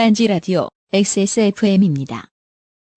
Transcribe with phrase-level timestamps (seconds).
[0.00, 2.28] 딴지 라디오 XSFM입니다.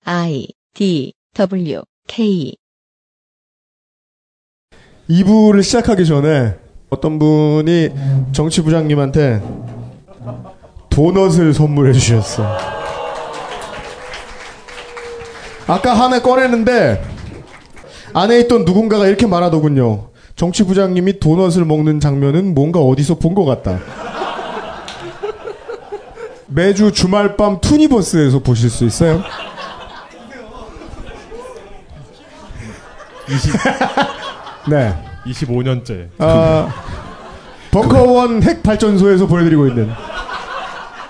[0.06, 2.56] I D W K
[5.10, 6.56] 2부를 시작하기 전에
[6.90, 7.90] 어떤 분이
[8.32, 9.42] 정치부장님한테
[10.90, 12.58] 도넛을 선물해 주셨어.
[15.68, 17.04] 아까 하나 꺼냈는데
[18.14, 20.12] 안에 있던 누군가가 이렇게 말하더군요.
[20.38, 24.13] 정치부장님이 도넛을 먹는 장면은 뭔가 어디서 본 것 같다.
[26.54, 29.24] 매주 주말 밤 투니버스에서 보실 수 있어요.
[33.30, 33.54] 20,
[34.70, 34.94] 네.
[35.26, 36.10] 25년째.
[36.20, 36.70] 아,
[37.72, 39.92] 벙커원 핵 발전소에서 보내드리고 있는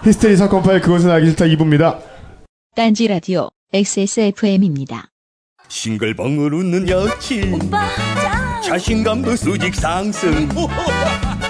[0.03, 1.99] 히스테리 사건 파일 그것은 알기 싫다 2부입니다.
[2.75, 5.09] 딴지 라디오 XSFM입니다.
[5.67, 7.59] 싱글벙글 웃는 여친
[8.63, 10.47] 자신감도 수직 상승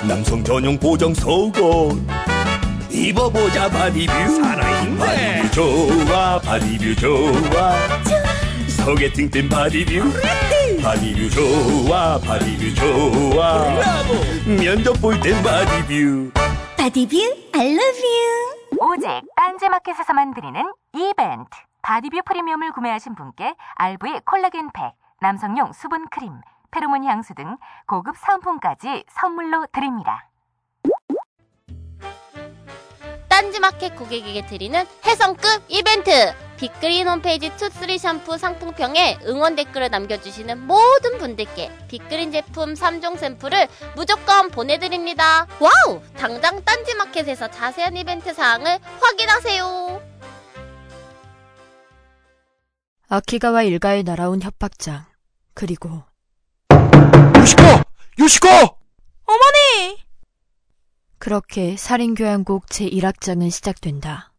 [0.07, 2.32] 남성 전용 보정 속옷
[2.93, 4.13] 입어보자 바디뷰.
[4.13, 7.73] 살아있네 바디뷰 좋아 바디뷰 좋아.
[8.69, 10.11] 소개팅 땐 바디뷰.
[10.83, 13.65] 바디뷰 좋아 바디뷰 좋아.
[14.45, 16.31] 면접 볼 땐 바디뷰.
[16.77, 17.17] 바디뷰
[17.55, 18.91] I love you.
[18.91, 20.61] 오직 딴지마켓에서만 드리는
[20.93, 21.49] 이벤트.
[21.81, 26.31] 바디뷰 프리미엄을 구매하신 분께 RV 콜라겐 팩, 남성용 수분 크림,
[26.71, 30.29] 페로몬 향수 등 고급 상품까지 선물로 드립니다.
[33.33, 36.11] 딴지마켓 고객에게 드리는 혜성급 이벤트!
[36.57, 43.69] 빅그린 홈페이지 two three 샴푸 상품평에 응원 댓글을 남겨주시는 모든 분들께 빅그린 제품 3종 샘플을
[43.95, 45.47] 무조건 보내드립니다.
[45.59, 45.99] 와우!
[46.15, 50.01] 당장 딴지마켓에서 자세한 이벤트 사항을 확인하세요.
[53.09, 55.05] 아키가와 일가에 날아온 협박장.
[55.55, 56.03] 그리고
[57.35, 57.63] 요시코
[58.19, 58.47] 요시코
[59.25, 60.02] 어머니!
[61.23, 64.33] 그렇게 살인교향곡 제1악장은 시작된다.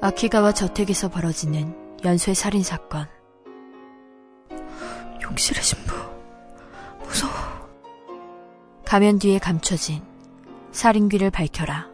[0.00, 1.72] 아키가와 저택에서 벌어지는
[2.04, 3.06] 연쇄 살인 사건.
[5.22, 5.94] 용실의 신부.
[7.04, 7.32] 무서워.
[8.84, 10.02] 가면 뒤에 감춰진
[10.72, 11.86] 살인귀를 밝혀라.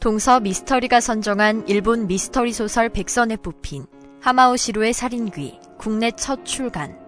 [0.00, 3.86] 동서 미스터리가 선정한 일본 미스터리 소설 백선에 뽑힌
[4.20, 7.01] 하마오시로의 살인귀 국내 첫 출간.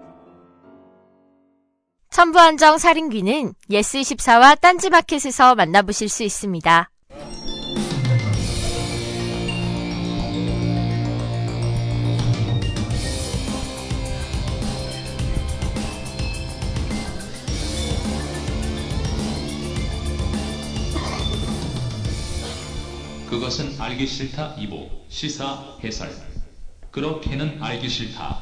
[2.14, 6.88] 천부 한정 살인귀는 예스24와 딴지마켓에서 만나보실 수 있습니다.
[23.28, 26.10] 그것은 알기 싫다 2부 시사 해설.
[26.92, 28.38] 그렇게는 알기 싫다.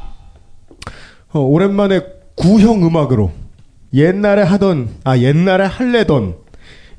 [1.33, 2.03] 어, 오랜만에
[2.35, 3.33] 구형 음악으로
[3.95, 6.37] 옛날에 하던 아 옛날에 할래던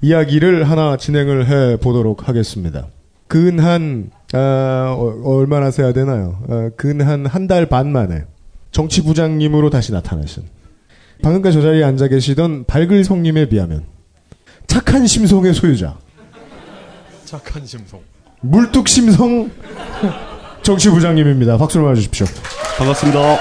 [0.02, 2.88] 이야기를 하나 진행을 해 보도록 하겠습니다.
[3.28, 6.40] 근한 아, 어, 얼마나 세야 되나요?
[6.48, 8.26] 어, 근한 한 달 반 만에
[8.72, 10.44] 정치부장님으로 다시 나타나신
[11.22, 13.84] 방금까지 저 자리에 앉아 계시던 발글 성님에 비하면
[14.68, 15.98] 착한 심성의 소유자
[17.26, 18.00] 착한 심성.
[18.42, 19.50] 물뚝 심성
[20.64, 21.58] 정치부장님입니다.
[21.58, 22.26] 박수를 맞아주십시오.
[22.78, 23.38] 반갑습니다.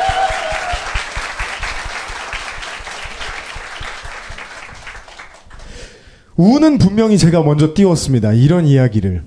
[6.37, 8.32] 우는 분명히 제가 먼저 띄웠습니다.
[8.32, 9.22] 이런 이야기를.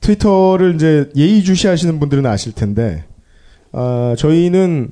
[0.00, 3.04] 트위터를 이제 예의주시 하시는 분들은 아실 텐데,
[3.72, 4.90] 아, 저희는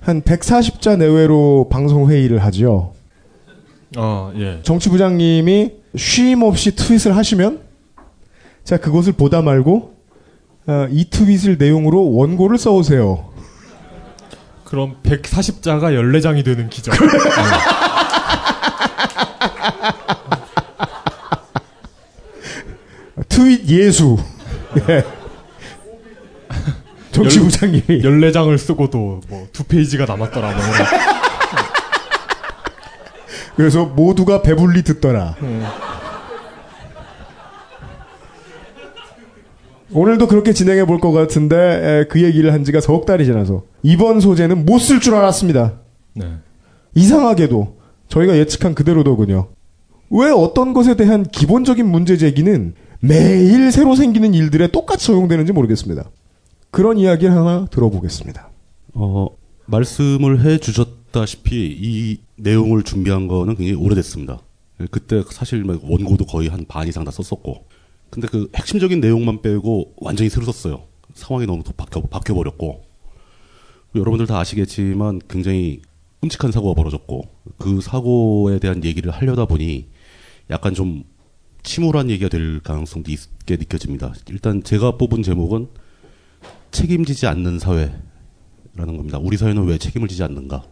[0.00, 2.92] 한 140자 내외로 방송회의를 하죠.
[3.96, 4.60] 아, 예.
[4.62, 7.60] 정치부장님이 쉼 없이 트윗을 하시면,
[8.62, 9.94] 자, 그것을 보다 말고,
[10.66, 13.32] 아, 이 트윗을 내용으로 원고를 써오세요.
[14.64, 16.94] 그럼 140자가 14장이 되는 기적.
[23.34, 24.16] 트윗 예수.
[24.88, 25.04] 예.
[27.10, 27.82] 정치부장님이.
[28.02, 30.50] 14장을 쓰고도 뭐 두 페이지가 남았더라.
[30.52, 30.60] 뭐.
[33.56, 35.36] 그래서 모두가 배불리 듣더라.
[39.92, 44.20] 오늘도 그렇게 진행해 볼 것 같은데 에, 그 얘기를 한 지가 석 달이 지나서 이번
[44.20, 45.74] 소재는 못 쓸 줄 알았습니다.
[46.14, 46.26] 네.
[46.94, 47.76] 이상하게도
[48.08, 49.48] 저희가 예측한 그대로더군요.
[50.10, 52.74] 왜 어떤 것에 대한 기본적인 문제 제기는
[53.06, 56.10] 매일 새로 생기는 일들에 똑같이 적용되는지 모르겠습니다.
[56.70, 58.50] 그런 이야기를 하나 들어보겠습니다.
[58.94, 59.28] 어,
[59.66, 64.40] 말씀을 해 주셨다시피 이 내용을 준비한 거는 굉장히 오래됐습니다.
[64.90, 67.66] 그때 사실 막 원고도 거의 한 반 이상 다 썼었고.
[68.10, 70.82] 근데 그 핵심적인 내용만 빼고 완전히 새로 썼어요.
[71.14, 72.84] 상황이 너무 또 바뀌어, 바뀌어버렸고.
[73.94, 75.80] 여러분들 다 아시겠지만 굉장히
[76.20, 77.22] 끔찍한 사고가 벌어졌고
[77.58, 79.86] 그 사고에 대한 얘기를 하려다 보니
[80.50, 81.04] 약간 좀
[81.64, 84.12] 침울한 얘기가 될 가능성도 있게 느껴집니다.
[84.28, 85.68] 일단 제가 뽑은 제목은
[86.70, 88.02] 책임지지 않는 사회라는
[88.76, 89.18] 겁니다.
[89.18, 90.64] 우리 사회는 왜 책임을 지지 않는가?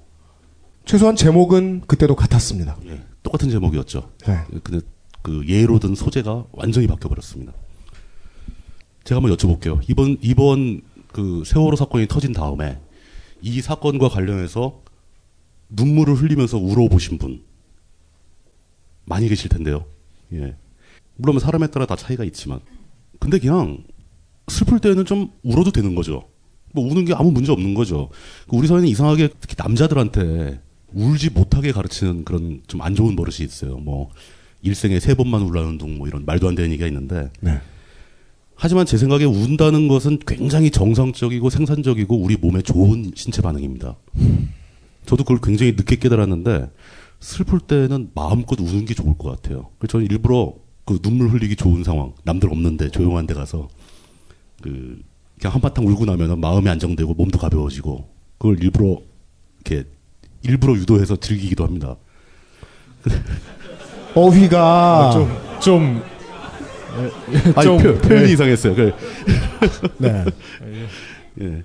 [0.84, 2.76] 최소한 제목은 그때도 같았습니다.
[2.86, 4.12] 예, 똑같은 제목이었죠.
[4.26, 4.38] 네.
[4.62, 4.84] 근데
[5.22, 7.52] 그 예로 든 소재가 완전히 바뀌어 버렸습니다.
[9.04, 9.80] 제가 한번 여쭤볼게요.
[9.88, 12.80] 이번 이번 그 세월호 사건이 터진 다음에
[13.40, 14.82] 이 사건과 관련해서
[15.70, 17.42] 눈물을 흘리면서 울어보신 분
[19.04, 19.86] 많이 계실 텐데요.
[20.32, 20.56] 예.
[21.22, 22.60] 물론 사람에 따라 다 차이가 있지만
[23.20, 23.84] 근데 그냥
[24.48, 26.24] 슬플 때는 좀 울어도 되는 거죠.
[26.74, 28.08] 뭐 우는 게 아무 문제 없는 거죠.
[28.48, 30.60] 우리 사회는 이상하게 특히 남자들한테
[30.92, 33.76] 울지 못하게 가르치는 그런 좀 안 좋은 버릇이 있어요.
[33.78, 34.10] 뭐
[34.62, 37.60] 일생에 세 번만 울라는 둥 뭐 이런 말도 안 되는 얘기가 있는데 네.
[38.54, 43.96] 하지만 제 생각에 운다는 것은 굉장히 정상적이고 생산적이고 우리 몸에 좋은 신체 반응입니다.
[45.06, 46.70] 저도 그걸 굉장히 늦게 깨달았는데
[47.20, 49.70] 슬플 때는 마음껏 우는 게 좋을 것 같아요.
[49.78, 50.54] 그래서 저는 일부러
[50.92, 53.68] 그 눈물 흘리기 좋은 상황, 남들 없는데 조용한 데 가서
[54.60, 55.00] 그
[55.40, 58.08] 그냥 한바탕 울고 나면은 마음이 안정되고 몸도 가벼워지고
[58.38, 58.98] 그걸 일부러
[59.64, 59.88] 이렇게
[60.42, 61.96] 일부러 유도해서 즐기기도 합니다.
[64.14, 66.02] 어휘가 좀, 좀,
[67.56, 68.32] 아니, 좀, 표, 표현이 예.
[68.34, 68.74] 이상했어요.
[68.74, 68.92] 그,
[69.98, 70.24] 네.
[71.40, 71.62] 예.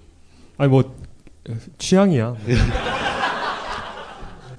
[0.58, 0.96] 아니, 뭐,
[1.78, 2.36] 취향이야.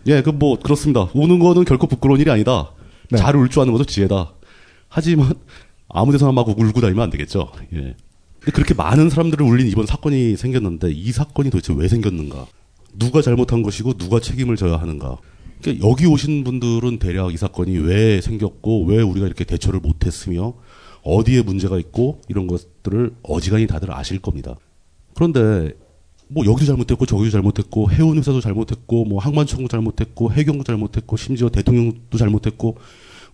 [0.06, 1.08] 예, 그 뭐 그렇습니다.
[1.14, 2.70] 우는 거는 결코 부끄러운 일이 아니다.
[3.10, 3.18] 네.
[3.18, 4.32] 잘울 줄 아는 것도 지혜다.
[4.88, 5.34] 하지만
[5.88, 7.52] 아무 데서나 막 울고 다니면 안 되겠죠.
[7.74, 7.94] 예.
[8.40, 12.46] 근데 그렇게 많은 사람들을 울린 이번 사건이 생겼는데 이 사건이 도대체 왜 생겼는가?
[12.94, 15.18] 누가 잘못한 것이고 누가 책임을 져야 하는가?
[15.60, 20.54] 그러니까 여기 오신 분들은 대략 이 사건이 왜 생겼고 왜 우리가 이렇게 대처를 못했으며
[21.02, 24.56] 어디에 문제가 있고 이런 것들을 어지간히 다들 아실 겁니다.
[25.14, 25.72] 그런데
[26.28, 32.18] 뭐 여기도 잘못했고 저기도 잘못했고 해운 회사도 잘못했고 뭐 항만청도 잘못했고 해경도 잘못했고 심지어 대통령도
[32.18, 32.76] 잘못했고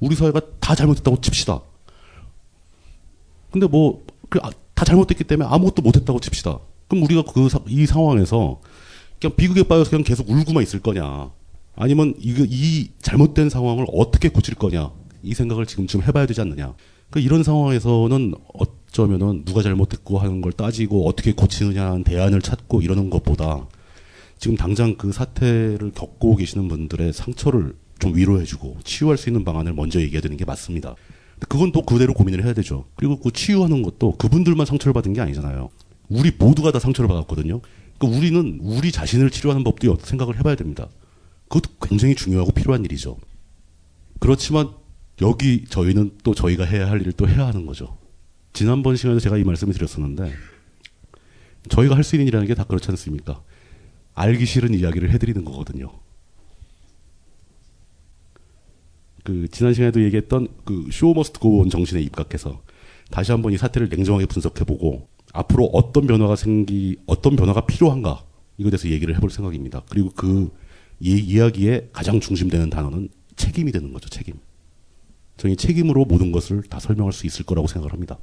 [0.01, 1.61] 우리 사회가 다 잘못했다고 칩시다.
[3.51, 4.05] 근데 뭐
[4.75, 6.59] 다 잘못됐기 때문에 아무것도 못했다고 칩시다.
[6.89, 8.61] 그럼 우리가 그 이 상황에서
[9.21, 11.31] 그냥 비극에 빠져서 그냥 계속 울고만 있을 거냐?
[11.77, 14.93] 아니면 이, 이 잘못된 상황을 어떻게 고칠 거냐?
[15.23, 16.75] 이 생각을 지금쯤 해봐야 되지 않느냐?
[17.11, 23.67] 그 이런 상황에서는 어쩌면은 누가 잘못했고 하는 걸 따지고 어떻게 고치느냐는 대안을 찾고 이러는 것보다
[24.39, 30.01] 지금 당장 그 사태를 겪고 계시는 분들의 상처를 좀 위로해주고 치유할 수 있는 방안을 먼저
[30.01, 30.95] 얘기해야 되는 게 맞습니다.
[31.49, 32.87] 그건 또 그대로 고민을 해야 되죠.
[32.97, 35.69] 그리고 그 치유하는 것도 그분들만 상처를 받은 게 아니잖아요.
[36.09, 37.61] 우리 모두가 다 상처를 받았거든요.
[37.99, 40.89] 그러니까 우리는 우리 자신을 치료하는 법도 생각을 해봐야 됩니다.
[41.49, 43.17] 그것도 굉장히 중요하고 필요한 일이죠.
[44.21, 44.71] 그렇지만
[45.23, 47.99] 여기 저희는 또 저희가 해야 할 일을 또 해야 하는 거죠.
[48.53, 50.33] 지난번 시간에 제가 이 말씀을 드렸었는데
[51.69, 53.43] 저희가 할 수 있는 일이라는 게 다 그렇지 않습니까?
[54.15, 55.91] 알기 싫은 이야기를 해드리는 거거든요.
[59.25, 62.63] 그 지난 시간에도 얘기했던 그 쇼 머스트 고온 정신에 입각해서
[63.11, 68.23] 다시 한번 이 사태를 냉정하게 분석해보고 앞으로 어떤 변화가 생기 어떤 변화가 필요한가
[68.59, 69.83] 이거에 대해서 얘기를 해볼 생각입니다.
[69.89, 70.39] 그리고 그이
[71.01, 74.09] 이야기에 가장 중심되는 단어는 책임이 되는 거죠.
[74.09, 74.35] 책임.
[75.37, 78.19] 저희 책임으로 모든 것을 다 설명할 수 있을 거라고 생각을 합니다.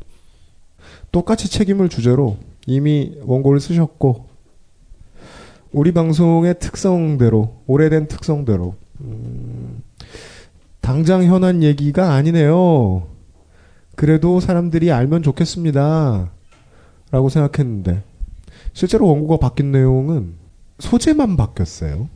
[1.11, 4.29] 똑같이 책임을 주제로 이미 원고를 쓰셨고
[5.73, 9.60] 우리 방송의 특성대로 오래된 특성대로 음,
[10.91, 13.07] 당장 현안 얘기가 아니네요.
[13.95, 16.29] 그래도 사람들이 알면 좋겠습니다.
[17.11, 18.03] 라고 생각했는데
[18.73, 20.33] 실제로 원고가 바뀐 내용은
[20.79, 22.09] 소재만 바뀌었어요.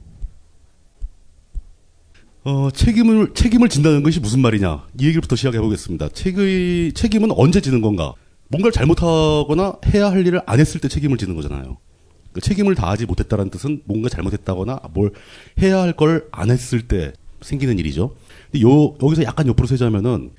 [2.44, 4.88] 어, 책임을, 책임을 진다는 것이 무슨 말이냐.
[5.00, 6.10] 이 얘기부터 시작해 보겠습니다.
[6.10, 8.14] 책의, 책임은 언제 지는 건가?
[8.50, 11.78] 뭔가를 잘못하거나 해야 할 일을 안 했을 때 책임을 지는 거잖아요.
[12.34, 15.12] 그 책임을 다하지 못했다는 뜻은 뭔가 잘못했다거나 뭘
[15.62, 18.14] 해야 할 걸 안 했을 때 생기는 일이죠.
[18.56, 20.32] 근데 요, 여기서 약간 옆으로 세자면은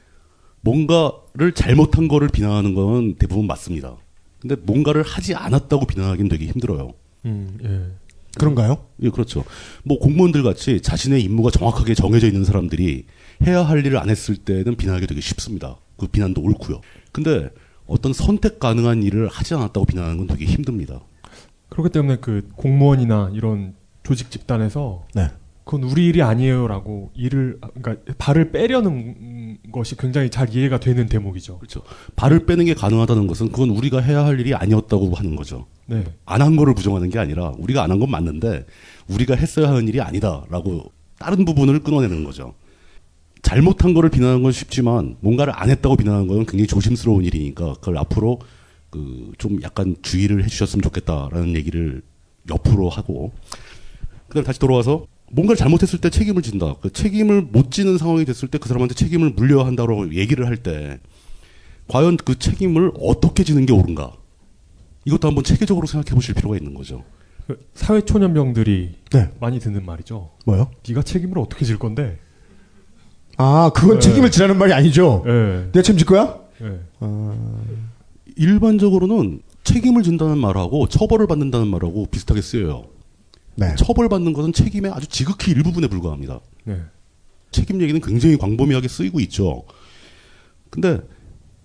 [0.63, 3.97] 뭔가를 잘못한 거를 비난하는 건 대부분 맞습니다.
[4.41, 6.95] 근데 뭔가를 하지 않았다고 비난하기는 되게 힘들어요.
[7.27, 8.07] 음, 예.
[8.39, 8.87] 그런가요?
[9.03, 9.45] 예, 그렇죠.
[9.85, 13.05] 뭐 공무원들 같이 자신의 임무가 정확하게 정해져 있는 사람들이
[13.47, 15.77] 해야 할 일을 안 했을 때는 비난하기 되게 쉽습니다.
[15.99, 16.81] 그 비난도 옳고요.
[17.13, 17.51] 근데
[17.87, 21.01] 어떤 선택 가능한 일을 하지 않았다고 비난하는 건 되게 힘듭니다.
[21.69, 25.29] 그렇기 때문에 그 공무원이나 이런 조직 집단에서 네.
[25.67, 31.59] 그건 우리 일이 아니에요라고 일을 그러니까 발을 빼려는 것이 굉장히 잘 이해가 되는 대목이죠.
[31.59, 31.83] 그렇죠.
[32.15, 35.67] 발을 빼는 게 가능하다는 것은 그건 우리가 해야 할 일이 아니었다고 하는 거죠.
[35.87, 36.05] 네.
[36.25, 38.65] 안 한 거를 부정하는 게 아니라 우리가 안 한 건 맞는데
[39.09, 42.55] 우리가 했어야 하는 일이 아니다라고 다른 부분을 끊어내는 거죠.
[43.43, 48.39] 잘못한 거를 비난하는 건 쉽지만 뭔가를 안 했다고 비난하는 건 굉장히 조심스러운 일이니까 그걸 앞으로
[48.91, 52.03] 그 좀 약간 주의를 해주셨으면 좋겠다라는 얘기를
[52.49, 53.33] 옆으로 하고
[54.29, 56.75] 그다음 다시 돌아와서 뭔가를 잘못했을 때 책임을 진다.
[56.81, 60.99] 그 책임을 못 지는 상황이 됐을 때 그 사람한테 책임을 물려야 한다고 얘기를 할 때
[61.89, 64.13] 과연 그 책임을 어떻게 지는 게 옳은가?
[65.05, 67.05] 이것도 한번 체계적으로 생각해 보실 필요가 있는 거죠.
[67.47, 69.31] 그 사회 초년병들이 네.
[69.41, 70.31] 많이 듣는 말이죠.
[70.47, 70.71] 뭐요?
[70.89, 72.19] 네가 책임을 어떻게 질 건데?
[73.37, 74.09] 아, 그건 네.
[74.09, 75.23] 책임을 지라는 말이 아니죠.
[75.27, 75.67] 네.
[75.73, 76.41] 내가 책임질 거야?
[76.61, 76.81] 네.
[78.37, 82.85] 일반적으로는 책임을 진다는 말하고 처벌을 받는다는 말하고 비슷하게 쓰여요.
[83.57, 83.75] 네.
[83.77, 86.41] 처벌받는 것은 책임의 아주 지극히 일부분에 불과합니다.
[86.65, 86.81] 네.
[87.51, 89.65] 책임 얘기는 굉장히 광범위하게 쓰이고 있죠.
[90.71, 91.01] 근데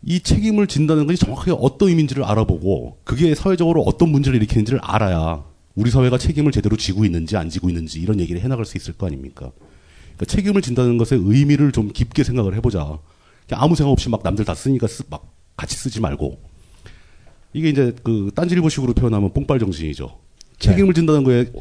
[0.03, 5.43] 이 책임을 진다는 것이 정확하게 어떤 의미인지를 알아보고 그게 사회적으로 어떤 문제를 일으키는지를 알아야
[5.75, 9.07] 우리 사회가 책임을 제대로 지고 있는지 안 지고 있는지 이런 얘기를 해나갈 수 있을 거
[9.07, 9.51] 아닙니까?
[10.15, 12.99] 그러니까 책임을 진다는 것의 의미를 좀 깊게 생각을 해보자.
[13.51, 16.39] 아무 생각 없이 막 남들 다 쓰니까 쓰, 막 같이 쓰지 말고
[17.53, 20.19] 이게 이제 그 딴지일보식으로 표현하면 뽕빨 정신이죠.
[20.61, 21.51] 책임을 진다는 거에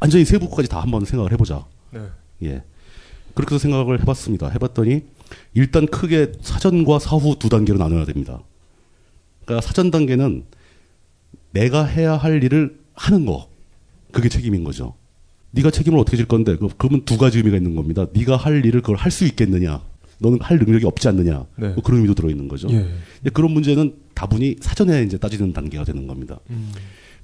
[0.00, 1.64] 완전히 세부까지 다 한번 생각을 해보자.
[1.92, 2.00] 네.
[2.44, 2.62] 예.
[3.34, 4.48] 그렇게 해서 생각을 해봤습니다.
[4.50, 5.02] 해봤더니
[5.54, 8.40] 일단 크게 사전과 사후 두 단계로 나눠야 됩니다.
[9.44, 10.44] 그러니까 사전 단계는
[11.52, 13.48] 내가 해야 할 일을 하는 거.
[14.12, 14.94] 그게 책임인 거죠.
[15.52, 18.06] 네가 책임을 어떻게 질 건데 그- 그러면 두 가지 의미가 있는 겁니다.
[18.12, 19.82] 네가 할 일을 그걸 할 수 있겠느냐.
[20.18, 21.44] 너는 할 능력이 없지 않느냐.
[21.56, 21.68] 네.
[21.68, 22.68] 뭐 그런 의미도 들어 있는 거죠.
[22.72, 22.88] 예.
[23.32, 26.38] 그런 문제는 다분히 사전에 이제 따지는 단계가 되는 겁니다.
[26.50, 26.72] 음.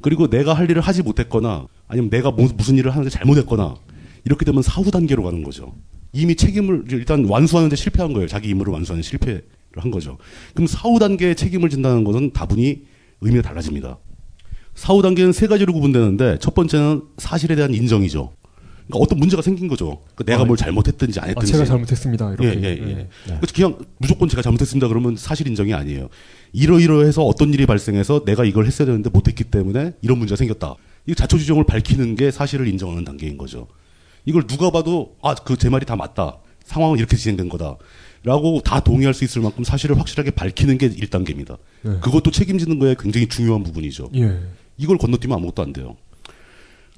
[0.03, 3.77] 그리고 내가 할 일을 하지 못했거나 아니면 내가 뭐- 무슨 일을 하는데 잘못했거나
[4.25, 5.75] 이렇게 되면 사후 단계로 가는 거죠.
[6.13, 8.29] 이미 책임을 일단 완수하는데 실패한 거예요.
[8.29, 9.43] 자기 임무를 완수하는 실패를
[9.77, 10.19] 한 거죠.
[10.55, 12.83] 그럼 사후 단계에 책임을 진다는 것은 다분히
[13.23, 13.99] 의미가 달라집니다.
[14.75, 18.33] 사후 단계는 세 가지로 구분되는데 첫 번째는 사실에 대한 인정이죠.
[18.87, 20.01] 그러니까 어떤 문제가 생긴 거죠.
[20.15, 21.53] 그러니까 내가 아, 뭘 잘못했든지 안 아, 했든지.
[21.53, 22.33] 제가 잘못했습니다.
[22.33, 22.49] 이렇게.
[22.49, 22.95] 예, 예, 예.
[22.95, 23.09] 네.
[23.55, 24.89] 그냥 무조건 제가 잘못했습니다.
[24.89, 26.09] 그러면 사실 인정이 아니에요.
[26.53, 30.75] 이러이러해서 어떤 일이 발생해서 내가 이걸 했어야 되는데 못했기 때문에 이런 문제가 생겼다.
[31.07, 33.69] 이 자초지종을 밝히는 게 사실을 인정하는 단계인 거죠.
[34.25, 36.39] 이걸 누가 봐도 아 그 제 말이 다 맞다.
[36.65, 37.77] 상황은 이렇게 진행된 거다.
[38.25, 41.59] 라고 다 동의할 수 있을 만큼 사실을 확실하게 밝히는 게 1단계입니다.
[41.83, 41.99] 네.
[42.01, 44.11] 그것도 책임지는 거에 굉장히 중요한 부분이죠.
[44.15, 44.39] 예.
[44.77, 45.97] 이걸 건너뛰면 아무것도 안 돼요.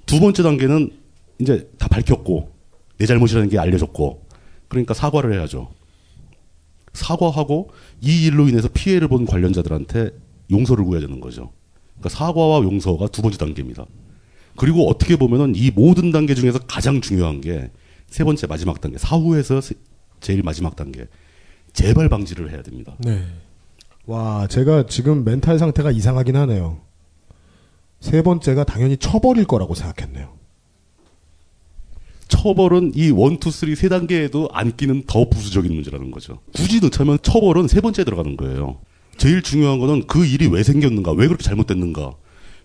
[0.04, 0.90] 두 번째 단계는
[1.38, 2.52] 이제 다 밝혔고
[2.98, 4.26] 내 잘못이라는 게 알려졌고
[4.68, 5.70] 그러니까 사과를 해야죠.
[6.94, 7.70] 사과하고
[8.00, 10.10] 이 일로 인해서 피해를 본 관련자들한테
[10.50, 11.52] 용서를 구해야 되는 거죠.
[11.98, 13.84] 그러니까 사과와 용서가 두 번째 단계입니다.
[14.56, 17.70] 그리고 어떻게 보면은 이 모든 단계 중에서 가장 중요한 게
[18.06, 19.74] 세 번째 마지막 단계 사후에서 세-
[20.20, 21.08] 제일 마지막 단계
[21.72, 22.94] 재발 방지를 해야 됩니다.
[23.00, 23.24] 네.
[24.06, 26.78] 와, 제가 지금 멘탈 상태가 이상하긴 하네요.
[27.98, 30.32] 세 번째가 당연히 처벌일 거라고 생각했네요.
[32.38, 36.38] 처벌은 이 one, two, three 세 단계에도 안 끼는 더 부수적인 문제라는 거죠.
[36.52, 38.80] 굳이 넣자면 처벌은 세 번째에 들어가는 거예요.
[39.16, 42.12] 제일 중요한 거는 그 일이 왜 생겼는가, 왜 그렇게 잘못됐는가.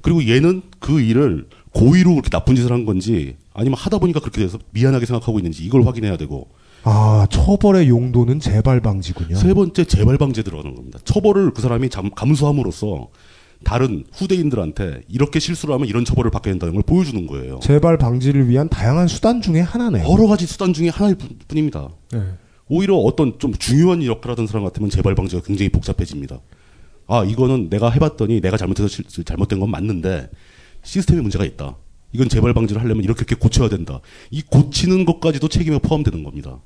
[0.01, 4.57] 그리고 얘는 그 일을 고의로 그렇게 나쁜 짓을 한 건지 아니면 하다 보니까 그렇게 돼서
[4.71, 6.47] 미안하게 생각하고 있는지 이걸 확인해야 되고
[6.83, 9.35] 아, 처벌의 용도는 재발 방지군요.
[9.35, 10.97] 세 번째 재발 방지에 들어가는 겁니다.
[11.03, 13.09] 처벌을 그 사람이 잠- 감수함으로써
[13.63, 17.59] 다른 후대인들한테 이렇게 실수를 하면 이런 처벌을 받게 된다는 걸 보여주는 거예요.
[17.61, 20.09] 재발 방지를 위한 다양한 수단 중에 하나네요.
[20.09, 21.89] 여러 가지 수단 중에 하나일 뿐- 뿐입니다.
[22.11, 22.21] 네.
[22.69, 26.39] 오히려 어떤 좀 중요한 역할을 하던 사람 같으면 재발 방지가 굉장히 복잡해집니다.
[27.07, 30.29] 아, 이거는 내가 해봤더니 내가 잘못해서 실- 잘못된 건 맞는데
[30.83, 31.75] 시스템에 문제가 있다.
[32.13, 33.99] 이건 재발 방지를 하려면 이렇게 이렇게 고쳐야 된다.
[34.31, 36.59] 이 고치는 것까지도 책임에 포함되는 겁니다.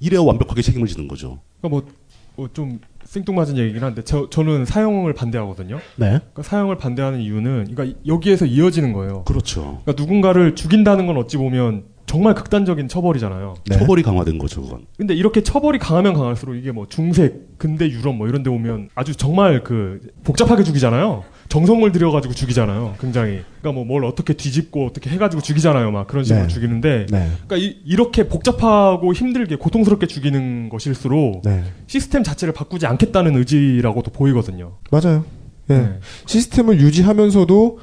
[0.00, 1.40] 이래야 완벽하게 책임을 지는 거죠.
[1.60, 1.90] 그러니까
[2.36, 2.80] 뭐좀
[3.12, 5.76] 생뚱맞은 얘기긴 한데 저, 저는 사형을 반대하거든요.
[5.96, 6.06] 네.
[6.06, 9.24] 그러니까 사형을 반대하는 이유는 그러니까 여기에서 이어지는 거예요.
[9.24, 9.80] 그렇죠.
[9.84, 13.54] 그러니까 누군가를 죽인다는 건 어찌 보면 정말 극단적인 처벌이잖아요.
[13.72, 14.86] 처벌이 강화된 거죠, 그건.
[14.98, 19.14] 근데 이렇게 처벌이 강하면 강할수록 이게 뭐 중색, 근대 유럽 뭐 이런 데 오면 아주
[19.14, 21.24] 정말 그 복잡하게 죽이잖아요.
[21.48, 22.94] 정성을 들여가지고 죽이잖아요.
[23.00, 23.42] 굉장히.
[23.60, 25.90] 그러니까 뭐 뭘 어떻게 뒤집고 어떻게 해가지고 죽이잖아요.
[25.90, 26.48] 막 그런 식으로 네.
[26.48, 27.06] 죽이는데.
[27.10, 27.30] 네.
[27.46, 31.62] 그러니까 이, 렇게 복잡하고 힘들게 고통스럽게 죽이는 것일수록 네.
[31.86, 34.78] 시스템 자체를 바꾸지 않겠다는 의지라고도 보이거든요.
[34.90, 35.24] 맞아요.
[35.70, 35.74] 예.
[35.74, 35.98] 네.
[36.24, 37.78] 시스템을 유지하면서도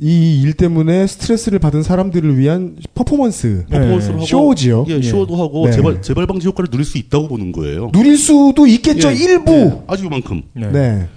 [0.00, 4.84] 이 일 때문에 스트레스를 받은 사람들을 위한 퍼포먼스, 퍼포먼스를 하고 쇼지요.
[4.88, 5.72] 예, 쇼도 하고 네.
[5.72, 7.90] 재발 재발 방지 효과를 누릴 수 있다고 보는 거예요.
[7.92, 9.10] 누릴 수도 있겠죠.
[9.10, 9.50] 예, 일부.
[9.52, 10.42] 예, 아주 요만큼.
[10.54, 11.08] 네.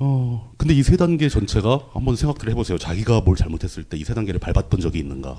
[0.00, 2.76] 어, 근데 이 세 단계 전체가 한번 생각들 해보세요.
[2.78, 5.38] 자기가 뭘 잘못했을 때 이 세 단계를 밟았던 적이 있는가.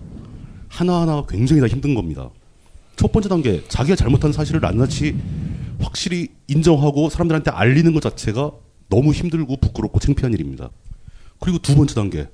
[0.69, 2.29] 하나 하나 굉장히 다 힘든 겁니다.
[2.95, 5.15] 첫 번째 단계, 자기가 잘못한 사실을 낱낱이
[5.79, 8.51] 확실히 인정하고 사람들한테 알리는 것 자체가
[8.89, 10.69] 너무 힘들고 부끄럽고 창피한 일입니다.
[11.39, 12.27] 그리고 두 번째 단계,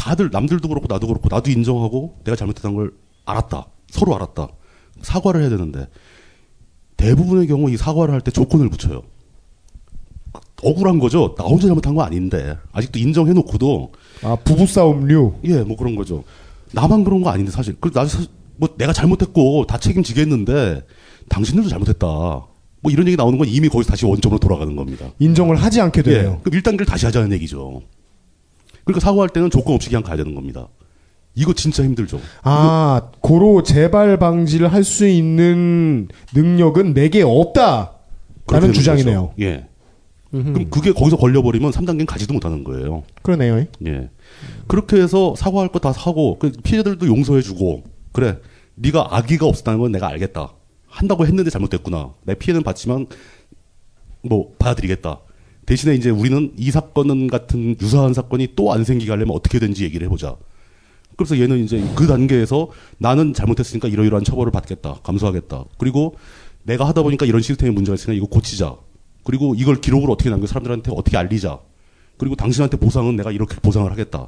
[0.00, 2.90] 다들, 남들도 그렇고 나도 그렇고 나도 인정하고 내가 잘못했다는 걸
[3.26, 3.66] 알았다.
[3.90, 4.48] 서로 알았다.
[5.02, 5.88] 사과를 해야 되는데
[6.96, 9.02] 대부분의 경우 이 사과를 할 때 조건을 붙여요.
[10.62, 11.34] 억울한 거죠.
[11.36, 13.92] 나 혼자 잘못한 거 아닌데 아직도 인정해놓고도
[14.22, 15.34] 아 부부싸움류.
[15.44, 16.24] 예, 뭐 그런 거죠.
[16.72, 17.76] 나만 그런 거 아닌데 사실.
[17.78, 18.26] 그 사실
[18.56, 20.82] 뭐 내가 잘못했고 다 책임지겠는데
[21.28, 22.06] 당신들도 잘못했다.
[22.06, 25.10] 뭐 이런 얘기 나오는 건 이미 거기서 다시 원점으로 돌아가는 겁니다.
[25.18, 26.36] 인정을 하지 않게 되네요.
[26.38, 26.42] 예.
[26.42, 27.82] 그럼 1단계를 다시 하자는 얘기죠.
[28.92, 30.68] 그러니까 사고할 때는 조건 없이 그냥 가야 되는 겁니다.
[31.34, 32.20] 이거 진짜 힘들죠.
[32.42, 37.92] 아, 고로 재발 방지를 할 수 있는 능력은 내게 없다.
[38.50, 39.28] 라는 주장이네요.
[39.28, 39.34] 거죠.
[39.40, 39.66] 예.
[40.32, 43.02] 그럼 그게 거기서 걸려버리면 3단계는 가지도 못하는 거예요.
[43.22, 43.64] 그러네요.
[43.86, 44.10] 예.
[44.66, 47.82] 그렇게 해서 사과할 거 다 사고 그 피해자들도 용서해주고
[48.12, 48.38] 그래
[48.76, 50.52] 네가 악의가 없었다는 건 내가 알겠다.
[50.88, 52.14] 한다고 했는데 잘못됐구나.
[52.24, 53.06] 내 피해는 받지만
[54.22, 55.20] 뭐 받아들이겠다.
[55.70, 60.04] 대신에 이제 우리는 이 사건은 같은 유사한 사건이 또 안 생기게 하려면 어떻게 되는지 얘기를
[60.04, 60.36] 해보자.
[61.16, 64.94] 그래서 얘는 이제 그 단계에서 나는 잘못했으니까 이러이러한 처벌을 받겠다.
[65.04, 65.66] 감수하겠다.
[65.78, 66.16] 그리고
[66.64, 68.78] 내가 하다 보니까 이런 시스템에 문제가 있으니까 이거 고치자.
[69.22, 71.60] 그리고 이걸 기록으로 어떻게 남겨 사람들한테 어떻게 알리자.
[72.16, 74.26] 그리고 당신한테 보상은 내가 이렇게 보상을 하겠다.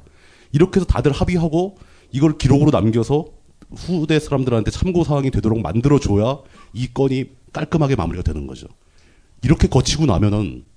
[0.52, 1.76] 이렇게 해서 다들 합의하고
[2.12, 3.25] 이걸 기록으로 남겨서
[3.75, 6.38] 후대 사람들한테 참고 사항이 되도록 만들어 줘야
[6.72, 8.68] 이 건이 깔끔하게 마무리가 되는 거죠.
[9.42, 10.70] 이렇게 거치고 나면은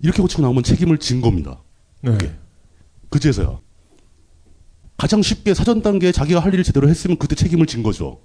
[0.00, 1.62] 이렇게 거치고 나오면 책임을 진 겁니다.
[2.02, 2.16] 네.
[3.10, 3.60] 그제서야
[4.96, 8.20] 가장 쉽게 사전 단계에 자기가 할 일을 제대로 했으면 그때 책임을 진 거죠.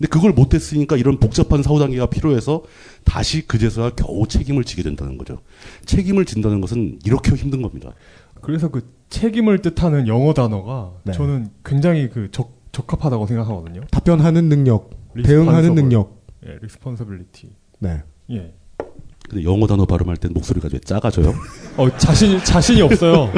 [0.00, 2.62] 근데 그걸 못했으니까 이런 복잡한 사후 단계가 필요해서
[3.04, 5.40] 다시 그제서야 겨우 책임을 지게 된다는 거죠.
[5.84, 7.92] 책임을 진다는 것은 이렇게 힘든 겁니다.
[8.40, 11.12] 그래서 그 책임을 뜻하는 영어 단어가 네.
[11.12, 13.82] 저는 굉장히 그 적, 적합하다고 생각하거든요.
[13.90, 14.90] 답변하는 능력,
[15.22, 16.24] 대응하는 능력.
[16.46, 17.52] 예, responsibility.
[17.80, 18.02] 네.
[18.30, 18.54] 예.
[19.30, 21.32] 근데 영어 단어 발음할 땐 목소리가 왜 작아져요?
[21.76, 23.32] 어, 자신, 자신이 없어요.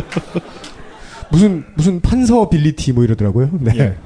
[1.30, 3.50] 무슨, 무슨 판서 빌리티 뭐 이러더라고요.
[3.60, 3.72] 네.
[3.76, 3.98] 예.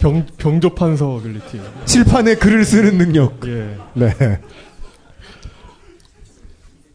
[0.00, 1.60] 병, 병조 판서 빌리티.
[1.84, 3.46] 칠판에 글을 쓰는 능력.
[3.46, 3.76] 예.
[3.92, 4.10] 네.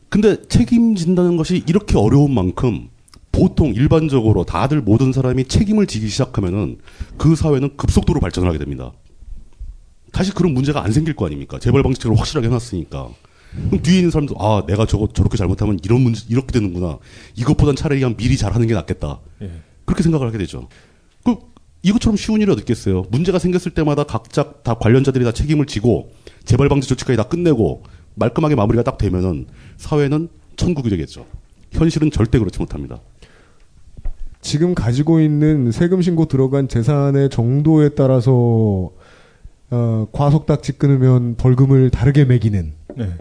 [0.09, 2.89] 근데 책임진다는 것이 이렇게 어려운 만큼
[3.31, 6.79] 보통 일반적으로 다들 모든 사람이 책임을 지기 시작하면은
[7.17, 8.93] 그 사회는 급속도로 발전을 하게 됩니다.
[10.11, 11.59] 다시 그런 문제가 안 생길 거 아닙니까?
[11.59, 13.09] 재발 방지책을 확실하게 해놨으니까.
[13.53, 16.99] 그럼 뒤에 있는 사람도 아 내가 저거 저렇게 잘못하면 이런 문제 이렇게 되는구나.
[17.35, 19.19] 이것보단 차라리 그냥 미리 잘하는 게 낫겠다.
[19.41, 19.51] 예.
[19.85, 20.67] 그렇게 생각을 하게 되죠.
[21.23, 21.35] 그
[21.81, 23.05] 이것처럼 쉬운 일이 어디 있겠어요?
[23.09, 26.11] 문제가 생겼을 때마다 각자 다 관련자들이 다 책임을 지고
[26.43, 27.83] 재발 방지 조치까지 다 끝내고
[28.15, 31.25] 말끔하게 마무리가 딱 되면은 사회는 천국이 되겠죠.
[31.71, 32.99] 현실은 절대 그렇지 못합니다.
[34.41, 38.91] 지금 가지고 있는 세금 신고 들어간 재산의 정도에 따라서
[39.69, 43.13] 어, 과속 딱지 끊으면 벌금을 다르게 매기는 네.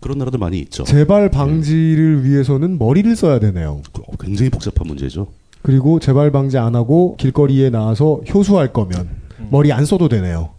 [0.00, 0.84] 그런 나라도 많이 있죠.
[0.84, 3.82] 재발 방지를 위해서는 머리를 써야 되네요.
[4.20, 5.28] 굉장히 복잡한 문제죠.
[5.62, 9.08] 그리고 재발 방지 안 하고 길거리에 나와서 효수할 거면
[9.50, 10.50] 머리 안 써도 되네요.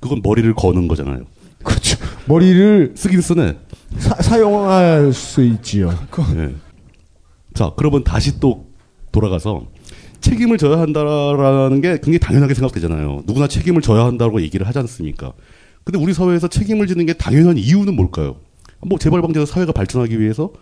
[0.00, 1.24] 그건 머리를 거는 거잖아요.
[1.62, 1.98] 그렇죠.
[2.26, 3.56] 머리를 쓰긴 쓰네.
[3.98, 5.90] 사, 용할수 있지요.
[6.36, 6.54] 예.
[7.54, 8.66] 자, 그러면 다시 또
[9.12, 9.66] 돌아가서
[10.20, 13.22] 책임을 져야 한다라는 게 굉장히 당연하게 생각되잖아요.
[13.26, 15.32] 누구나 책임을 져야 한다고 얘기를 하지 않습니까?
[15.84, 18.36] 근데 우리 사회에서 책임을 지는 게 당연한 이유는 뭘까요?
[18.86, 20.52] 뭐 재발 방지에서 사회가 발전하기 위해서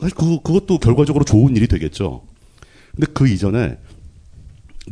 [0.00, 2.22] 사실 그 그것도 결과적으로 좋은 일이 되겠죠.
[2.94, 3.78] 근데 그 이전에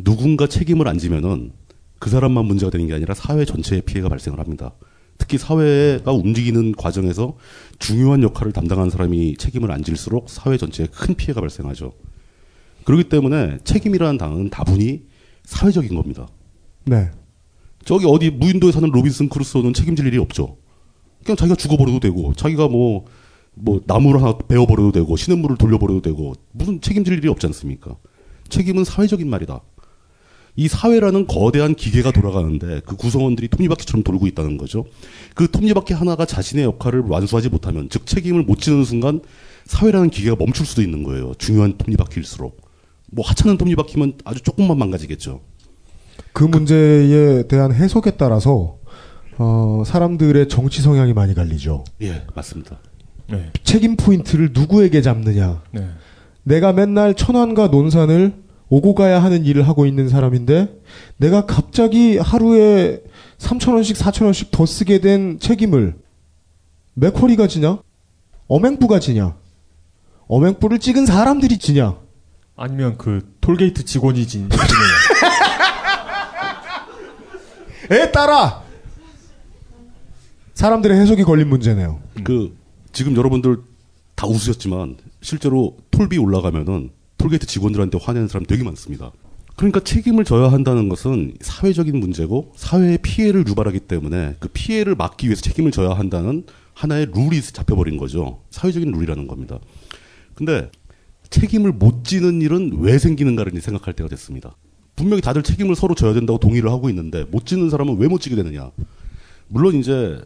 [0.03, 1.53] 누군가 책임을 안 지면은
[1.99, 4.73] 그 사람만 문제가 되는 게 아니라 사회 전체에 피해가 발생을 합니다.
[5.19, 7.37] 특히 사회가 움직이는 과정에서
[7.79, 11.93] 중요한 역할을 담당하는 사람이 책임을 안 질수록 사회 전체에 큰 피해가 발생하죠.
[12.85, 15.07] 그렇기 때문에 책임이라는 단어는 다분히
[15.45, 16.27] 사회적인 겁니다.
[16.85, 17.11] 네.
[17.85, 20.57] 저기 어디 무인도에 사는 로빈슨 크루소는 책임질 일이 없죠.
[21.25, 23.05] 그냥 자기가 죽어버려도 되고, 자기가 뭐,
[23.55, 27.97] 뭐, 나무를 하나 베어버려도 되고, 시냇물을 돌려버려도 되고, 무슨 책임질 일이 없지 않습니까?
[28.49, 29.61] 책임은 사회적인 말이다.
[30.55, 34.85] 이 사회라는 거대한 기계가 돌아가는데 그 구성원들이 톱니바퀴처럼 돌고 있다는 거죠.
[35.35, 39.21] 그 톱니바퀴 하나가 자신의 역할을 완수하지 못하면, 즉 책임을 못 지는 순간
[39.65, 41.33] 사회라는 기계가 멈출 수도 있는 거예요.
[41.39, 42.61] 중요한 톱니바퀴일수록.
[43.11, 45.41] 뭐 하찮은 톱니바퀴면 아주 조금만 망가지겠죠.
[46.33, 48.79] 그 문제에 대한 해석에 따라서
[49.39, 51.85] 어, 사람들의 정치 성향이 많이 갈리죠.
[52.03, 52.79] 예, 맞습니다.
[53.29, 53.51] 네.
[53.65, 55.63] 책임 포인트를 누구에게 잡느냐.
[55.71, 55.89] 네.
[56.43, 58.35] 내가 맨날 천안과 논산을
[58.69, 60.81] 오고 가야 하는 일을 하고 있는 사람인데
[61.19, 63.03] 내가 갑자기 하루에
[63.39, 65.95] 3천 원씩 4천 원씩 더 쓰게 된 책임을
[66.95, 67.79] 맥커리가 지냐?
[68.49, 69.37] 어맹부가 지냐?
[70.27, 71.97] 어맹부를 찍은 사람들이 지냐?
[72.57, 74.49] 아니면 그 톨게이트 직원이 진.
[77.91, 78.62] 에 따라
[80.55, 82.01] 사람들의 해석이 걸린 문제네요.
[82.25, 82.57] 그
[82.93, 83.59] 지금 여러분들
[84.15, 89.13] 다 웃으셨지만 실제로 톨비 올라가면은 톨게이트 직원들한테 화내는 사람 되게 많습니다.
[89.57, 95.43] 그러니까 책임을 져야 한다는 것은 사회적인 문제고 사회에 피해를 유발하기 때문에 그 피해를 막기 위해서
[95.43, 98.41] 책임을 져야 한다는 하나의 룰이 잡혀버린 거죠.
[98.51, 99.59] 사회적인 룰이라는 겁니다.
[100.35, 100.71] 근데
[101.31, 104.57] 책임을 못 지는 일은 왜 생기는가를 생각할 때가 됐습니다.
[104.97, 108.37] 분명히 다들 책임을 서로 져야 된다고 동의를 하고 있는데 못 지는 사람은 왜 못 지게
[108.37, 108.71] 되느냐.
[109.49, 110.21] 물론 이제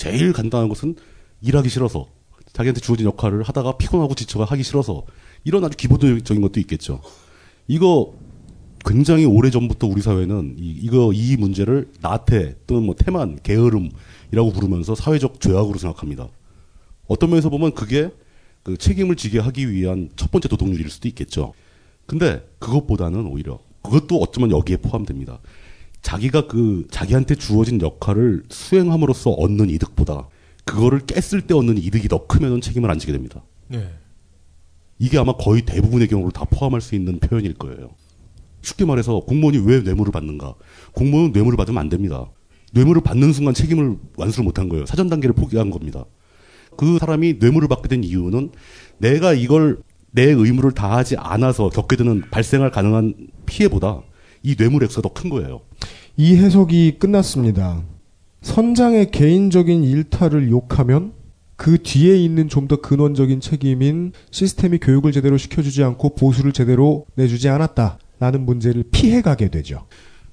[0.00, 0.96] 제일 간단한 것은
[1.42, 2.06] 일하기 싫어서
[2.54, 5.04] 자기한테 주어진 역할을 하다가 피곤하고 지쳐가 하기 싫어서
[5.44, 7.02] 이런 아주 기본적인 것도 있겠죠.
[7.68, 8.14] 이거
[8.86, 14.94] 굉장히 오래 전부터 우리 사회는 이, 이거 이 문제를 나태 또는 뭐 태만 게으름이라고 부르면서
[14.94, 16.28] 사회적 죄악으로 생각합니다.
[17.06, 18.10] 어떤 면에서 보면 그게
[18.62, 21.52] 그 책임을 지게 하기 위한 첫 번째 도덕률일 수도 있겠죠.
[22.06, 25.40] 근데 그것보다는 오히려 그것도 어쩌면 여기에 포함됩니다.
[26.02, 30.28] 자기가 그 자기한테 주어진 역할을 수행함으로써 얻는 이득보다
[30.64, 33.42] 그거를 깼을 때 얻는 이득이 더 크면은 책임을 안 지게 됩니다.
[33.68, 33.88] 네.
[34.98, 37.90] 이게 아마 거의 대부분의 경우를 다 포함할 수 있는 표현일 거예요.
[38.62, 40.54] 쉽게 말해서 공무원이 왜 뇌물을 받는가?
[40.92, 42.26] 공무원은 뇌물을 받으면 안 됩니다.
[42.72, 44.86] 뇌물을 받는 순간 책임을 완수를 못한 거예요.
[44.86, 46.04] 사전 단계를 포기한 겁니다.
[46.76, 48.50] 그 사람이 뇌물을 받게 된 이유는
[48.98, 49.78] 내가 이걸
[50.12, 53.14] 내 의무를 다하지 않아서 겪게 되는 발생할 가능한
[53.46, 54.02] 피해보다
[54.42, 55.60] 이 뇌물 액수가 더 큰 거예요.
[56.16, 57.82] 이 해석이 끝났습니다.
[58.42, 61.12] 선장의 개인적인 일탈을 욕하면
[61.56, 67.48] 그 뒤에 있는 좀 더 근원적인 책임인 시스템이 교육을 제대로 시켜주지 않고 보수를 제대로 내주지
[67.50, 69.86] 않았다라는 문제를 피해가게 되죠.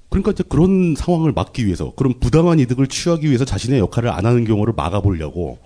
[0.08, 4.44] 그러니까 이제 그런 상황을 막기 위해서 그런 부당한 이득을 취하기 위해서 자신의 역할을 안 하는
[4.46, 5.58] 경우를 막아보려고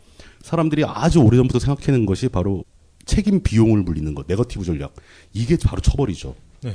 [0.42, 2.64] 사람들이 아주 오래전부터 생각해낸 것이 바로
[3.04, 4.94] 책임 비용을 물리는 것, 네거티브 전략.
[5.32, 6.34] 이게 바로 처벌이죠.
[6.62, 6.74] 네.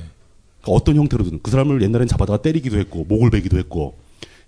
[0.67, 3.95] 그러니까 어떤 형태로든 그 사람을 옛날엔 잡아다가 때리기도 했고 목을 베기도 했고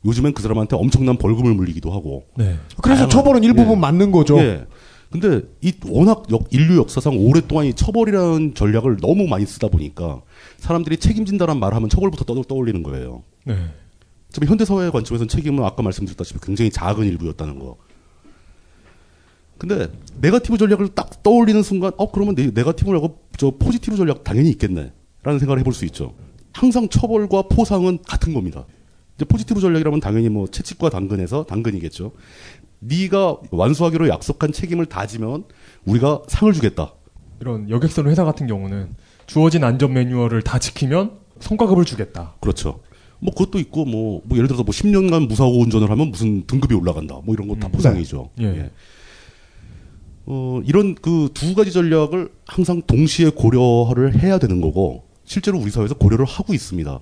[0.05, 2.25] 요즘엔 그 사람한테 엄청난 벌금을 물리기도 하고.
[2.37, 2.57] 네.
[2.81, 4.37] 그래서 다양한- 처벌은 일부분 맞는 거죠.
[4.39, 4.65] 예.
[5.11, 10.21] 근데 이 워낙 역- 인류 역사상 오랫동안 이 처벌이라는 전략을 너무 많이 쓰다 보니까
[10.57, 13.23] 사람들이 책임진다는 말 하면 처벌부터 떠, 떠올리는 거예요.
[13.45, 13.55] 네.
[14.45, 17.77] 현대 사회의 관점에서는 책임은 아까 말씀드렸다시피 굉장히 작은 일부였다는 거.
[19.57, 19.89] 근데
[20.21, 25.39] 네가티브 전략을 딱 떠올리는 순간 어 그러면 네, 네가티브라고 저 포지티브 전략 당연히 있겠네 라는
[25.39, 26.13] 생각을 해볼 수 있죠.
[26.53, 28.65] 항상 처벌과 포상은 같은 겁니다.
[29.15, 32.11] 이제 포지티브 전략이라면 당연히 뭐 채찍과 당근에서 당근이겠죠.
[32.79, 35.43] 네가 완수하기로 약속한 책임을 다 지면
[35.85, 36.93] 우리가 상을 주겠다.
[37.41, 38.95] 이런 여객선 회사 같은 경우는
[39.27, 42.35] 주어진 안전 매뉴얼을 다 지키면 성과급을 주겠다.
[42.39, 42.79] 그렇죠.
[43.19, 47.19] 뭐 그것도 있고 뭐, 뭐 예를 들어서 뭐 10년간 무사고 운전을 하면 무슨 등급이 올라간다.
[47.25, 48.29] 뭐 이런 거다 포상이죠.
[48.39, 48.45] 예.
[48.45, 48.71] 예.
[50.25, 55.93] 어, 이런 그 두 가지 전략을 항상 동시에 고려를 해야 되는 거고 실제로 우리 사회에서
[55.93, 56.99] 고려를 하고 있습니다.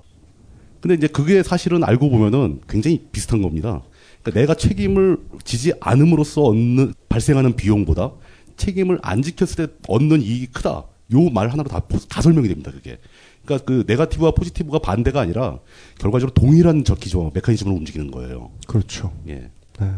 [0.82, 3.82] 근데 이제 그게 사실은 알고 보면은 굉장히 비슷한 겁니다.
[4.22, 8.12] 그러니까 내가 책임을 지지 않음으로써 얻는 발생하는 비용보다
[8.58, 10.84] 책임을 안 지켰을 때 얻는 이익이 크다.
[11.14, 12.70] 요 말 하나로 다, 포- 다 설명이 됩니다.
[12.70, 12.98] 그게.
[13.46, 15.58] 그러니까 그 네가티브와 포지티브가 반대가 아니라
[15.98, 18.50] 결과적으로 동일한 저 기조 메커니즘으로 움직이는 거예요.
[18.66, 19.10] 그렇죠.
[19.26, 19.50] 예.
[19.80, 19.90] 네.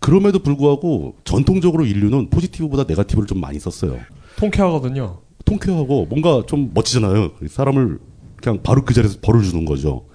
[0.00, 3.98] 그럼에도 불구하고 전통적으로 인류는 포지티브보다 네가티브를 좀 많이 썼어요.
[4.36, 5.20] 통쾌하거든요.
[5.44, 7.32] 통쾌하고 뭔가 좀 멋지잖아요.
[7.48, 7.98] 사람을
[8.42, 10.06] 그냥 바로 그 자리에서 벌을 주는 거죠.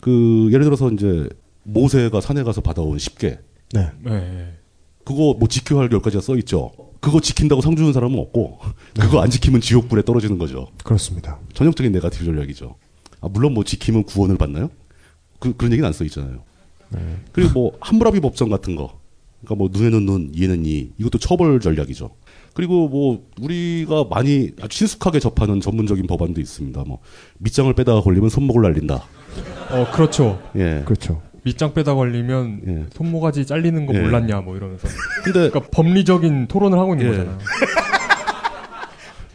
[0.00, 1.28] 그 예를 들어서 이제
[1.64, 3.38] 모세가 산에 가서 받아온 10개.
[3.72, 3.90] 네.
[4.04, 4.54] 네.
[5.04, 6.70] 그거 뭐 지켜야 할 열 가지가 써 있죠.
[7.00, 8.58] 그거 지킨다고 상 주는 사람은 없고
[8.98, 10.68] 그거 안 지키면 지옥불에 떨어지는 거죠.
[10.84, 11.38] 그렇습니다.
[11.54, 12.74] 전형적인 네가티브 전략이죠.
[13.20, 14.70] 아, 물론 뭐 지키면 구원을 받나요?
[15.38, 16.42] 그, 그런 얘기는 안 써 있잖아요.
[17.32, 19.00] 그리고 뭐 함무라비 법정 같은 거.
[19.42, 20.90] 그러니까 뭐 눈에는 눈, 이에는 이.
[20.98, 22.10] 이것도 처벌 전략이죠.
[22.56, 26.84] 그리고 뭐 우리가 많이 아주 친숙하게 접하는 전문적인 법안도 있습니다.
[26.86, 27.00] 뭐
[27.36, 28.94] 밑장을 빼다가 걸리면 손목을 날린다.
[29.70, 30.40] 어, 그렇죠.
[30.56, 30.82] 예.
[30.86, 31.20] 그렇죠.
[31.42, 34.00] 밑장 빼다 걸리면 손모가지 잘리는 거 예.
[34.00, 34.88] 몰랐냐 뭐 이러면서.
[35.22, 37.10] 근데 그러니까 법리적인 토론을 하고 있는 예.
[37.10, 37.38] 거잖아요.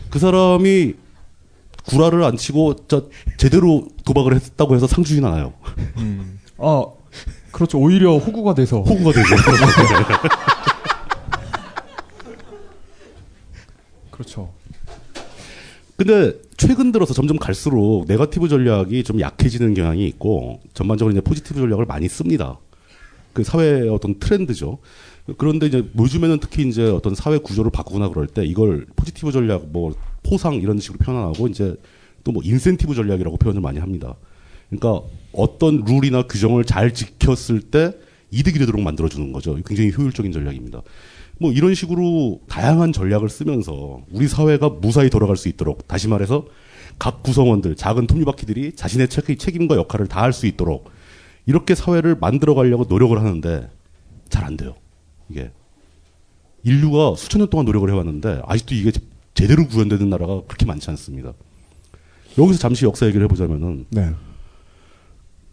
[0.09, 0.95] 그 사람이
[1.85, 3.07] 구라를 안 치고 저
[3.37, 5.53] 제대로 도박을 했다고 해서 상 주진 않아요.
[5.97, 6.39] 음.
[6.57, 6.85] 아,
[7.51, 7.77] 그렇죠.
[7.77, 8.77] 오히려 호구가 돼서.
[8.81, 9.35] 호구가 되죠.
[14.21, 14.53] 그렇죠.
[15.95, 21.85] 근데 최근 들어서 점점 갈수록 네거티브 전략이 좀 약해지는 경향이 있고 전반적으로 이제 포지티브 전략을
[21.85, 22.57] 많이 씁니다.
[23.33, 24.79] 그 사회의 어떤 트렌드죠.
[25.37, 29.93] 그런데 이제 요즘에는 특히 이제 어떤 사회 구조를 바꾸거나 그럴 때 이걸 포지티브 전략, 뭐
[30.23, 31.75] 포상 이런 식으로 표현하고 이제
[32.23, 34.15] 또 뭐 인센티브 전략이라고 표현을 많이 합니다.
[34.69, 37.93] 그러니까 어떤 룰이나 규정을 잘 지켰을 때
[38.29, 39.55] 이득이 되도록 만들어주는 거죠.
[39.65, 40.81] 굉장히 효율적인 전략입니다.
[41.41, 46.45] 뭐 이런 식으로 다양한 전략을 쓰면서 우리 사회가 무사히 돌아갈 수 있도록 다시 말해서
[46.99, 50.91] 각 구성원들 작은 톱니바퀴들이 자신의 책- 책임과 역할을 다할 수 있도록
[51.47, 53.67] 이렇게 사회를 만들어 가려고 노력을 하는데
[54.29, 54.75] 잘 안 돼요.
[55.29, 55.51] 이게
[56.63, 59.01] 인류가 수천 년 동안 노력을 해왔는데 아직도 이게 제-
[59.33, 61.33] 제대로 구현되는 나라가 그렇게 많지 않습니다.
[62.37, 64.11] 여기서 잠시 역사 얘기를 해보자면은 네.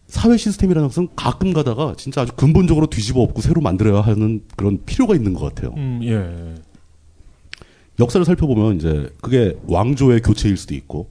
[0.09, 5.15] 사회 시스템이라는 것은 가끔 가다가 진짜 아주 근본적으로 뒤집어 엎고 새로 만들어야 하는 그런 필요가
[5.15, 5.75] 있는 것 같아요.
[5.77, 6.55] 음, 예.
[8.01, 11.11] 역사를 살펴보면 이제 그게 왕조의 교체일 수도 있고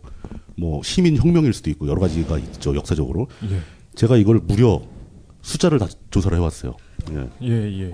[0.55, 3.27] 뭐 시민 혁명일 수도 있고 여러 가지가 있죠 역사적으로.
[3.51, 3.59] 예.
[3.93, 4.81] 제가 이걸 무려
[5.43, 6.75] 숫자를 다 조사를 해왔어요.
[7.11, 7.29] 예.
[7.43, 7.93] 예, 예.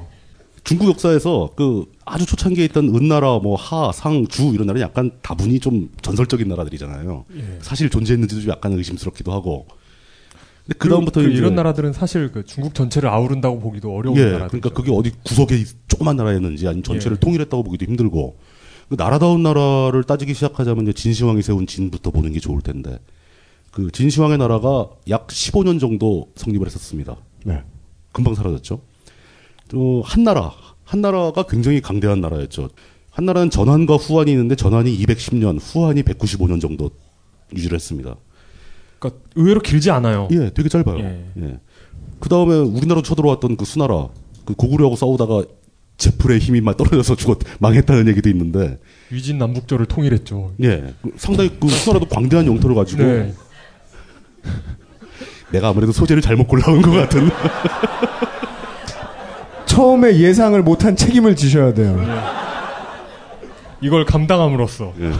[0.63, 5.59] 중국 역사에서 그 아주 초창기에 있던 은나라, 뭐 하, 상, 주 이런 나라는 약간 다분히
[5.59, 7.25] 좀 전설적인 나라들이잖아요.
[7.35, 7.59] 예.
[7.61, 9.67] 사실 존재했는지도 좀 약간 의심스럽기도 하고.
[10.65, 14.26] 근데 그 다음부터 그 이제 이런 나라들은 사실 그 중국 전체를 아우른다고 보기도 어려운 예,
[14.26, 14.62] 나라들.
[14.62, 17.19] 그러니까 그게 어디 구석에 조그만 나라였는지 아니면 전체를 예.
[17.19, 18.38] 통일했다고 보기도 힘들고
[18.89, 22.97] 그 나라다운 나라를 따지기 시작하자면 이제 진시황이 세운 진부터 보는 게 좋을 텐데
[23.71, 27.17] 그 진시황의 나라가 약 15년 정도 성립을 했었습니다.
[27.43, 27.62] 네.
[28.13, 28.82] 금방 사라졌죠.
[29.67, 30.54] 또 한나라
[30.86, 32.69] 한나라가 굉장히 강대한 나라였죠.
[33.12, 36.91] 한나라는 전한과 후한이 있는데 전한이 210년, 후한이 195년 정도
[37.54, 38.15] 유지를 했습니다.
[39.03, 40.29] 그러니까 의외로 길지 않아요.
[40.31, 40.99] 예, 되게 짧아요.
[40.99, 41.25] 예.
[41.41, 41.59] 예.
[42.19, 44.07] 그 다음에 우리나라로 쳐들어왔던 그 수나라,
[44.45, 45.43] 그 고구려하고 싸우다가
[45.97, 48.79] 제풀의 힘이 막 떨어져서 죽었, 망했다는 얘기도 있는데,
[49.11, 50.53] 위진 남북조를 통일했죠.
[50.63, 53.33] 예, 그 상당히 그 수나라도 광대한 영토를 가지고, 네.
[55.51, 57.29] 내가 아무래도 소재를 잘못 골라온 것 같은.
[59.65, 61.99] 처음에 예상을 못한 책임을 지셔야 돼요.
[63.81, 65.11] 이걸 감당함으로써 예.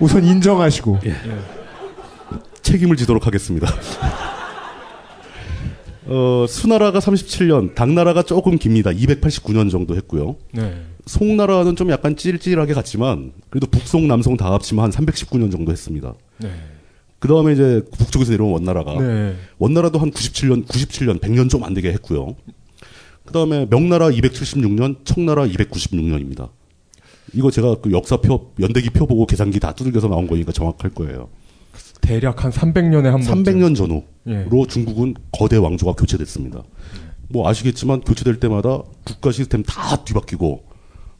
[0.00, 0.98] 우선 인정하시고.
[2.68, 3.66] 책임을 지도록 하겠습니다.
[6.04, 8.90] 어, 수나라가 37년, 당나라가 조금 깁니다.
[8.90, 10.36] 289년 정도 했고요.
[10.52, 10.82] 네.
[11.06, 16.14] 송나라는 좀 약간 찔찔하게 갔지만 그래도 북송, 남송 다 합치면 한 319년 정도 했습니다.
[16.38, 16.50] 네.
[17.18, 19.34] 그 다음에 이제 북쪽에서 내려온 원나라가 네.
[19.58, 22.36] 원나라도 한 97년, 97년, 100년 좀 안 되게 했고요.
[23.24, 26.50] 그 다음에 명나라 276년, 청나라 296년입니다.
[27.32, 31.28] 이거 제가 그 역사표, 연대기 표 보고 계산기 다 두들겨서 나온 거니까 정확할 거예요.
[32.08, 33.44] 대략 한 300년에 한 번.
[33.44, 34.66] 300년 전후로 예.
[34.68, 36.62] 중국은 거대 왕조가 교체됐습니다.
[37.28, 40.64] 뭐 아시겠지만 교체될 때마다 국가 시스템 다 뒤바뀌고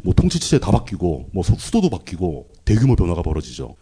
[0.03, 3.75] 뭐 통치 체제 다 바뀌고 뭐 서- 수도도 바뀌고 대규모 변화가 벌어지죠.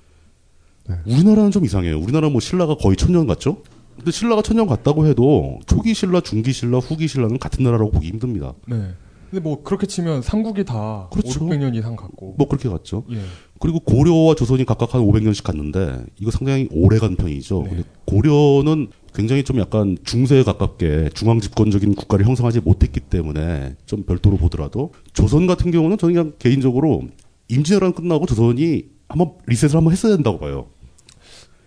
[1.06, 1.96] 우리나라는 좀 이상해요.
[2.00, 3.62] 우리나라 뭐 신라가 거의 천년 갔죠?
[3.94, 8.52] 근데 신라가 천년 갔다고 해도 초기 신라, 중기 신라, 후기 신라는 같은 나라라고 보기 힘듭니다.
[8.66, 8.90] 네.
[9.30, 11.44] 근데 뭐 그렇게 치면 삼국이 다 그렇죠.
[11.44, 12.34] 5, 600년 이상 갔고.
[12.38, 13.04] 뭐 그렇게 갔죠.
[13.10, 13.18] 예.
[13.58, 17.62] 그리고 고려와 조선이 각각 한 500년씩 갔는데 이거 상당히 오래 간 편이죠.
[17.62, 24.36] 근데 고려는 굉장히 좀 약간 중세에 가깝게 중앙 집권적인 국가를 형성하지 못했기 때문에 좀 별도로
[24.36, 27.02] 보더라도 조선 같은 경우는 저는 그냥 개인적으로
[27.48, 30.66] 임진왜란 끝나고 조선이 한번 리셋을 한번 했어야 된다고 봐요.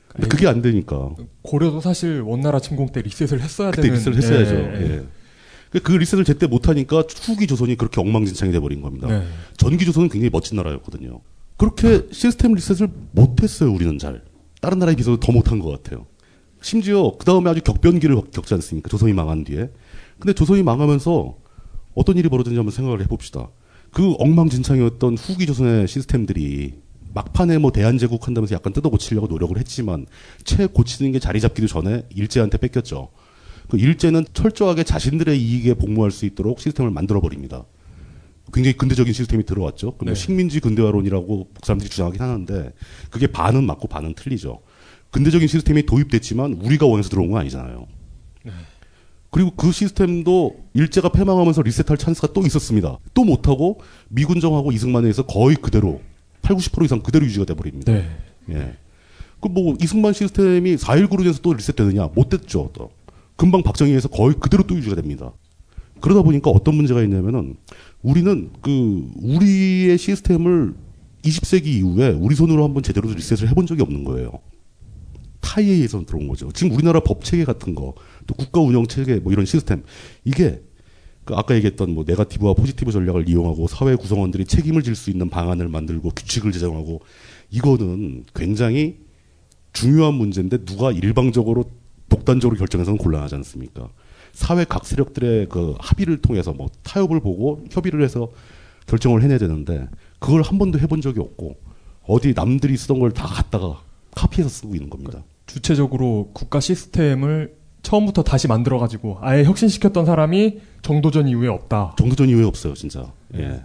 [0.10, 1.16] 근데 그게 안 되니까.
[1.42, 3.98] 고려도 사실 원나라 침공 때 리셋을 했어야 그때 되는.
[3.98, 4.56] 리셋을 했어야죠.
[4.56, 4.92] 예.
[4.98, 5.04] 예.
[5.72, 9.08] 그- 그 리셋을 제때 못하니까 후기 조선이 그렇게 엉망진창이 돼버린 겁니다.
[9.08, 9.26] 네.
[9.58, 11.22] 전기 조선은 굉장지 멋진 나라였거든요.
[11.58, 14.24] 그렇게 시스템 리셋을 못했어요, 우리는 잘.
[14.62, 16.06] 다른 나라에 비해서 더 못한 것 같아요.
[16.62, 18.90] 심지어 그 다음에 아주 격변기를 겪지 않습니까?
[18.90, 19.70] 조선이 망한 뒤에.
[20.20, 21.38] 근데 조선이 망하면서
[21.96, 23.50] 어떤 일이 벌어졌는지 한번 생각을 해봅시다.
[23.92, 26.74] 그 엉망진창이었던 후기 조선의 시스템들이
[27.14, 30.06] 막판에 뭐 대한제국 한다면서 약간 뜯어 고치려고 노력을 했지만
[30.44, 33.10] 채 고치는 게 자리 잡기도 전에 일제한테 뺏겼죠.
[33.70, 37.66] 그 일제는 철저하게 자신들의 이익에 복무할 수 있도록 시스템을 만들어 버립니다.
[38.52, 39.96] 굉장히 근대적인 시스템이 들어왔죠.
[40.02, 40.16] 네.
[40.16, 42.74] 식민지 근대화론이라고 사람들이 주장하긴 하는데
[43.12, 44.62] 그게 반은 맞고 반은 틀리죠.
[45.12, 47.88] 근대적인 시스템이 도입됐지만 우리가 원해서 들어온 건 아니잖아요.
[49.30, 52.98] 그리고 그 시스템도 일제가 패망하면서 리셋할 찬스가 또 있었습니다.
[53.14, 56.02] 또 못하고 미군정하고 이승만에 의해서 거의 그대로
[56.42, 57.92] 8, 90% 이상 그대로 유지가 돼버립니다.
[57.94, 58.10] 네.
[58.50, 58.78] 예.
[59.42, 62.10] 그 뭐 이승만 시스템이 4.19로 인해서 또 리셋되느냐?
[62.14, 62.72] 못 됐죠.
[62.74, 62.92] 또.
[63.40, 65.32] 금방 박정희에 의해서 거의 그대로 또 유지가 됩니다.
[66.02, 67.56] 그러다 보니까 어떤 문제가 있냐면은
[68.02, 70.76] 우리는 그 우리의 시스템을
[71.24, 74.32] 20세기 이후에 우리 손으로 한번 제대로 리셋을 해본 적이 없는 거예요.
[75.40, 76.52] 타이에 의해서 들어온 거죠.
[76.52, 77.94] 지금 우리나라 법 체계 같은 거,
[78.28, 79.84] 또 국가 운영 체계 뭐 이런 시스템
[80.26, 80.62] 이게
[81.24, 85.70] 그 아까 얘기했던 뭐 네가티브와 포지티브 전략을 이용하고 사회 구성원들이 책임을 질 수 있는 방안을
[85.70, 87.02] 만들고 규칙을 제정하고
[87.52, 88.98] 이거는 굉장히
[89.72, 91.79] 중요한 문제인데 누가 일방적으로
[92.10, 93.90] 독단적으로 결정해서는 곤란하지 않습니까?
[94.34, 98.30] 사회 각 세력들의 그 합의를 통해서 뭐 타협을 보고 협의를 해서
[98.88, 99.88] 결정을 해내야 되는데
[100.20, 101.56] 그걸 한 번도 해본 적이 없고
[102.04, 103.82] 어디 남들이 쓰던 걸 다 갖다가
[104.16, 105.24] 카피해서 쓰고 있는 겁니다.
[105.46, 111.96] 주체적으로 국가 시스템을 처음부터 다시 만들어 가지고 아예 혁신시켰던 사람이 정도전 이후에 없다.
[111.98, 113.12] 정도전 이후에 없어요, 진짜.
[113.36, 113.64] 예.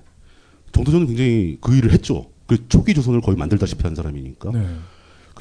[0.73, 2.27] 정도전은 굉장히 그 일을 했죠.
[2.47, 4.51] 그 초기 조선을 거의 만들다시피 한 사람이니까.
[4.53, 4.67] 네.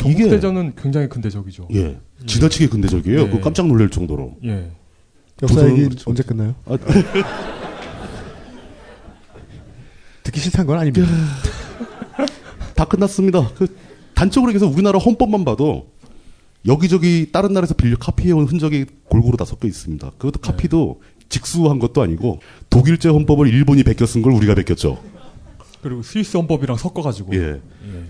[0.02, 1.68] 이게 경국대전은 굉장히 근대적이죠.
[1.74, 1.98] 예.
[2.26, 3.22] 지나치게 근대적이에요.
[3.22, 3.30] 예.
[3.30, 4.36] 그 깜짝 놀랄 정도로.
[4.46, 4.72] 예.
[5.42, 6.10] 역사 얘기 그렇죠.
[6.10, 6.56] 언제 끝나요?
[6.66, 6.78] 아,
[10.24, 11.08] 듣기 싫다는 건 아닙니다.
[12.76, 13.50] 다 끝났습니다.
[13.56, 13.68] 그
[14.14, 15.88] 단적으로 얘기해서 우리나라 헌법만 봐도
[16.66, 20.12] 여기저기 다른 나라에서 빌려 카피해온 흔적이 골고루 다 섞여 있습니다.
[20.18, 24.98] 그것도 카피도 직수한 것도 아니고 독일제 헌법을 일본이 베껴 쓴 걸 우리가 베꼈죠.
[25.84, 27.36] 그리고 스위스 헌법이랑 섞어가지고.
[27.36, 27.62] 예.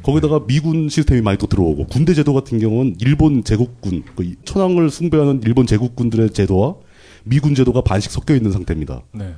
[0.03, 5.41] 거기다가 미군 시스템이 많이 또 들어오고 군대 제도 같은 경우는 일본 제국군 그 천황을 숭배하는
[5.45, 6.75] 일본 제국군들의 제도와
[7.23, 9.01] 미군 제도가 반씩 섞여 있는 상태입니다.
[9.13, 9.33] 네.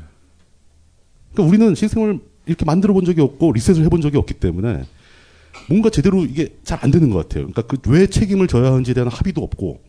[1.33, 4.83] 그러니까 우리는 시스템을 이렇게 만들어 본 적이 없고 리셋을 해본 적이 없기 때문에
[5.69, 7.47] 뭔가 제대로 이게 잘 안 되는 것 같아요.
[7.47, 9.81] 그러니까 그 왜 책임을 져야 하는지에 대한 합의도 없고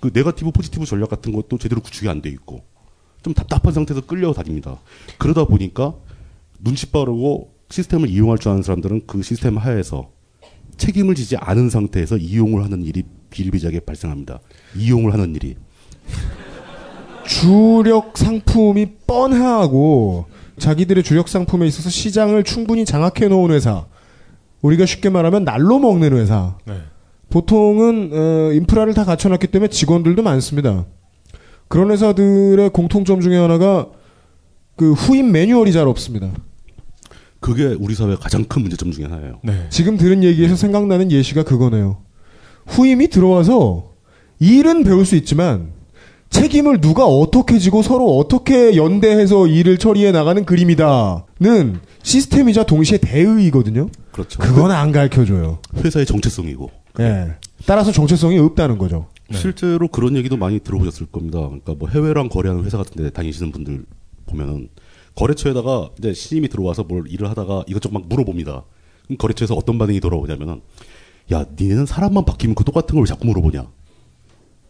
[0.00, 2.62] 그 네가티브 포지티브 전략 같은 것도 제대로 구축이 안 돼 있고
[3.22, 4.80] 좀 답답한 상태에서 끌려 다닙니다.
[5.18, 5.94] 그러다 보니까
[6.58, 10.10] 눈치 빠르고 시스템을 이용할 줄 아는 사람들은 그 시스템 하에서
[10.76, 14.40] 책임을 지지 않은 상태에서 이용을 하는 일이 비일비재하게 발생합니다.
[14.76, 15.56] 이용을 하는 일이.
[17.26, 20.26] 주력 상품이 뻔하고
[20.58, 23.86] 자기들의 주력 상품에 있어서 시장을 충분히 장악해 놓은 회사.
[24.60, 26.58] 우리가 쉽게 말하면 날로 먹는 회사.
[26.66, 26.74] 네.
[27.30, 30.84] 보통은 어, 인프라를 다 갖춰놨기 때문에 직원들도 많습니다.
[31.68, 33.88] 그런 회사들의 공통점 중에 하나가
[34.76, 36.30] 그 후임 매뉴얼이 잘 없습니다.
[37.42, 39.40] 그게 우리 사회의 가장 큰 문제점 중에 하나예요.
[39.42, 39.66] 네.
[39.68, 41.98] 지금 들은 얘기에서 생각나는 예시가 그거네요.
[42.68, 43.90] 후임이 들어와서
[44.38, 45.72] 일은 배울 수 있지만
[46.30, 53.88] 책임을 누가 어떻게 지고 서로 어떻게 연대해서 일을 처리해 나가는 그림이다는 시스템이자 동시에 대의이거든요.
[54.12, 54.38] 그렇죠.
[54.38, 55.58] 그건 안 가르쳐줘요.
[55.76, 56.70] 회사의 정체성이고.
[57.00, 57.34] 예.
[57.66, 59.08] 따라서 정체성이 없다는 거죠.
[59.32, 61.40] 실제로 그런 얘기도 많이 들어보셨을 겁니다.
[61.40, 63.84] 그러니까 뭐 해외랑 거래하는 회사 같은 데 다니시는 분들
[64.26, 64.68] 보면은
[65.14, 68.64] 거래처에다가 이제 신임이 들어와서 뭘 일을 하다가 이것저것 막 물어봅니다.
[69.04, 70.60] 그럼 거래처에서 어떤 반응이 돌아오냐면은
[71.32, 73.70] 야, 니네는 사람만 바뀌면 그 똑같은 걸왜 자꾸 물어보냐.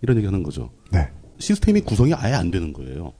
[0.02, 0.70] 이런 얘기 하는 거죠.
[0.90, 1.08] 네.
[1.38, 3.12] 시스템이 구성이 아예 안 되는 거예요.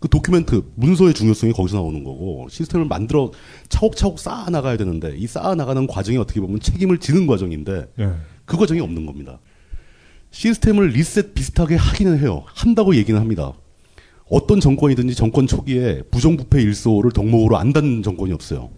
[0.00, 3.32] 그 도큐멘트, 문서의 중요성이 거기서 나오는 거고, 시스템을 만들어
[3.68, 8.12] 차곡차곡 쌓아 나가야 되는데, 이 쌓아 나가는 과정이 어떻게 보면 책임을 지는 과정인데, 네.
[8.44, 9.40] 그 과정이 없는 겁니다.
[10.30, 12.44] 시스템을 리셋 비슷하게 하기는 해요.
[12.46, 13.54] 한다고 얘기는 합니다.
[14.30, 18.70] 어떤 정권이든지 정권 초기에 부정부패 일소를 덕목으로 안 닫는 정권이 없어요.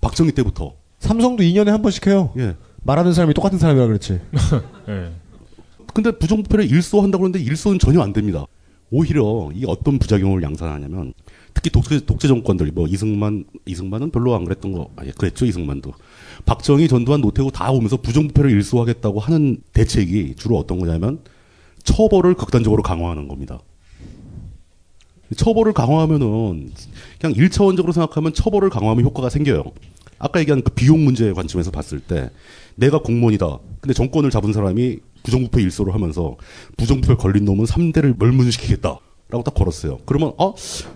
[0.00, 0.74] 박정희 때부터.
[0.98, 2.32] 삼성도 2년에 한 번씩 해요.
[2.38, 2.56] 예.
[2.82, 4.20] 말하는 사람이 똑같은 사람이라 그렇지.
[4.86, 5.10] 네.
[5.92, 8.46] 근데 부정부패를 일소한다고 하는데 일소는 전혀 안 됩니다.
[8.90, 11.14] 오히려 이 어떤 부작용을 양산하냐면
[11.52, 15.92] 특히 독재, 독재 정권들 뭐 이승만 이승만은 별로 안 그랬던 거 아니 그랬죠 이승만도
[16.44, 21.20] 박정희 전두환 노태우 다 오면서 부정부패를 일소하겠다고 하는 대책이 주로 어떤 거냐면
[21.82, 23.60] 처벌을 극단적으로 강화하는 겁니다.
[25.36, 26.70] 처벌을 강화하면은
[27.20, 29.64] 그냥 일차원적으로 생각하면 처벌을 강화하면 효과가 생겨요.
[30.18, 32.30] 아까 얘기한 그 비용 문제의 관점에서 봤을 때
[32.76, 33.58] 내가 공무원이다.
[33.80, 36.36] 근데 정권을 잡은 사람이 부정부패 일소를 하면서
[36.76, 38.98] 부정부패 걸린 놈은 3대를 멸문시키겠다.
[39.30, 39.98] 라고 딱 걸었어요.
[40.04, 40.52] 그러면 아,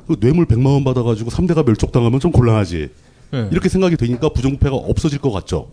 [0.07, 2.89] 그 뇌물 100만 원 받아 가지고 3대가 멸족당하면 좀 곤란하지.
[3.31, 3.49] 네.
[3.51, 5.71] 이렇게 생각이 되니까 부정부패가 없어질 것 같죠.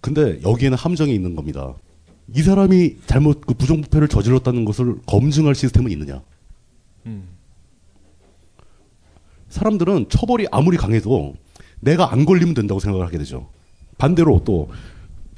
[0.00, 1.74] 근데 여기에는 함정이 있는 겁니다.
[2.34, 6.22] 이 사람이 잘못 그 부정부패를 저질렀다는 것을 검증할 시스템은 있느냐?
[7.06, 7.28] 음.
[9.52, 11.34] 사람들은 처벌이 아무리 강해도
[11.80, 13.48] 내가 안 걸리면 된다고 생각을 하게 되죠.
[13.98, 14.70] 반대로 또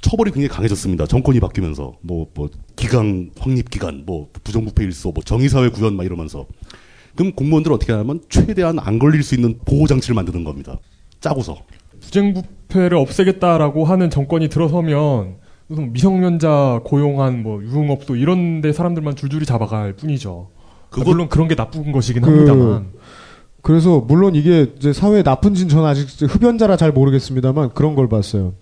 [0.01, 1.07] 처벌이 굉장히 강해졌습니다.
[1.07, 6.47] 정권이 바뀌면서 뭐 뭐 기강 확립 기간 뭐 부정부패 일소 뭐 정의사회 구현 막 이러면서
[7.17, 10.79] 그럼 공무원들은 어떻게 하냐면 최대한 안 걸릴 수 있는 보호 장치를 만드는 겁니다.
[11.21, 11.57] 짜고서.
[12.01, 20.51] 부정부패를 없애겠다라고 하는 정권이 들어서면 무슨 미성년자 고용한 뭐 유흥업도 이런데 사람들만 줄줄이 잡아갈 뿐이죠.
[20.91, 22.93] 그거- 물론 그런 게 나쁜 것이긴 그- 합니다만.
[23.65, 28.53] 그래서 물론 이게 이제 사회에 나쁜 짓 저는 아직 흡연자라 잘 모르겠습니다만 그런 걸 봤어요.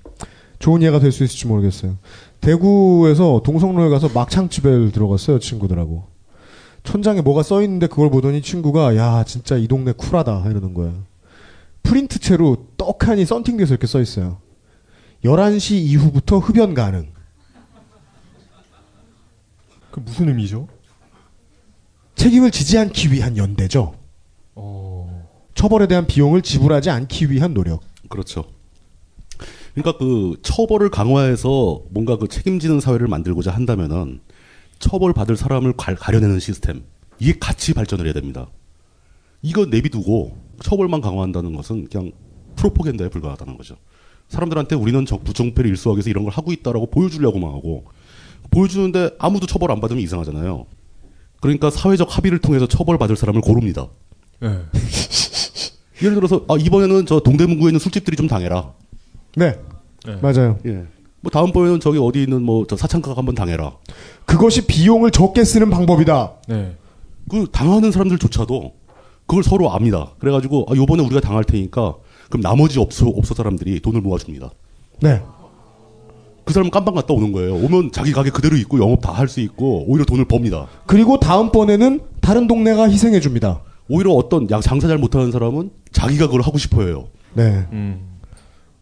[0.60, 1.96] 좋은 예가 될 수 있을지 모르겠어요.
[2.40, 6.04] 대구에서 동성로에 가서 막창집에 들어갔어요 친구들하고.
[6.84, 10.92] 천장에 뭐가 써 있는데 그걸 보더니 친구가 야 진짜 이 동네 쿨하다 이러는 거야.
[11.82, 14.38] 프린트채로 떡하니 썬팅돼서 이렇게 써 있어요.
[15.24, 17.08] 11시 이후부터 흡연 가능.
[19.90, 20.68] 그 무슨 의미죠?
[22.14, 23.94] 책임을 지지 않기 위한 연대죠.
[24.54, 24.81] 어.
[25.62, 27.82] 처벌에 대한 비용을 지불하지 않기 위한 노력.
[28.08, 28.46] 그렇죠.
[29.74, 34.18] 그러니까 그 처벌을 강화해서 뭔가 그 책임지는 사회를 만들고자 한다면은
[34.80, 36.82] 처벌 받을 사람을 가, 가려내는 시스템
[37.20, 38.48] 이게 같이 발전을 해야 됩니다.
[39.40, 42.10] 이거 내비두고 처벌만 강화한다는 것은 그냥
[42.56, 43.76] 프로포겐다에 불과하다는 거죠.
[44.30, 47.84] 사람들한테 우리는 정, 부정패를 일소하기 위해서 이런 걸 하고 있다라고 보여주려고만 하고
[48.50, 50.66] 보여주는데 아무도 처벌 안 받으면 이상하잖아요.
[51.40, 53.86] 그러니까 사회적 합의를 통해서 처벌 받을 사람을 고릅니다.
[54.40, 54.58] 네.
[56.02, 58.72] 예를 들어서 아 이번에는 저 동대문구에 있는 술집들이 좀 당해라.
[59.36, 59.58] 네.
[60.06, 60.16] 네.
[60.20, 60.58] 맞아요.
[60.66, 60.84] 예.
[61.20, 63.72] 뭐 다음번에는 저기 어디 있는 뭐 저 사창가가 한번 당해라.
[64.26, 66.32] 그것이 비용을 적게 쓰는 방법이다.
[66.48, 66.76] 네.
[67.30, 68.72] 그 당하는 사람들조차도
[69.26, 70.10] 그걸 서로 압니다.
[70.18, 71.94] 그래가지고 아, 요번에 우리가 당할 테니까
[72.28, 74.50] 그럼 나머지 업소 업소 사람들이 돈을 모아줍니다.
[75.00, 75.22] 네.
[76.44, 77.54] 그 사람은 깜빵 갔다 오는 거예요.
[77.54, 80.66] 오면 자기 가게 그대로 있고 영업 다 할 수 있고 오히려 돈을 법니다.
[80.86, 83.60] 그리고 다음번에는 다른 동네가 희생해 줍니다.
[83.88, 87.08] 오히려 어떤 양 장사 잘 못하는 사람은 자기가 그걸 하고 싶어해요.
[87.34, 87.66] 네.
[87.72, 88.18] 음.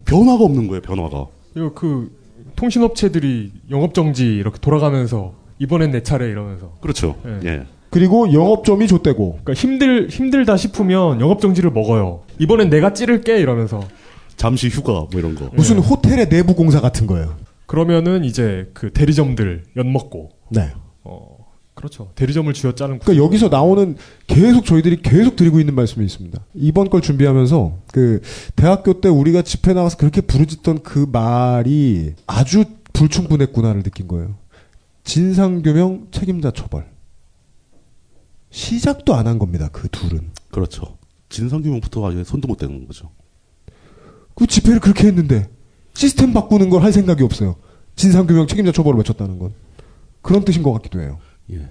[0.05, 0.81] 변화가 없는 거예요.
[0.81, 1.27] 변화가.
[1.55, 2.11] 이거 그
[2.55, 7.15] 통신업체들이 영업 정지 이렇게 돌아가면서 이번엔 내 차례 이러면서 그렇죠.
[7.25, 7.47] 예.
[7.47, 7.65] 예.
[7.89, 9.39] 그리고 영업점이 줬대고.
[9.43, 12.21] 그러니까 힘들 힘들다 싶으면 영업 정지를 먹어요.
[12.39, 13.81] 이번엔 내가 찌를게 이러면서
[14.37, 15.49] 잠시 휴가 뭐 이런 거.
[15.53, 17.35] 무슨 호텔의 내부 공사 같은 거예요.
[17.65, 20.71] 그러면은 이제 그 대리점들 엿 먹고 네.
[21.03, 21.40] 어
[21.73, 22.11] 그렇죠.
[22.15, 23.95] 대리점을 쥐어짜는 그러니까 여기서 나오는
[24.27, 26.39] 계속 저희들이 계속 드리고 있는 말씀이 있습니다.
[26.53, 28.21] 이번 걸 준비하면서 그
[28.55, 34.35] 대학교 때 우리가 집회 나가서 그렇게 부르짖던 그 말이 아주 불충분했구나를 느낀 거예요.
[35.03, 36.85] 진상규명 책임자 처벌.
[38.51, 39.69] 시작도 안 한 겁니다.
[39.71, 40.29] 그 둘은.
[40.51, 40.97] 그렇죠.
[41.29, 43.09] 진상규명부터 아예 손도 못 대는 거죠.
[44.35, 45.49] 그 집회를 그렇게 했는데
[45.93, 47.55] 시스템 바꾸는 걸 할 생각이 없어요.
[47.95, 49.53] 진상규명 책임자 처벌을 외쳤다는 건
[50.21, 51.19] 그런 뜻인 것 같기도 해요.
[51.53, 51.69] 예.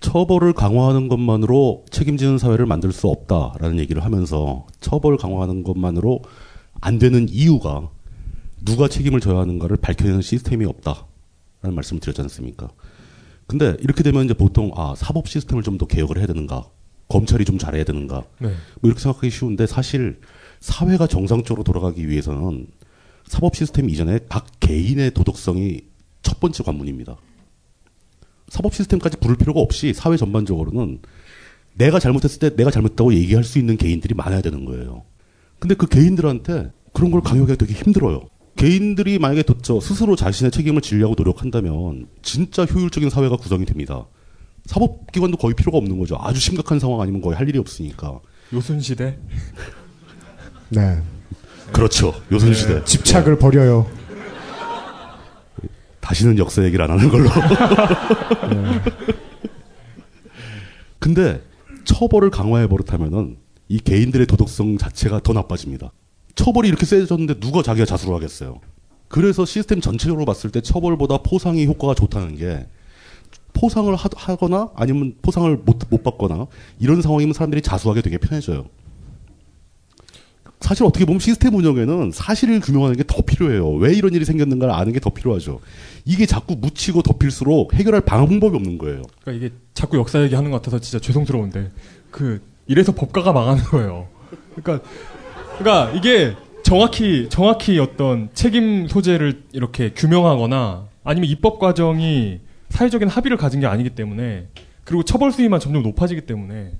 [0.00, 6.20] 처벌을 강화하는 것만으로 책임지는 사회를 만들 수 없다라는 얘기를 하면서 처벌 강화하는 것만으로
[6.80, 7.88] 안 되는 이유가
[8.64, 12.68] 누가 책임을 져야 하는가를 밝혀내는 시스템이 없다라는 말씀을 드렸지 않습니까?
[13.46, 16.68] 근데 이렇게 되면 이제 보통 아 사법 시스템을 좀 더 개혁을 해야 되는가,
[17.08, 18.48] 검찰이 좀 잘해야 되는가, 네.
[18.80, 20.20] 뭐 이렇게 생각하기 쉬운데 사실
[20.60, 22.66] 사회가 정상적으로 돌아가기 위해서는
[23.26, 25.80] 사법 시스템 이전에 각 개인의 도덕성이
[26.22, 27.16] 첫 번째 관문입니다.
[28.48, 31.00] 사법 시스템까지 부를 필요가 없이 사회 전반적으로는
[31.74, 35.04] 내가 잘못했을 때 내가 잘못했다고 얘기할 수 있는 개인들이 많아야 되는 거예요.
[35.58, 38.22] 근데 그 개인들한테 그런 걸 강요하기가 되게 힘들어요.
[38.56, 44.06] 개인들이 만약에 저 스스로 자신의 책임을 지려고 노력한다면 진짜 효율적인 사회가 구성이 됩니다.
[44.66, 46.16] 사법기관도 거의 필요가 없는 거죠.
[46.20, 48.20] 아주 심각한 상황 아니면 거의 할 일이 없으니까.
[48.52, 49.18] 요순시대
[50.70, 51.02] 네.
[51.72, 52.14] 그렇죠.
[52.30, 52.84] 요선시대.
[52.84, 53.86] 집착을 버려요.
[56.04, 57.30] 다시는 역사 얘기를 안 하는 걸로.
[60.98, 61.42] 근데
[61.84, 63.38] 처벌을 강화해 버릇하면은
[63.68, 65.92] 이 개인들의 도덕성 자체가 더 나빠집니다.
[66.34, 68.60] 처벌이 이렇게 세졌는데 누가 자기가 자수를 하겠어요.
[69.08, 72.66] 그래서 시스템 전체적으로 봤을 때 처벌보다 포상이 효과가 좋다는 게
[73.54, 76.46] 포상을 하, 하거나 아니면 포상을 못, 못 받거나
[76.80, 78.66] 이런 상황이면 사람들이 자수하게 되게 편해져요.
[80.60, 83.70] 사실 어떻게 보면 시스템 운영에는 사실을 규명하는 게 더 필요해요.
[83.74, 85.60] 왜 이런 일이 생겼는가를 아는 게 더 필요하죠.
[86.04, 89.02] 이게 자꾸 묻히고 덮일수록 해결할 방법이 없는 거예요.
[89.22, 91.70] 그러니까 이게 자꾸 역사 얘기하는 것 같아서 진짜 죄송스러운데
[92.10, 94.08] 그 이래서 법가가 망하는 거예요.
[94.54, 94.86] 그러니까
[95.58, 102.40] 그러니까 이게 정확히 정확히 어떤 책임 소재를 이렇게 규명하거나 아니면 입법 과정이
[102.70, 104.48] 사회적인 합의를 가진 게 아니기 때문에
[104.84, 106.72] 그리고 처벌 수위만 점점 높아지기 때문에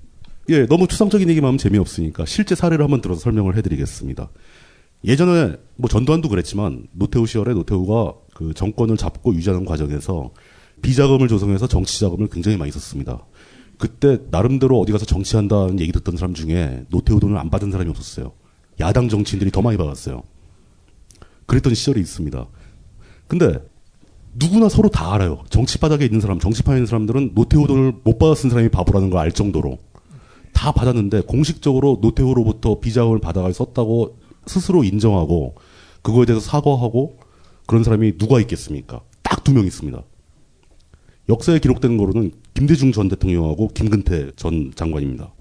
[0.51, 4.29] 예, 너무 추상적인 얘기만 하면 재미없으니까 실제 사례를 한번 들어서 설명을 해드리겠습니다.
[5.05, 10.31] 예전에 뭐 전두환도 그랬지만 노태우 시절에 노태우가 그 정권을 잡고 유지하는 과정에서
[10.83, 13.27] 비자금을 조성해서 정치 자금을 굉장히 많이 썼습니다.
[13.79, 18.33] 그때 나름대로 어디 가서 정치한다는 얘기 듣던 사람 중에 노태우 돈을 안 받은 사람이 없었어요.
[18.81, 20.23] 야당 정치인들이 더 많이 받았어요.
[21.47, 22.47] 그랬던 시절이 있습니다.
[23.27, 23.59] 근데
[24.35, 25.45] 누구나 서로 다 알아요.
[25.51, 29.79] 정치 바닥에 있는 사람, 정치판에 있는 사람들은 노태우 돈을 못쓴 사람이 바보라는 걸 알 정도로
[30.53, 34.17] 다 받았는데 공식적으로 노태우로부터 비자금을 받아가 썼다고
[34.47, 35.55] 스스로 인정하고
[36.03, 37.19] 그거에 대해서 사과하고
[37.67, 39.01] 그런 사람이 누가 있겠습니까?
[39.23, 40.03] 딱 두 명 있습니다.
[41.29, 45.33] 역사에 기록된 거로는 김대중 전 대통령하고 김근태 전 장관입니다.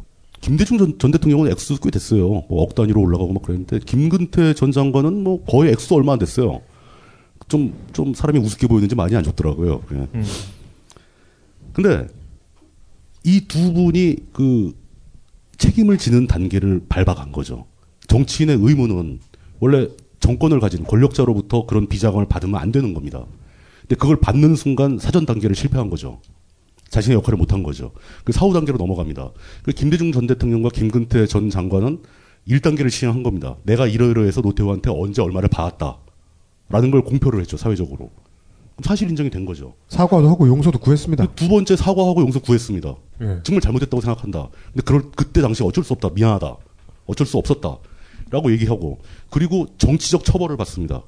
[0.41, 2.43] 김대중 전, 전 대통령은 액수 꽤 됐어요.
[2.49, 6.61] 뭐 억 단위로 올라가고 막 그랬는데 김근태 전 장관은 뭐 거의 액수 얼마 안 됐어요.
[7.47, 9.81] 좀, 좀 사람이 우습게 보이는지 많이 안 좋더라고요.
[9.81, 10.07] 그냥.
[10.15, 10.23] 음.
[11.73, 12.07] 근데
[13.25, 14.73] 이 두 분이 그
[15.57, 17.65] 책임을 지는 단계를 밟아간 거죠.
[18.13, 19.19] 정치인의 의무는
[19.59, 19.87] 원래
[20.19, 23.25] 정권을 가진 권력자로부터 그런 비자금을 받으면 안 되는 겁니다.
[23.81, 26.19] 근데 그걸 받는 순간 사전 단계를 실패한 거죠.
[26.89, 27.91] 자신의 역할을 못한 거죠.
[28.23, 29.31] 그 사후 단계로 넘어갑니다.
[29.63, 32.03] 그 김대중 전 대통령과 김근태 전 장관은
[32.47, 33.55] 1단계를 시행한 겁니다.
[33.63, 35.97] 내가 이러이러해서 노태우한테 언제 얼마를 받았다.
[36.69, 38.11] 라는 걸 공표를 했죠, 사회적으로.
[38.83, 39.73] 사실 인정이 된 거죠.
[39.87, 41.33] 사과도 하고 용서도 구했습니다.
[41.33, 42.95] 두 번째 사과하고 용서 구했습니다.
[43.21, 43.39] 예.
[43.41, 44.49] 정말 잘못했다고 생각한다.
[44.71, 46.09] 근데 그럴 그때 당시 어쩔 수 없다.
[46.13, 46.57] 미안하다.
[47.07, 47.77] 어쩔 수 없었다.
[48.33, 51.03] 라고 얘기하고 그리고 정치적 처벌을 받습니다.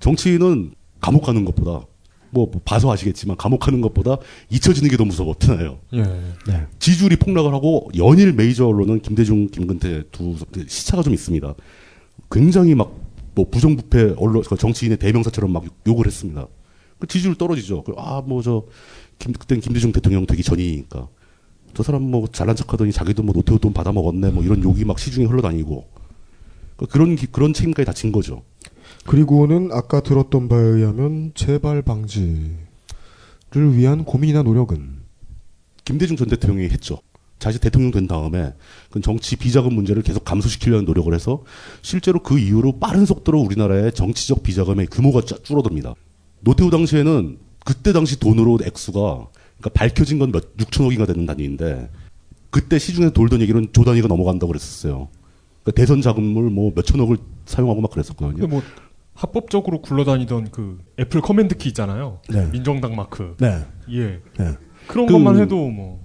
[0.00, 1.86] 정치인은 감옥 가는 것보다
[2.30, 4.16] 뭐 봐서 아시겠지만 감옥 가는 것보다
[4.50, 5.78] 잊혀지는 게 더 무서웠잖아요.
[5.92, 6.02] 예.
[6.02, 6.66] 네.
[6.78, 11.54] 지지율이 폭락을 하고 연일 메이저 언론은 김대중, 김근태 두 시차가 좀 있습니다.
[12.30, 16.46] 굉장히 막 뭐 부정부패 언론 그 정치인의 대명사처럼 막 욕을 했습니다.
[16.98, 17.84] 그 지지율 떨어지죠.
[17.96, 18.64] 아뭐 저
[19.18, 21.08] 그때 김대중 대통령 되기 전이니까
[21.74, 24.98] 저 사람 뭐 잘난 척하더니 자기도 뭐 노태우 돈 받아 먹었네 뭐 이런 욕이 막
[24.98, 25.88] 시중에 흘러다니고
[26.82, 28.42] 그 그런 기- 그런 책임까지 다 진 거죠.
[29.06, 32.56] 그리고는 아까 들었던 바에 의하면 재발 방지를
[33.76, 35.00] 위한 고민이나 노력은
[35.84, 36.98] 김대중 전 대통령이 했죠.
[37.38, 38.52] 자신 대통령 된 다음에
[38.90, 41.42] 그 정치 비자금 문제를 계속 감소시키려는 노력을 해서
[41.82, 45.94] 실제로 그 이후로 빠른 속도로 우리나라의 정치적 비자금의 규모가 짜- 줄어듭니다.
[46.40, 48.98] 노태우 당시에는 그때 당시 돈으로 액수가
[49.58, 51.90] 그러니까 밝혀진 건 몇 6천억인가 되는 단위인데
[52.50, 55.08] 그때 시중에 돌던 얘기는 조 단위가 넘어간다고 그랬었어요.
[55.62, 58.46] 그러니까 대선 자금을 뭐 몇천억을 사용하고 막 그랬었거든요.
[58.46, 58.62] 뭐
[59.14, 62.18] 합법적으로 굴러다니던 그 애플 command key 있잖아요.
[62.30, 62.48] 네.
[62.50, 63.36] 민정당 마크.
[63.38, 63.58] 네.
[63.90, 64.20] 예.
[64.38, 64.52] 네.
[64.88, 66.00] 그런 그- 것만 해도 뭐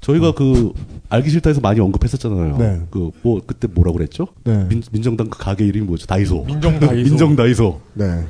[0.00, 0.72] 저희가 그
[1.08, 2.56] 알기 싫다해서 많이 언급했었잖아요.
[2.58, 2.80] 네.
[2.90, 4.28] 그뭐 그때 뭐라 그랬죠?
[4.44, 4.64] 네.
[4.68, 6.06] 민, 민정당 그 가게 이름이 뭐죠?
[6.06, 6.44] 다이소.
[6.44, 7.08] 민정 다이소.
[7.10, 7.80] 민정 다이소.
[7.94, 8.24] 네.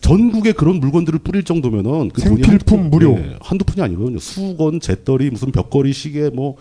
[0.00, 3.16] 전국에 그런 물건들을 뿌릴 정도면은 그 생필품 무료.
[3.18, 4.18] 예, 한두 푼이 아니거든요.
[4.18, 6.56] 수건, 재떨이, 무슨 벽걸이, 시계 뭐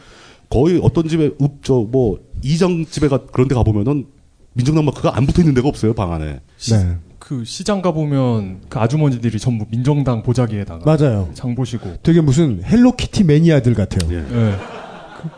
[0.51, 4.05] 거의 어떤 집에 읍저뭐 이장 집에 가 그런 데 가보면은
[4.53, 6.41] 민정당 마크가 안 붙어 있는 데가 없어요, 방 안에.
[6.71, 6.97] 네.
[7.17, 11.29] 그 시장 가 보면 그 아주머니들이 전부 민정당 보자기에다가 맞아요.
[11.33, 14.11] 장 보시고 되게 무슨 헬로키티 매니아들 같아요.
[14.13, 14.55] 예.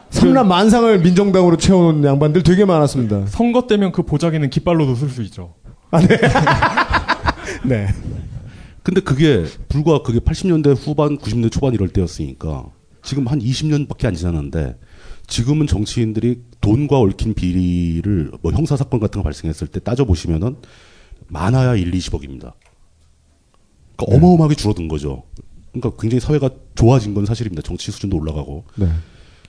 [0.10, 3.28] 삼남 만상을 민정당으로 채워놓은 양반들 되게 많았습니다.
[3.28, 5.54] 선거 때면 그 보자기는 깃발로도 쓸 수 있죠.
[7.66, 7.88] 네.
[8.82, 12.66] 근데 그게 불과 그게 80년대 후반, 90년대 초반 이럴 때였으니까
[13.04, 14.76] 지금 한 20년밖에 안 지났는데
[15.28, 20.58] 지금은 정치인들이 돈과 얽힌 비리를 뭐 형사 사건 같은 거 발생했을 때 따져 보시면은
[21.28, 22.54] 많아야 1, 20억입니다.
[23.96, 25.24] 그러니까 어마어마하게 줄어든 거죠.
[25.72, 27.62] 그러니까 굉장히 사회가 좋아진 건 사실입니다.
[27.62, 28.66] 정치 수준도 올라가고.
[28.76, 28.88] 네.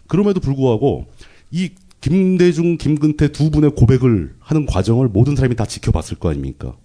[0.06, 1.06] 그럼에도 불구하고
[1.50, 1.70] 이
[2.00, 6.76] 김대중, 김근태 두 분의 고백을 하는 과정을 모든 사람이 다 지켜봤을 거 아닙니까?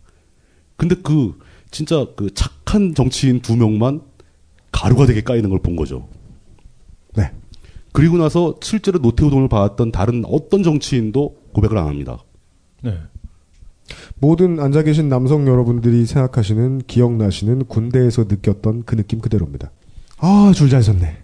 [0.78, 1.38] 근데 그
[1.72, 4.02] 진짜 그 착한 정치인 두 명만
[4.72, 6.08] 가루가 되게 까이는 걸 본 거죠.
[7.90, 7.94] 네.
[7.94, 12.20] 그리고 나서 실제로 노태우 돈을 받았던 다른 어떤 정치인도 고백을 안 합니다.
[12.82, 12.98] 네.
[14.20, 19.72] 모든 앉아 계신 남성 여러분들이 생각하시는 기억나시는 군대에서 느꼈던 그 느낌 그대로입니다.
[20.20, 21.18] 아, 줄 잘 섰네.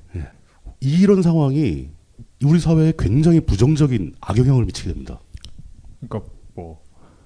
[0.81, 1.89] 이런 상황이
[2.43, 5.19] 우리 사회에 굉장히 부정적인 악영향을 미치게 됩니다.
[5.99, 6.81] 그러니까 뭐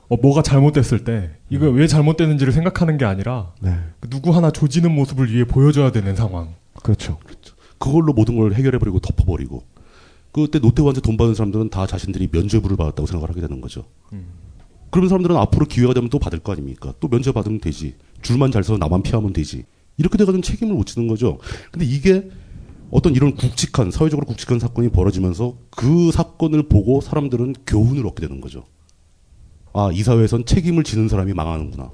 [0.08, 3.78] 어, 뭐가 잘못됐을 때 이거 왜 잘못됐는지를 생각하는 게 아니라 네.
[4.00, 6.54] 그 누구 하나 조지는 모습을 위해 보여줘야 되는 상황.
[6.82, 7.18] 그렇죠.
[7.80, 9.64] 그걸로 모든 걸 해결해버리고 덮어버리고
[10.32, 13.86] 그때 노태우한테 돈 받은 사람들은 다 자신들이 면죄부를 받았다고 생각을 하게 되는 거죠.
[14.92, 16.94] 그러면 사람들은 앞으로 기회가 되면 또 받을 거 아닙니까?
[17.00, 17.96] 또 면죄 받으면 되지.
[18.22, 19.66] 줄만 잘 서서 나만 피하면 되지.
[19.98, 21.40] 이렇게 돼가지고 책임을 못 지는 거죠.
[21.72, 22.30] 근데 이게
[22.92, 28.66] 어떤 이런 굵직한 사회적으로 굵직한 사건이 벌어지면서 그 사건을 보고 사람들은 교훈을 얻게 되는 거죠.
[29.74, 31.92] 아, 이 사회에선 책임을 지는 사람이 망하는구나.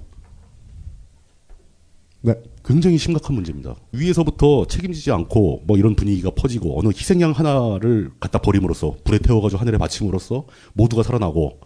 [2.25, 2.33] 네.
[2.65, 3.75] 굉장히 심각한 문제입니다.
[3.91, 9.77] 위에서부터 책임지지 않고 뭐 이런 분위기가 퍼지고 어느 희생양 하나를 갖다 버림으로써 불에 태워가지고 하늘에
[9.77, 11.59] 바침으로써 모두가 살아나고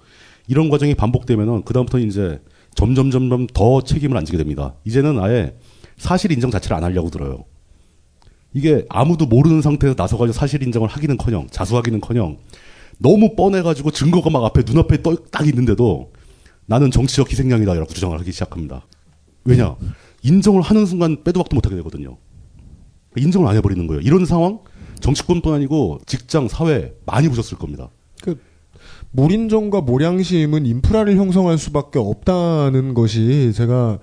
[0.50, 2.42] 이런 과정이 반복되면은 그다음부터 이제
[2.76, 4.76] 점점 점점 더 책임을 안 지게 됩니다.
[4.84, 5.56] 이제는 아예
[5.96, 7.46] 사실 인정 자체를 안 하려고 들어요.
[8.52, 12.38] 이게 아무도 모르는 상태에서 나서가지고 사실 인정을 하기는커녕 자수하기는커녕
[12.98, 16.12] 너무 뻔해가지고 증거가 막 앞에 눈앞에 떠, 딱 있는데도
[16.66, 18.86] 나는 정치적 희생양이다라고 주장을 하기 시작합니다.
[19.46, 19.78] 왜냐
[20.24, 22.18] 인정을 하는 순간 빼도 박도 못하게 되거든요.
[23.16, 24.02] 인정을 안 해버리는 거예요.
[24.02, 24.60] 이런 상황
[25.00, 27.90] 정치권뿐 아니고 직장 사회 많이 보셨을 겁니다.
[28.22, 28.40] 그
[29.12, 34.00] 몰인정과 몰양심은 인프라를 형성할 수밖에 없다는 것이 제가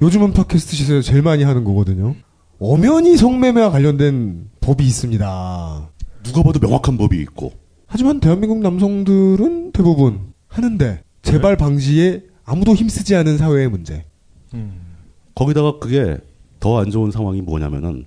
[0.00, 2.14] 요즘은 팟캐스트 시세에 제일 많이 하는 거거든요.
[2.58, 5.90] 엄연히 성매매와 관련된 법이 있습니다.
[6.22, 7.52] 누가 봐도 명확한 법이 있고.
[7.86, 14.04] 하지만 대한민국 남성들은 대부분 하는데 재발 방지에 아무도 힘쓰지 않은 사회의 문제.
[15.36, 16.16] 거기다가 그게
[16.58, 18.06] 더 안 좋은 상황이 뭐냐면은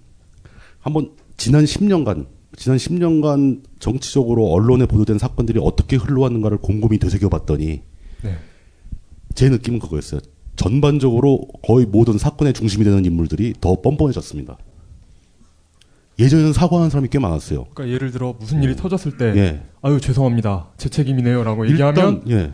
[0.82, 2.26] 한번 지난 10년간
[2.58, 7.82] 지난 10년간 정치적으로 언론에 보도된 사건들이 어떻게 흘러왔는가를 곰곰이 되새겨봤더니
[8.24, 8.38] 네.
[9.36, 10.20] 제 느낌은 그거였어요.
[10.58, 14.58] 전반적으로 거의 모든 사건의 중심이 되는 인물들이 더 뻔뻔해졌습니다.
[16.18, 17.66] 예전에는 사과하는 사람이 꽤 많았어요.
[17.74, 19.64] 그러니까 예를 들어 무슨 일이 터졌을 때 예.
[19.82, 22.52] 아유 죄송합니다 제 책임이네요라고 얘기하면 예.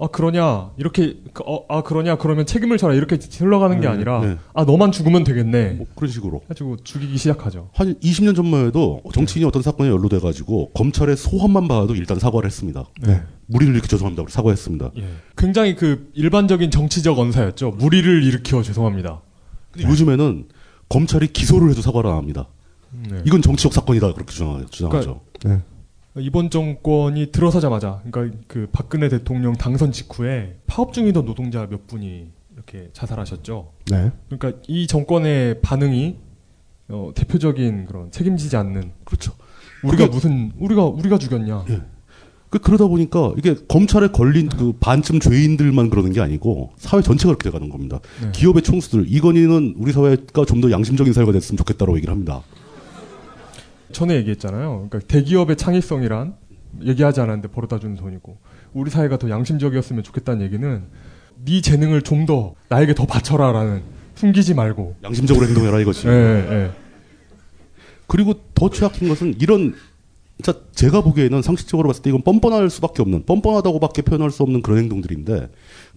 [0.00, 4.20] 아 그러냐 이렇게 그, 어, 아 그러냐 그러면 책임을 져라 이렇게 흘러가는 게 네, 아니라
[4.20, 4.36] 네.
[4.54, 7.70] 아 너만 죽으면 되겠네 그런 식으로 가지고 죽이기 시작하죠.
[7.74, 12.84] 한 20년 전만 해도 정치인이 어떤 사건에 연루돼 가지고 검찰의 소환만 봐도 일단 사과를 했습니다.
[13.02, 13.22] 네.
[13.46, 14.24] 무리를 일으켜 죄송합니다.
[14.28, 14.92] 사과했습니다.
[14.98, 15.04] 예.
[15.36, 17.72] 굉장히 그 일반적인 정치적 언사였죠.
[17.72, 19.22] 무리를 일으켜 죄송합니다.
[19.72, 20.46] 근데 요즘에는
[20.88, 22.46] 검찰이 기소를 해도 사과를 안 합니다.
[22.92, 23.20] 네.
[23.24, 25.20] 이건 정치적 사건이다 그렇게 주장하, 주장하죠.
[25.44, 25.60] 네.
[26.20, 32.88] 이번 정권이 들어서자마자 그러니까 그 박근혜 대통령 당선 직후에 파업 중이던 노동자 몇 분이 이렇게
[32.92, 33.72] 자살하셨죠.
[33.90, 34.10] 네.
[34.28, 36.16] 그러니까 이 정권의 반응이
[36.88, 39.32] 어, 대표적인 그런 책임지지 않는 그렇죠.
[39.84, 41.64] 우리가 그게- 무슨 우리가 우리가 죽였냐.
[42.50, 47.44] 그 그러다 보니까 이게 검찰에 걸린 그 반쯤 죄인들만 그러는 게 아니고 사회 전체가 그렇게
[47.50, 48.00] 돼가는 겁니다.
[48.22, 48.32] 네.
[48.32, 52.40] 기업의 총수들 이건희는 우리 사회가 좀 더 양심적인 사회가 됐으면 좋겠다고 얘기를 합니다.
[53.92, 54.88] 전에 얘기했잖아요.
[54.88, 56.34] 그러니까 대기업의 창의성이란
[56.82, 58.36] 얘기하지 않았는데 벌어다 주는 돈이고
[58.74, 60.82] 우리 사회가 더 양심적이었으면 좋겠다는 얘기는
[61.44, 63.82] 네 재능을 좀 더 나에게 더 바쳐라라는
[64.14, 66.08] 숨기지 말고 양심적으로 행동해라 이거지.
[66.08, 66.70] 예, 예.
[68.06, 69.74] 그리고 더 최악인 것은 이런
[70.36, 74.78] 진짜 제가 보기에는 상식적으로 봤을 때 이건 뻔뻔할 수밖에 없는 뻔뻔하다고밖에 표현할 수 없는 그런
[74.78, 75.48] 행동들인데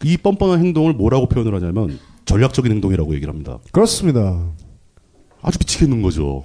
[0.04, 3.60] 이 뻔뻔한 행동을 뭐라고 표현을 하냐면 전략적인 행동이라고 얘기를 합니다.
[3.72, 4.50] 그렇습니다.
[5.42, 6.44] 아주 미치겠는 거죠.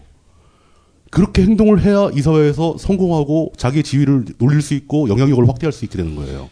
[1.11, 5.97] 그렇게 행동을 해야 이 사회에서 성공하고 자기의 지위를 놀릴 수 있고 영향력을 확대할 수 있게
[5.97, 6.51] 되는 거예요.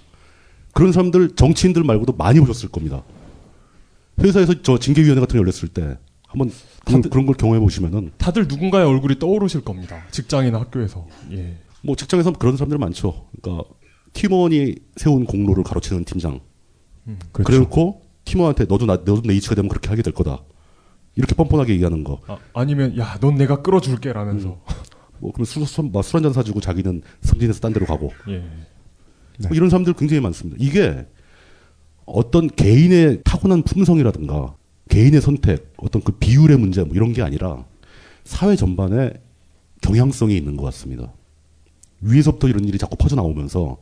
[0.72, 3.02] 그런 사람들 정치인들 말고도 많이 보셨을 겁니다.
[4.20, 6.50] 회사에서 저 징계위원회 같은 거 열렸을 때 한번
[6.84, 10.02] 그런, 그런 걸 경험해 보시면은 다들 누군가의 얼굴이 떠오르실 겁니다.
[10.10, 11.06] 직장이나 학교에서.
[11.32, 11.58] 예.
[11.82, 13.26] 뭐 직장에서 그런 사람들 많죠.
[13.40, 13.68] 그러니까
[14.12, 16.40] 팀원이 세운 공로를 가로채는 팀장.
[17.06, 17.18] 음.
[17.32, 17.46] 그렇죠.
[17.46, 20.42] 그래놓고 팀원한테 너도 나 너도 내 이치가 되면 그렇게 하게 될 거다.
[21.16, 22.20] 이렇게 뻔뻔하게 얘기하는 거.
[22.54, 24.48] 아, 니면 야, 넌 내가 끌어줄게 라면서.
[24.48, 24.74] 음.
[25.20, 28.12] 뭐 그럼 술술 술 한 잔 사주고 자기는 승진해서 딴 데로 가고.
[28.28, 28.38] 예.
[29.48, 30.56] 뭐 이런 사람들 굉장히 많습니다.
[30.60, 31.06] 이게
[32.04, 34.54] 어떤 개인의 타고난 품성이라든가
[34.90, 37.64] 개인의 선택, 어떤 그 비율의 문제 뭐 이런 게 아니라
[38.24, 39.12] 사회 전반에
[39.80, 41.12] 경향성이 있는 것 같습니다.
[42.00, 43.78] 위에서부터 이런 일이 자꾸 퍼져 나오면서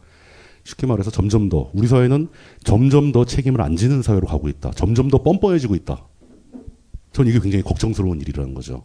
[0.64, 2.28] 쉽게 말해서 점점 더 우리 사회는
[2.62, 4.70] 점점 더 책임을 안 지는 사회로 가고 있다.
[4.72, 6.07] 점점 더 뻔뻔해지고 있다.
[7.13, 8.85] 전 이게 굉장히 걱정스러운 일이라는 거죠.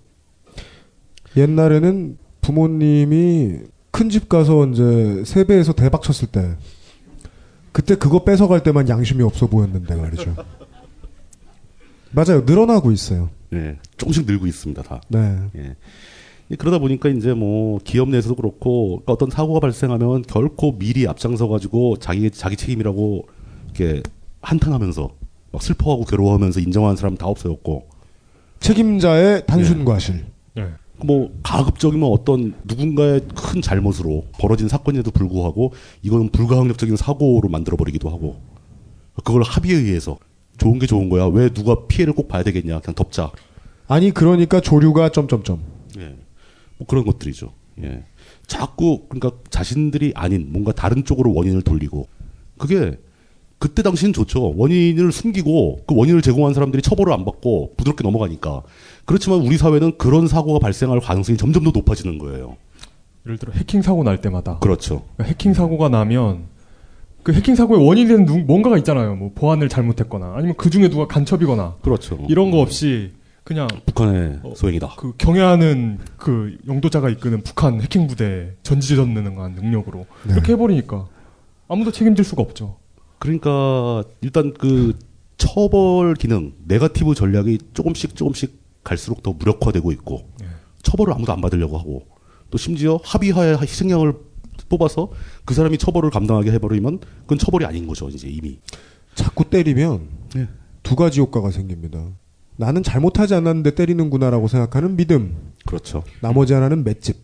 [1.36, 3.60] 옛날에는 부모님이
[3.92, 6.56] 큰 집 가서 이제 세배에서 대박 쳤을 때
[7.72, 10.36] 그때 그거 뺏어갈 때만 양심이 없어 보였는데 말이죠.
[12.12, 12.42] 맞아요.
[12.46, 13.30] 늘어나고 있어요.
[13.54, 15.02] 예, 조금씩 늘고 있습니다, 다.
[15.10, 15.38] 네.
[15.56, 15.76] 예.
[16.50, 21.48] 이 그러다 보니까 이제 뭐 기업 내에서도 그렇고 그러니까 어떤 사고가 발생하면 결코 미리 앞장서
[21.48, 23.28] 가지고 자기 자기 책임이라고
[23.66, 24.02] 이렇게
[24.42, 25.10] 한탄하면서
[25.52, 27.90] 막 슬퍼하고 괴로워하면서 인정하는 사람 다 없어졌고
[28.60, 30.26] 책임자의 단순 과실.
[30.58, 30.68] 예.
[31.06, 38.42] 뭐 가급적이면 어떤 누군가의 큰 잘못으로 벌어진 사건에도 불구하고 이거는 불가항력적인 사고로 만들어 버리기도 하고
[39.24, 40.18] 그걸 합의에 의해서
[40.58, 43.32] 좋은 게 좋은 거야 왜 누가 피해를 꼭 봐야 되겠냐 그냥 덮자
[43.88, 45.62] 아니 그러니까 조류가 점점점.
[46.00, 46.16] 예.
[46.78, 47.54] 뭐 그런 것들이죠.
[47.84, 48.04] 예.
[48.48, 52.08] 자꾸 그러니까 자신들이 아닌 뭔가 다른 쪽으로 원인을 돌리고
[52.58, 52.98] 그게
[53.60, 54.54] 그때 당시는 좋죠.
[54.56, 58.62] 원인을 숨기고 그 원인을 제공한 사람들이 처벌을 안 받고 부드럽게 넘어가니까.
[59.06, 62.58] 그렇지만 우리 사회는 그런 사고가 발생할 가능성이 점점 더 높아지는 거예요.
[63.26, 65.04] 예를 들어 해킹 사고 날 때마다 그렇죠.
[65.16, 66.44] 그러니까 해킹 사고가 나면
[67.24, 69.16] 그 해킹 사고의 원인이 되는 누- 뭔가가 있잖아요.
[69.16, 72.20] 뭐 보안을 잘못했거나 아니면 그 중에 누가 간첩이거나 그렇죠.
[72.30, 73.12] 이런 거 없이
[73.44, 74.94] 그냥 북한의 소행이다.
[74.98, 80.34] 그 경애하는 그 영도자가 이끄는 북한 해킹 부대 전지전능한 능력으로 네.
[80.34, 81.08] 이렇게 해버리니까
[81.68, 82.78] 아무도 책임질 수가 없죠.
[83.20, 84.98] 그러니까 일단 그
[85.38, 90.30] 처벌 기능, 네가티브 전략이 조금씩 조금씩 갈수록 더 무력화되고 있고
[90.84, 92.08] 처벌을 아무도 안 받으려고 하고
[92.50, 94.14] 또 심지어 합의하에 희생양을
[94.70, 95.12] 뽑아서
[95.46, 98.60] 그 사람이 처벌을 감당하게 해버리면 그건 처벌이 아닌 거죠 이제 이미.
[99.16, 100.48] 자꾸 때리면 네.
[100.84, 102.04] 두 가지 효과가 생깁니다.
[102.56, 105.54] 나는 잘못하지 않았는데 때리는구나라고 생각하는 믿음.
[105.66, 106.04] 그렇죠.
[106.22, 107.18] 나머지 하나는 맷집.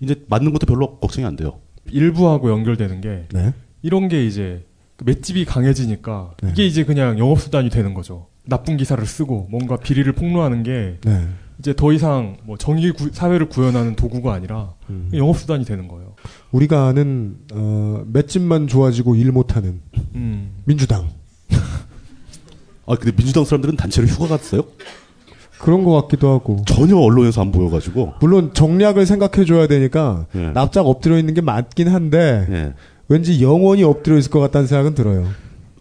[0.00, 1.60] 이제 맞는 것도 별로 걱정이 안 돼요.
[1.90, 3.54] 일부하고 연결되는 게 네.
[3.82, 4.73] 이런 게 이제 그
[5.04, 8.26] 맷집이 강해지니까 이게 이제 그냥 영업 수단이 되는 거죠.
[8.46, 11.26] 나쁜 기사를 쓰고 뭔가 비리를 폭로하는 게 네.
[11.58, 15.10] 이제 더 이상 뭐 정의 구- 사회를 구현하는 도구가 아니라 음.
[15.14, 16.14] 영업 수단이 되는 거예요.
[16.52, 19.80] 우리가 아는 어, 맷집만 좋아지고 일 못하는
[20.14, 20.50] 음.
[20.64, 21.08] 민주당
[22.86, 24.62] 아 근데 민주당 사람들은 단체로 휴가 갔어요?
[25.60, 28.14] 그런 것 같기도 하고 전혀 언론에서 안 보여가지고.
[28.20, 30.50] 물론 정략을 생각해줘야 되니까 예.
[30.50, 32.74] 납작 엎드려 있는 게 맞긴 한데 예.
[33.08, 35.28] 왠지 영원히 엎드려 있을 것 같다는 생각은 들어요.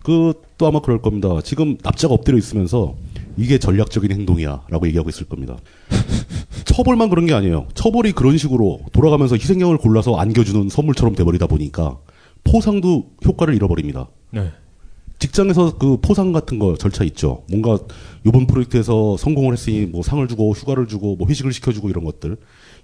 [0.04, 1.40] 그또 아마 그럴 겁니다.
[1.44, 2.96] 지금 납작 엎드려 있으면서
[3.38, 5.58] 이게 전략적인 행동이야라고 얘기하고 있을 겁니다.
[6.66, 7.68] 처벌만 그런 게 아니에요.
[7.74, 11.98] 처벌이 그런 식으로 돌아가면서 희생양을 골라서 안겨주는 선물처럼 돼버리다 보니까
[12.44, 14.08] 포상도 효과를 잃어버립니다.
[14.32, 14.52] 네.
[15.20, 17.44] 직장에서 그 포상 같은 거 절차 있죠.
[17.50, 17.80] 뭔가
[18.26, 22.36] 이번 프로젝트에서 성공을 했으니 뭐 상을 주고 휴가를 주고 뭐 회식을 시켜주고 이런 것들.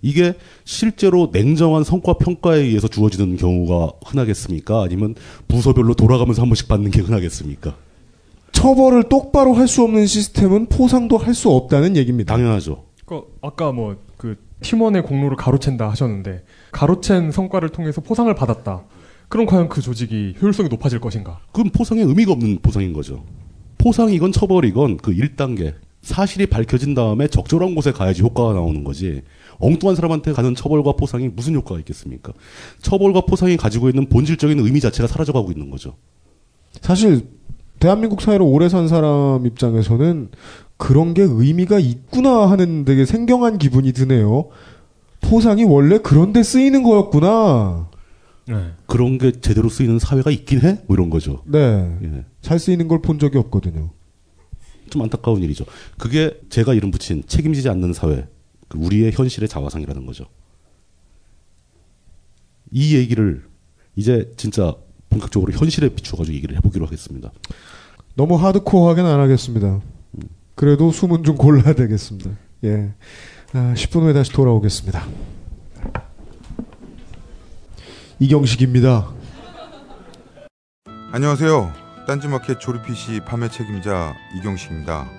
[0.02, 0.34] 이게
[0.64, 4.84] 실제로 냉정한 성과 평가에 의해서 주어지는 경우가 흔하겠습니까?
[4.84, 5.16] 아니면
[5.48, 7.76] 부서별로 돌아가면서 한 번씩 받는 게 흔하겠습니까?
[8.52, 12.34] 처벌을 똑바로 할 수 없는 시스템은 포상도 할 수 없다는 얘기입니다.
[12.36, 12.84] 당연하죠.
[13.06, 16.44] 그 아까 뭐 그 팀원의 공로를 가로챈다 하셨는데
[16.74, 18.84] 가로챈 성과를 통해서 포상을 받았다.
[19.30, 21.40] 그럼 과연 그 조직이 효율성이 높아질 것인가?
[21.54, 23.24] 그건 포상에 의미가 없는 포상인 거죠.
[23.78, 25.76] 포상이건 처벌이건 그 1단계.
[26.02, 29.22] 사실이 밝혀진 다음에 적절한 곳에 가야지 효과가 나오는 거지.
[29.60, 32.34] 엉뚱한 사람한테 가는 처벌과 포상이 무슨 효과가 있겠습니까?
[32.82, 35.96] 처벌과 포상이 가지고 있는 본질적인 의미 자체가 사라져가고 있는 거죠.
[36.82, 37.28] 사실
[37.80, 40.30] 대한민국 사회로 오래 산 사람 입장에서는
[40.78, 44.50] 그런 게 의미가 있구나 하는 되게 생경한 기분이 드네요.
[45.22, 47.90] 포상이 원래 그런데 쓰이는 거였구나.
[48.48, 48.72] 네.
[48.88, 50.82] 그런 게 제대로 쓰이는 사회가 있긴 해?
[50.88, 51.44] 뭐 이런 거죠.
[51.46, 51.98] 네.
[52.04, 52.26] 예.
[52.42, 53.92] 잘 쓰이는 걸 본 적이 없거든요.
[54.90, 55.66] 좀 안타까운 일이죠.
[55.98, 58.28] 그게 제가 이름 붙인 책임지지 않는 사회, 그
[58.76, 60.26] 우리의 현실의 자화상이라는 거죠.
[62.72, 63.46] 이 얘기를
[63.96, 64.76] 이제 진짜
[65.10, 67.32] 본격적으로 현실에 비추어가지고 얘기를 해보기로 하겠습니다.
[68.16, 69.82] 너무 하드코어하게는 안 하겠습니다.
[70.56, 72.32] 그래도 숨은 좀 골라야 되겠습니다.
[72.66, 72.94] 예.
[73.54, 75.08] 아, 10분 후에 다시 돌아오겠습니다.
[78.20, 79.14] 이경식입니다.
[81.12, 81.74] 안녕하세요.
[82.06, 85.19] 딴지마켓 조립 PC 판매 책임자 이경식입니다.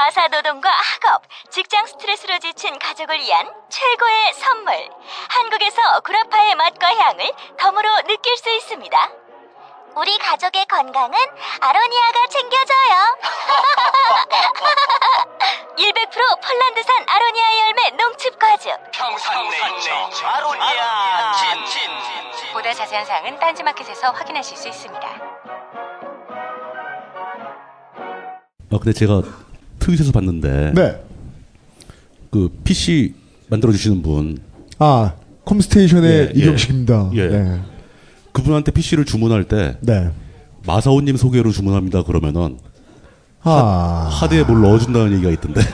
[0.00, 1.20] 가사 노동과 학업,
[1.50, 4.88] 직장 스트레스로 지친 가족을 위한 최고의 선물.
[5.28, 9.10] 한국에서 구라파의 맛과 향을 덤으로 느낄 수 있습니다.
[9.96, 11.18] 우리 가족의 건강은
[11.60, 13.18] 아로니아가 챙겨줘요.
[15.76, 18.72] 100% 폴란드산 아로니아 열매 농축 과즙.
[18.92, 19.92] 평산네이처
[20.24, 21.90] 아로니아 진진
[22.54, 25.08] 보다 자세한 사항은 딴지마켓에서 확인하실 수 있습니다.
[28.72, 29.49] 아 근데 제가
[29.90, 30.96] 트윗에서 봤는데 네.
[32.30, 33.14] 그 PC
[33.48, 34.38] 만들어 주시는 분
[34.78, 35.14] 아,
[35.44, 36.38] 컴스테이션의 예, 예.
[36.38, 37.10] 이경식입니다.
[37.14, 37.28] 예.
[37.28, 37.60] 네.
[38.32, 40.10] 그분한테 PC를 주문할 때 네.
[40.64, 42.58] 마사오 님 소개로 주문합니다 그러면은
[43.42, 44.08] 아.
[44.10, 45.62] 하드에 뭘 넣어 준다는 얘기가 있던데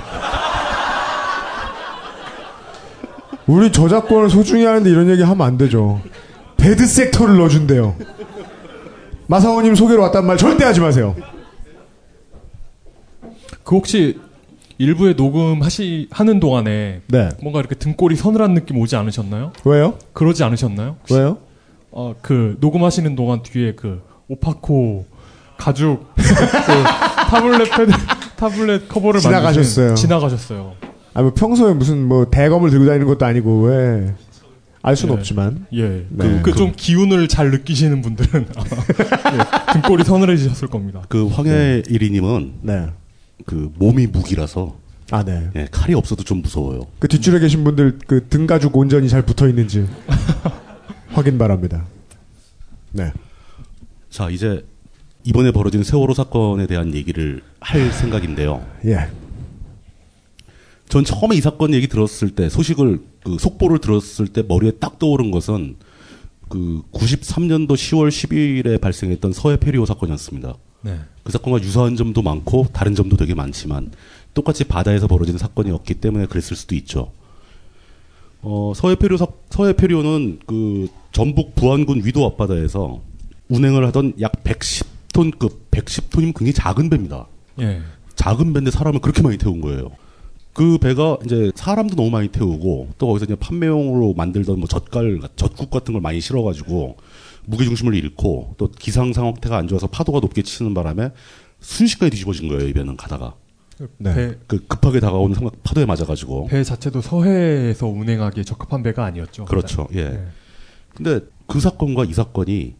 [3.46, 6.00] 우리 저작권을 소중히 하는데 이런 얘기 하면 안 되죠.
[6.56, 7.94] bad sector를 넣어준대요.
[9.28, 11.14] 마사오님 소개로 왔단 말 절대 하지 마세요.
[13.66, 14.16] 그 혹시
[14.78, 17.28] 1부에 녹음하시 하는 동안에 네.
[17.42, 19.52] 뭔가 이렇게 등골이 서늘한 느낌 오지 않으셨나요?
[19.64, 19.98] 왜요?
[20.12, 20.96] 그러지 않으셨나요?
[21.00, 21.14] 혹시?
[21.14, 21.38] 왜요?
[21.90, 25.04] 어, 그 녹음하시는 동안 뒤에 그 오파코
[25.58, 26.22] 가죽 그
[27.28, 27.92] 타블렛 패드
[28.36, 29.94] 타블렛 커버를 지나가셨어요.
[29.94, 30.74] 만드신- 지나가셨어요.
[31.14, 34.14] 아, 뭐 평소에 무슨 뭐 대검을 들고 다니는 것도 아니고 왜.
[34.82, 35.18] 알 수는 예.
[35.18, 35.66] 없지만.
[35.72, 36.06] 예.
[36.10, 36.40] 네.
[36.42, 38.66] 그좀 기운을 잘 느끼시는 분들은 아마
[39.34, 41.02] 예, 등골이 서늘해지셨을 겁니다.
[41.08, 42.86] 그 황해일이님은 네.
[43.44, 44.76] 그 몸이 무기라서
[45.10, 45.50] 아, 네.
[45.54, 46.86] 예, 칼이 없어도 좀 무서워요.
[46.98, 49.86] 그 뒷줄에 계신 분들 그 등 가죽 온전히 잘 붙어 있는지
[51.08, 51.84] 확인 바랍니다.
[52.92, 53.12] 네.
[54.10, 54.64] 자 이제
[55.24, 58.64] 이번에 벌어진 세월호 사건에 대한 얘기를 할 생각인데요.
[58.86, 59.08] 예.
[60.88, 65.30] 전 처음에 이 사건 얘기 들었을 때 소식을 그 속보를 들었을 때 머리에 딱 떠오른
[65.32, 65.76] 것은
[66.48, 70.54] 그 93년도 10월 10일에 발생했던 서해 페리오 사건이었습니다.
[70.82, 71.00] 네.
[71.26, 73.90] 그 사건과 유사한 점도 많고 다른 점도 되게 많지만
[74.32, 77.10] 똑같이 바다에서 벌어진 사건이었기 때문에 그랬을 수도 있죠.
[78.42, 83.00] 어, 서해 페리오 사, 서해 페리오는 그 전북 부안군 위도 앞바다에서
[83.48, 87.26] 운행을 하던 약 110톤급 110톤이면 굉장히 작은 배입니다.
[87.58, 87.82] 예.
[88.14, 89.90] 작은 배인데 사람을 그렇게 많이 태운 거예요.
[90.52, 95.70] 그 배가 이제 사람도 너무 많이 태우고 또 거기서 이제 판매용으로 만들던 뭐 젓갈, 젓국
[95.70, 96.96] 같은 걸 많이 실어가지고
[97.46, 101.10] 무게 중심을 잃고 또 기상 상태가 안 좋아서 파도가 높게 치는 바람에
[101.60, 103.34] 순식간에 뒤집어진 거예요 이 배는 가다가.
[103.98, 104.14] 네.
[104.14, 106.46] 배, 그 급하게 다가오는 상황 파도에 맞아가지고.
[106.46, 109.44] 배 자체도 서해에서 운행하기에 적합한 배가 아니었죠.
[109.44, 109.86] 그렇죠.
[109.94, 110.08] 예.
[110.10, 110.26] 네.
[110.94, 112.74] 근데 그 사건과 이 사건이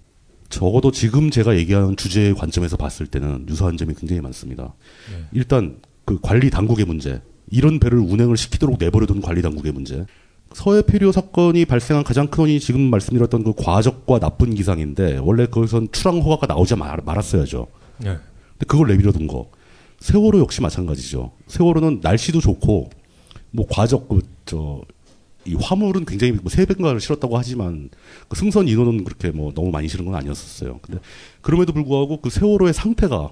[0.48, 4.74] 적어도 지금 제가 얘기하는 주제의 관점에서 봤을 때는 유사한 점이 굉장히 많습니다.
[5.10, 5.24] 네.
[5.32, 10.06] 일단 그 관리 당국의 문제, 이런 배를 운행을 시키도록 내버려둔 관리 당국의 문제.
[10.52, 15.88] 서해 페리오 사건이 발생한 가장 큰 원인이 지금 말씀드렸던 그 과적과 나쁜 기상인데 원래 거기선
[15.92, 17.66] 출항 허가가 나오지 말, 말았어야죠.
[17.98, 18.08] 네.
[18.08, 19.50] 근데 그걸 내버려둔 거.
[20.00, 21.32] 세월호 역시 마찬가지죠.
[21.46, 22.90] 세월호는 날씨도 좋고
[23.50, 24.80] 뭐 과적 그저
[25.44, 27.90] 이 화물은 굉장히 뭐 세 배인가를 실었다고 하지만
[28.28, 30.80] 그 승선 인원은 그렇게 뭐 너무 많이 실은 건 아니었었어요.
[30.82, 31.00] 근데
[31.42, 33.30] 그럼에도 불구하고 그 세월호의 상태가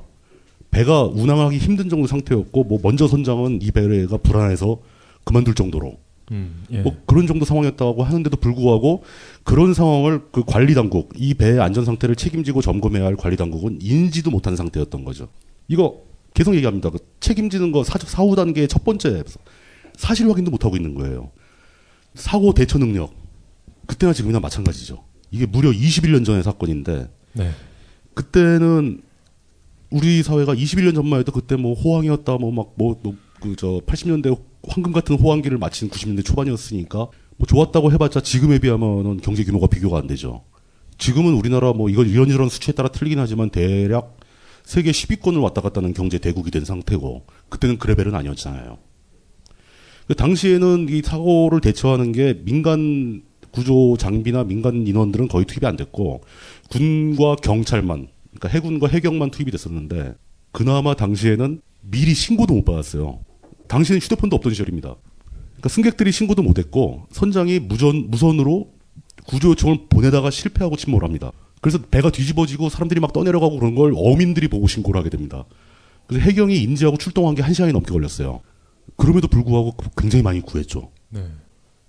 [0.70, 4.78] 배가 운항하기 힘든 정도 상태였고 뭐 먼저 선장은 이 배가 불안해서
[5.24, 5.98] 그만둘 정도로
[6.30, 6.80] 음, 예.
[6.80, 9.04] 뭐 그런 정도 상황이었다고 하는데도 불구하고
[9.42, 14.30] 그런 상황을 그 관리 당국 이 배의 안전 상태를 책임지고 점검해야 할 관리 당국은 인지도
[14.30, 15.28] 못하는 상태였던 거죠.
[15.68, 16.02] 이거
[16.32, 16.90] 계속 얘기합니다.
[16.90, 19.22] 그 책임지는 거 사, 사후 단계의 첫 번째
[19.96, 21.30] 사실 확인도 못 하고 있는 거예요.
[22.14, 23.12] 사고 대처 능력
[23.86, 25.04] 그때나 지금이나 마찬가지죠.
[25.30, 27.50] 이게 무려 21년 전의 사건인데 네.
[28.14, 29.02] 그때는
[29.90, 33.00] 우리 사회가 21년 전만 해도 그때 뭐 호황이었다 뭐 막 뭐
[33.40, 34.36] 그저 80년대
[34.68, 36.98] 황금 같은 호황기를 마친 90년대 초반이었으니까
[37.36, 40.44] 뭐 좋았다고 해봤자 지금에 비하면은 경제 규모가 비교가 안 되죠.
[40.98, 44.16] 지금은 우리나라 뭐 이건 이런저런 수치에 따라 틀리긴 하지만 대략
[44.64, 48.78] 세계 10위권을 왔다 갔다 하는 경제 대국이 된 상태고 그때는 그 레벨은 아니었잖아요.
[50.06, 56.22] 그 당시에는 이 사고를 대처하는 게 민간 구조 장비나 민간 인원들은 거의 투입이 안 됐고
[56.70, 60.14] 군과 경찰만 그러니까 해군과 해경만 투입이 됐었는데
[60.52, 63.20] 그나마 당시에는 미리 신고도 못 받았어요.
[63.68, 64.94] 당시에는 휴대폰도 없던 시절입니다.
[65.52, 68.70] 그러니까 승객들이 신고도 못했고 선장이 무전 무선으로
[69.26, 71.32] 구조 요청을 보내다가 실패하고 침몰을 합니다.
[71.60, 75.44] 그래서 배가 뒤집어지고 사람들이 막 떠내려가고 그런 걸 어민들이 보고 신고를 하게 됩니다.
[76.06, 78.40] 그래서 해경이 인지하고 출동한 게 한 시간이 넘게 걸렸어요.
[78.96, 80.90] 그럼에도 불구하고 굉장히 많이 구했죠.
[81.08, 81.24] 네.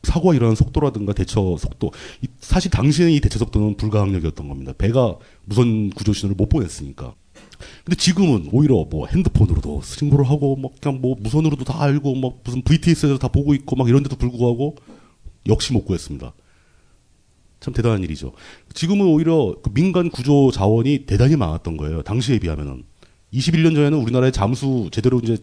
[0.04, 1.92] 사고가 일어나는 속도라든가 대처 속도.
[2.22, 4.72] 이- 사실 당시에는 이 대처 속도는 불가항력이었던 겁니다.
[4.78, 7.14] 배가 무선 구조 신호를 못 보냈으니까.
[7.84, 12.62] 근데 지금은 오히려 뭐 핸드폰으로도 신고를 하고 막 그냥 뭐 무선으로도 다 알고 막 무슨
[12.62, 14.76] VTS에서 다 보고 있고 막 이런데도 불구하고
[15.48, 16.34] 역시 못 구했습니다.
[17.60, 18.34] 참 대단한 일이죠.
[18.74, 22.04] 지금은 오히려 그 민간 구조 자원이 대단히 많았던 거예요.
[22.04, 22.84] 당시에 비하면은.
[23.34, 25.38] 21년 전에는 우리나라에 잠수 제대로 이제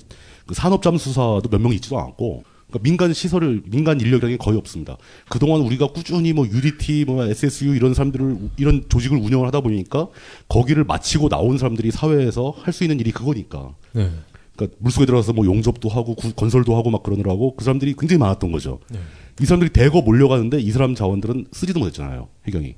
[0.46, 4.96] 그 산업 잠수사도 몇 명 있지도 않고 그러니까 민간 시설을 민간 인력이라는 게 거의 없습니다.
[5.28, 10.08] 그동안 우리가 꾸준히 뭐 UDT, 뭐 SSU 이런 사람들을 이런 조직을 운영을 하다 보니까
[10.48, 13.74] 거기를 마치고 나온 사람들이 사회에서 할 수 있는 일이 그거니까.
[13.92, 14.10] 네.
[14.56, 18.50] 그러니까 물속에 들어가서 뭐 용접도 하고 구- 건설도 하고 막 그러느라고 그 사람들이 굉장히 많았던
[18.50, 18.80] 거죠.
[18.90, 18.98] 네.
[19.40, 22.28] 이 사람들이 대거 몰려가는데 이 사람 자원들은 쓰지도 못했잖아요.
[22.46, 22.74] 해경이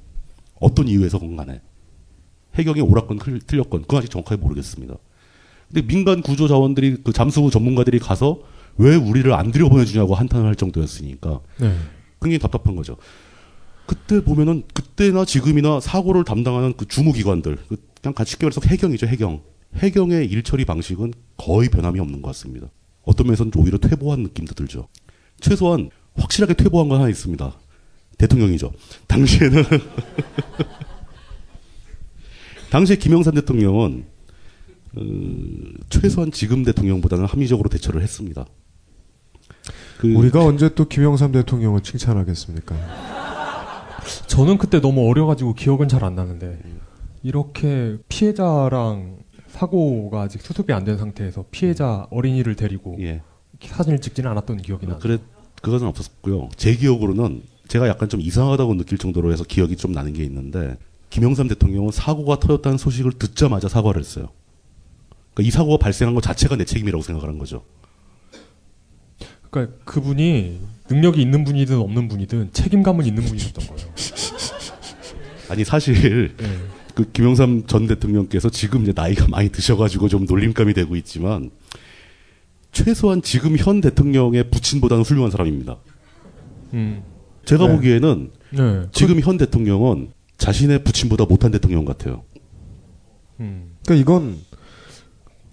[0.61, 1.61] 어떤 이유에서건 간에
[2.57, 2.81] 해경이
[3.21, 4.95] 틀- 틀렸건 그건 아직 정확하게 모르겠습니다.
[5.69, 8.41] 근데 민간 구조 자원들이 그 잠수 전문가들이 가서
[8.77, 11.77] 왜 우리를 안 들여보내주냐고 한탄을 할 정도였으니까 네.
[12.21, 12.97] 굉장히 답답한 거죠.
[13.87, 19.43] 그때 보면은 그때나 지금이나 사고를 담당하는 그 주무기관들 그 그냥 같이 쉽게 말해서 해경이죠 해경
[19.77, 22.69] 해경의 일처리 방식은 거의 변함이 없는 것 같습니다.
[23.03, 24.89] 어떤 면에서는 오히려 퇴보한 느낌도 들죠.
[25.41, 27.53] 최소한 확실하게 퇴보한 건 하나 있습니다.
[28.19, 28.73] 대통령이죠.
[29.09, 29.65] 당시에는
[32.71, 34.05] 당시에 김영삼 대통령은
[34.97, 35.01] 어,
[35.91, 38.47] 최소한 지금 대통령보다는 합리적으로 대처를 했습니다.
[40.05, 42.77] 그 우리가 언제 또 김영삼 대통령을 칭찬하겠습니까?
[44.27, 46.59] 저는 그때 너무 어려가지고 기억은 잘 안 나는데
[47.23, 52.99] 이렇게 피해자랑 사고가 아직 수습이 안 된 상태에서 피해자 어린이를 데리고
[53.61, 54.97] 사진을 찍지는 않았던 기억이 나요.
[54.97, 55.01] 예.
[55.03, 55.19] 그래
[55.63, 56.51] 그것은 없었고요.
[56.57, 60.77] 제 기억으로는 제가 약간 좀 이상하다고 느낄 정도로 해서 기억이 좀 나는 게 있는데
[61.09, 64.29] 김영삼 대통령은 사고가 터졌다는 소식을 듣자마자 사과를 했어요.
[65.33, 67.63] 그러니까 이 사고가 발생한 것 자체가 내 책임이라고 생각하는 거죠.
[69.55, 70.59] 그러니까 그분이
[70.91, 73.89] 능력이 있는 분이든 없는 분이든 책임감은 있는 분이었던 거예요.
[75.49, 76.47] 아니 사실 네.
[76.95, 81.51] 그 김영삼 전 대통령께서 지금 이제 나이가 많이 드셔가지고 좀 놀림감이 되고 있지만
[82.73, 85.77] 최소한 지금 현 대통령의 부친보다는 훌륭한 사람입니다.
[86.73, 87.05] 음.
[87.45, 87.77] 제가 네.
[87.77, 88.83] 보기에는 네.
[88.91, 92.25] 지금 현 대통령은 자신의 부친보다 못한 대통령 같아요.
[93.37, 94.37] 그러니까 이건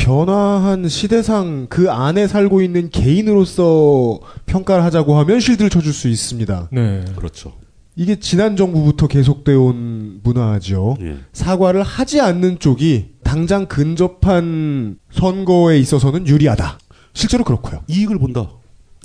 [0.02, 6.70] 변화한 시대상 그 안에 살고 있는 개인으로서 평가를 하자고 하면 실드를 쳐줄 수 있습니다.
[6.72, 7.06] 네.
[7.16, 7.54] 그렇죠.
[7.96, 10.98] 이게 지난 정부부터 계속되어 온 문화죠.
[11.02, 11.18] 예.
[11.34, 16.80] 사과를 하지 않는 쪽이 당장 근접한 선거에 있어서는 유리하다.
[17.14, 17.84] 실제로 그렇고요.
[17.88, 18.50] 이익을 본다.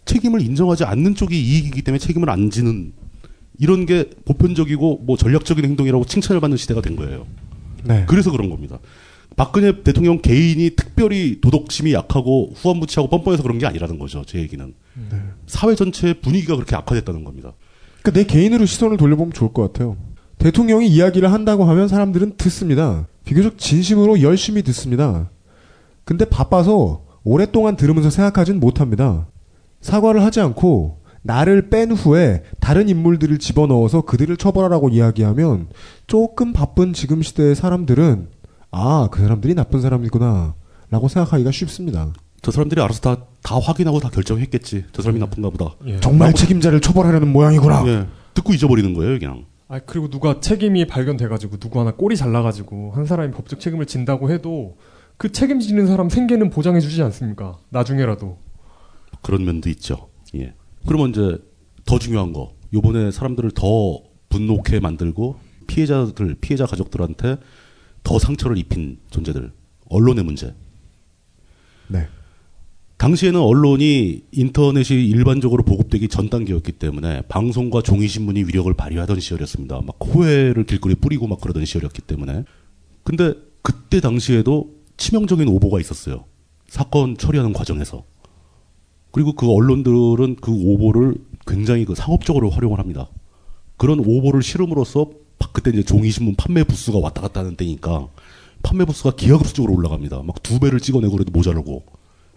[0.06, 2.92] 책임을 인정하지 않는 쪽이 이익이기 때문에 책임을 안 지는
[3.58, 7.26] 이런 게 보편적이고 뭐 전략적인 행동이라고 칭찬을 받는 시대가 된 거예요.
[7.84, 8.04] 네.
[8.06, 8.78] 그래서 그런 겁니다.
[9.36, 14.24] 박근혜 대통령 개인이 특별히 도덕심이 약하고 후한무치하고 뻔뻔해서 그런 게 아니라는 거죠.
[14.26, 14.74] 제 얘기는.
[15.10, 15.18] 네.
[15.46, 17.52] 사회 전체의 분위기가 그렇게 악화됐다는 겁니다.
[18.02, 19.96] 그러니까 내 개인으로 시선을 돌려보면 좋을 것 같아요.
[20.38, 23.06] 대통령이 이야기를 한다고 하면 사람들은 듣습니다.
[23.24, 25.30] 비교적 진심으로 열심히 듣습니다.
[26.04, 29.26] 근데 바빠서 오랫동안 들으면서 생각하진 못합니다.
[29.80, 35.68] 사과를 하지 않고 나를 뺀 후에 다른 인물들을 집어넣어서 그들을 처벌하라고 이야기하면
[36.06, 38.28] 조금 바쁜 지금 시대의 사람들은
[38.78, 40.54] 아, 그 사람들이 나쁜 사람이구나.
[40.90, 42.12] 라고 생각하기가 쉽습니다.
[42.42, 44.84] 저 사람들이 알아서 다, 다 확인하고 다 결정했겠지.
[44.92, 45.74] 저 사람이 나쁜가 보다.
[46.00, 47.86] 정말 책임자를 처벌하려는 모양이구나.
[47.88, 48.06] 예.
[48.34, 49.46] 듣고 잊어버리는 거예요, 그냥.
[49.68, 54.76] 아 그리고 누가 책임이 발견돼가지고 누구 하나 꼬리 잘라가지고 한 사람이 법적 책임을 진다고 해도
[55.16, 57.56] 그 책임지는 사람 생계는 보장해주지 않습니까?
[57.70, 58.38] 나중에라도.
[59.22, 60.10] 그런 면도 있죠.
[60.36, 60.54] 예.
[60.86, 61.38] 그러면 이제
[61.84, 67.38] 더 중요한 거, 요번에 사람들을 더 분노케 만들고 피해자들, 피해자 가족들한테
[68.06, 69.50] 더 상처를 입힌 존재들,
[69.90, 70.54] 언론의 문제.
[71.88, 72.06] 네.
[72.98, 79.80] 당시에는 언론이 인터넷이 일반적으로 보급되기 전 단계였기 때문에 방송과 종이신문이 위력을 발휘하던 시절이었습니다.
[79.84, 82.44] 막 호해를 길거리에 뿌리고 막 그러던 시절이었기 때문에.
[83.02, 86.26] 근데 그때 당시에도 치명적인 오보가 있었어요.
[86.68, 88.04] 사건 처리하는 과정에서.
[89.10, 93.08] 그리고 그 언론들은 그 오보를 굉장히 그 상업적으로 활용을 합니다.
[93.76, 95.16] 그런 오보를 실음으로써 파-
[95.52, 98.08] 그때 이제 종이신문 판매 부수가 왔다 갔다 하는 때니까
[98.62, 100.22] 판매 부수가 기하급수적으로 올라갑니다.
[100.22, 101.84] 막 두 배를 찍어내고 그래도 모자르고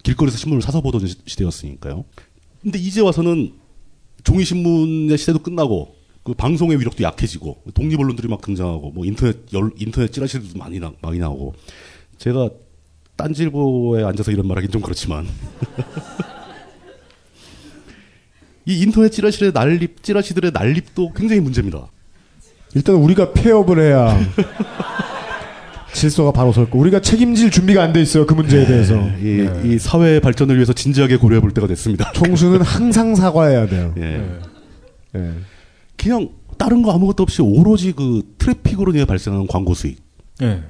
[0.02, 2.04] 길거리에서 신문을 사서 보던 시- 시대였으니까요.
[2.62, 3.52] 근데 이제 와서는
[4.24, 10.12] 종이신문의 시대도 끝나고 그 방송의 위력도 약해지고 독립 언론들이 막 등장하고 뭐 인터넷 열, 인터넷
[10.12, 11.54] 찌라시도 많이 나, 많이 나오고
[12.18, 12.50] 제가
[13.16, 15.26] 딴질보에 앉아서 이런 말하긴 좀 그렇지만
[18.66, 21.88] 이 인터넷 찌라시의 난립 찌라시들의 난립도 굉장히 문제입니다.
[22.74, 24.16] 일단 우리가 폐업을 해야
[25.92, 26.78] 질서가 바로 설 거.
[26.78, 28.24] 우리가 책임질 준비가 안 돼 있어요.
[28.24, 28.94] 그 문제에 대해서.
[29.18, 32.12] 이, 이 사회 발전을 위해서 진지하게 고려해 볼 때가 됐습니다.
[32.12, 33.92] 총수는 항상 사과해야 돼요.
[33.98, 34.24] 예.
[35.16, 35.32] 예.
[35.96, 39.98] 그냥 다른 거 아무것도 없이 오로지 그 트래픽으로 인해 발생하는 광고 수익.
[40.42, 40.62] 예.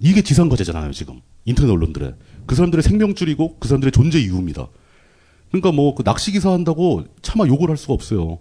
[0.00, 1.20] 이게 지상 과제잖아요, 지금.
[1.44, 2.14] 인터넷 언론들의.
[2.46, 4.66] 그 사람들의 생명줄이고 그 사람들의 존재 이유입니다.
[5.50, 8.38] 그러니까 뭐 그 낚시 기사 한다고 차마 욕을 할 수가 없어요.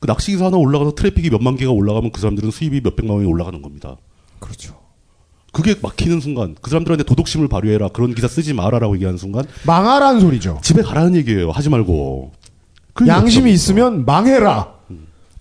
[0.00, 3.60] 그 낚시 기사 하나 올라가서 트래픽이 몇만 개가 올라가면 그 사람들은 수입이 몇백만 원이 올라가는
[3.62, 3.96] 겁니다.
[4.38, 4.78] 그렇죠.
[5.52, 10.60] 그게 막히는 순간 그 사람들한테 도덕심을 발휘해라 그런 기사 쓰지 마라라고 얘기하는 순간 망하라는 소리죠.
[10.62, 11.50] 집에 가라는 얘기예요.
[11.50, 12.32] 하지 말고.
[12.92, 14.74] 그 양심이 있으면 망해라.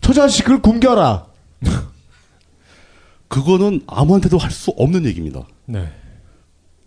[0.02, 1.26] 저 자식을 굶겨라.
[3.28, 5.46] 그거는 아무한테도 할 수 없는 얘기입니다.
[5.66, 5.92] 네.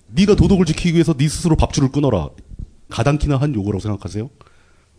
[0.09, 2.31] 네가 도덕을 지키기 위해서 네 스스로 밥줄을 끊어라.
[2.89, 4.29] 가당키나 한 요구라고 생각하세요?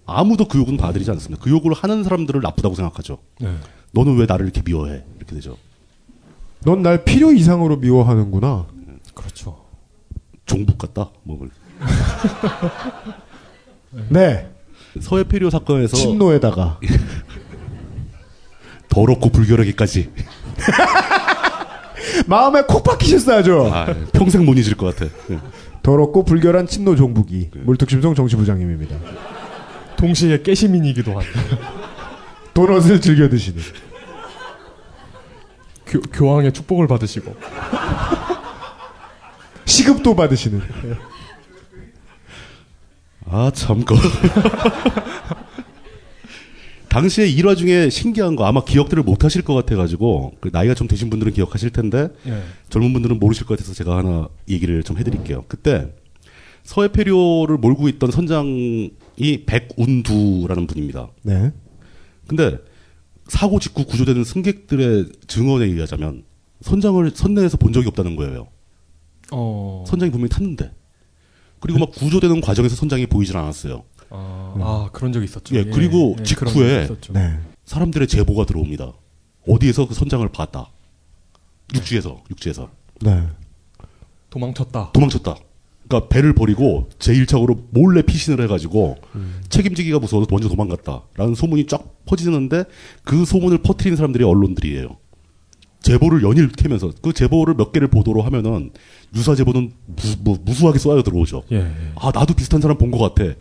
[0.06, 1.44] 아무도 그 욕은 받아들이지 않습니다.
[1.44, 3.20] 그 욕을 하는 사람들을 나쁘다고 생각하죠.
[3.40, 3.56] 네.
[3.92, 5.04] 너는 왜 나를 이렇게 미워해?
[5.18, 5.58] 이렇게 되죠.
[6.64, 8.68] 넌 날 필요 이상으로 미워하는구나.
[9.14, 9.62] 그렇죠.
[10.46, 11.10] 종북 같다.
[11.24, 11.48] 뭐
[14.10, 14.50] 네.
[15.00, 16.80] 서해 폐료 사건에서 친노에다가
[18.90, 20.12] 더럽고 불결하기까지
[22.28, 23.74] 마음에 콕 박히셨어야죠.
[23.74, 25.12] 아, 평생 못 잊을 것 같아.
[25.32, 25.40] 예.
[25.82, 27.62] 더럽고 불결한 친노 종북이 네.
[27.62, 28.96] 물특심성 정치부장님입니다.
[30.02, 31.24] 동시에 깨시민이기도 한.
[32.56, 33.62] 도넛을 즐겨 드시는.
[35.86, 37.36] 교, 교황의 축복을 받으시고.
[39.66, 40.60] 시급도 받으시는.
[43.26, 43.96] 아, 참, 거.
[46.90, 51.10] 당시에 일화 중에 신기한 거 아마 기억들을 못 하실 것 같아가지고 그 나이가 좀 되신
[51.10, 52.44] 분들은 기억하실 텐데 예.
[52.70, 55.46] 젊은 분들은 모르실 것 같아서 제가 하나 얘기를 좀 해드릴게요.
[55.48, 55.88] 그때
[56.64, 61.10] 서해폐료를 몰고 있던 선장 이 백운두라는 분입니다.
[61.24, 61.52] 네.
[62.28, 62.58] 근데
[63.28, 66.24] 사고 직후 구조되는 승객들의 증언에 의하자면
[66.62, 68.48] 선장을 선내에서 본 적이 없다는 거예요.
[69.32, 69.84] 어.
[69.88, 70.72] 선장이 분명히 탔는데
[71.60, 73.84] 그리고 막 구조되는 과정에서 선장이 보이질 않았어요.
[74.10, 75.56] 아, 아, 그런 적이 있었죠.
[75.56, 77.14] 예, 그리고 예, 그런 적이 직후에.
[77.14, 77.40] 네.
[77.66, 78.92] 사람들의 제보가 들어옵니다.
[79.48, 80.70] 어디에서 그 선장을 봤다.
[81.74, 82.70] 육지에서, 육지에서.
[83.02, 83.28] 네.
[84.30, 84.92] 도망쳤다.
[84.92, 85.36] 도망쳤다.
[85.92, 88.98] 그러니까 배를 버리고 제1착으로 몰래 피신을 해가지고
[89.50, 92.64] 책임지기가 무서워서 먼저 도망갔다라는 소문이 쫙 퍼지는데
[93.04, 94.98] 그 소문을 퍼뜨린 사람들이 언론들이에요.
[95.82, 98.72] 제보를 연일 캐면서 그 제보를 몇 개를 보도로 하면은
[99.16, 101.44] 유사 제보는 무, 뭐, 무수하게 쏘여 들어오죠.
[101.52, 101.72] 예, 예.
[101.96, 103.34] 아 나도 비슷한 사람 본 것 같아.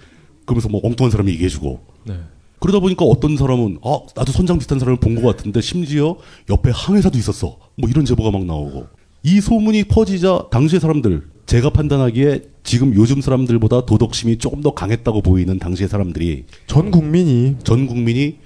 [0.46, 2.18] 그러면서 뭐 엉뚱한 사람이 얘기해주고 네.
[2.58, 6.16] 그러다 보니까 어떤 사람은 아 나도 선장 비슷한 사람을 본 것 같은데 심지어
[6.48, 7.58] 옆에 항해사도 있었어.
[7.76, 8.86] 뭐 이런 제보가 막 나오고
[9.22, 15.58] 이 소문이 퍼지자 당시의 사람들 제가 판단하기에 지금 요즘 사람들보다 도덕심이 조금 더 강했다고 보이는
[15.58, 18.38] 당시의 사람들이 전 국민이 전 국민이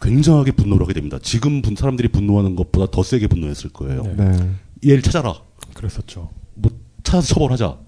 [0.00, 1.20] 굉장하게 분노를 하게 됩니다.
[1.22, 4.02] 지금 분 사람들이 분노하는 것보다 더 세게 분노했을 거예요.
[4.16, 4.50] 네.
[4.88, 5.36] 얘를 찾아라.
[5.72, 6.30] 그랬었죠.
[6.54, 6.72] 뭐
[7.04, 7.78] 찾아서 처벌하자.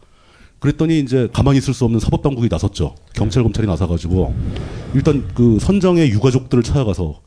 [0.61, 2.95] 그랬더니 이제 가만히 있을 수 없는 사법 당국이 나섰죠.
[3.15, 4.37] 경찰 검찰이 나서가지고
[4.95, 7.23] 일단 그 선장의 유가족들을 찾아가서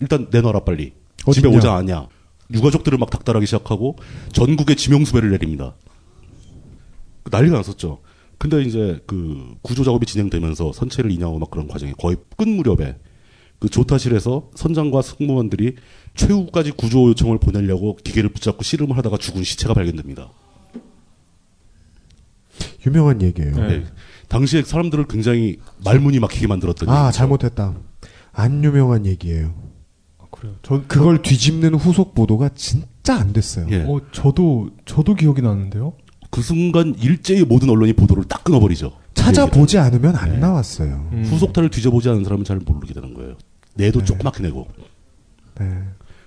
[0.00, 0.92] 일단 내놔라 빨리.
[1.32, 1.56] 집에 어딨냐?
[1.56, 2.08] 오자 않냐.
[2.52, 3.96] 유가족들을 막 닥달하기 시작하고
[4.32, 5.74] 전국에 지명수배를 내립니다.
[7.30, 8.00] 난리가 났었죠.
[8.38, 12.98] 근데 이제 그 구조 작업이 진행되면서 선체를 인양하고 막 그런 과정이 거의 끝 무렵에
[13.58, 15.76] 그 조타실에서 선장과 승무원들이
[16.14, 20.30] 최후까지 구조 요청을 보내려고 기계를 붙잡고 씨름을 하다가 죽은 시체가 발견됩니다.
[22.86, 23.54] 유명한 얘기예요.
[23.54, 23.84] 네.
[24.28, 27.18] 당시에 사람들을 굉장히 말문이 막히게 만들었던 아 얘기죠.
[27.18, 27.74] 잘못했다.
[28.32, 29.54] 안 유명한 얘기예요.
[30.30, 30.54] 그래요.
[30.62, 33.66] 저 그걸 뒤집는 후속 보도가 진짜 안 됐어요.
[33.70, 33.82] 예.
[33.82, 35.94] 어, 저도 저도 기억이 나는데요.
[36.36, 38.92] 그 순간 일제히 모든 언론이 보도를 딱 끊어버리죠.
[39.14, 41.08] 찾아보지 않으면 안 나왔어요.
[41.10, 41.24] 음.
[41.24, 43.36] 후속타를 뒤져보지 않은 사람은 잘 모르게 되는 거예요.
[43.74, 44.68] 내도 조그맣게 내고.
[45.58, 45.84] 네.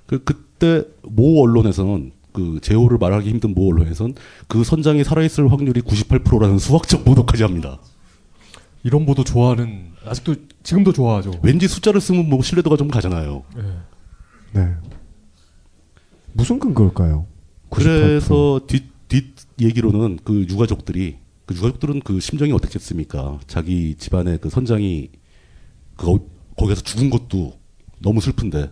[0.08, 4.16] 그 그때 모 언론에서는 그 제호를 말하기 힘든 모 언론에서는
[4.48, 7.78] 그 선장이 살아있을 확률이 98%라는 수학적 보도까지 합니다.
[8.82, 11.34] 이런 보도 좋아하는 아직도 지금도 좋아하죠.
[11.44, 13.44] 왠지 숫자를 쓰면 뭐 신뢰도가 좀 가잖아요.
[13.56, 13.64] 네.
[14.54, 14.74] 네.
[16.34, 17.28] 무슨 근거일까요?
[17.70, 17.76] 98%.
[17.76, 23.40] 그래서 뒷, 뒷 얘기로는 그 유가족들이 그 유가족들은 그 심정이 어떻겠습니까?
[23.48, 25.10] 자기 집안의 그 선장이
[25.98, 26.26] 그 거-
[26.58, 27.54] 거기서 죽은 것도
[28.02, 28.72] 너무 슬픈데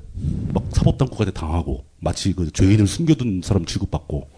[0.54, 4.30] 막 사법당국한테 당하고 마치 그 죄인을 숨겨둔 사람 취급받고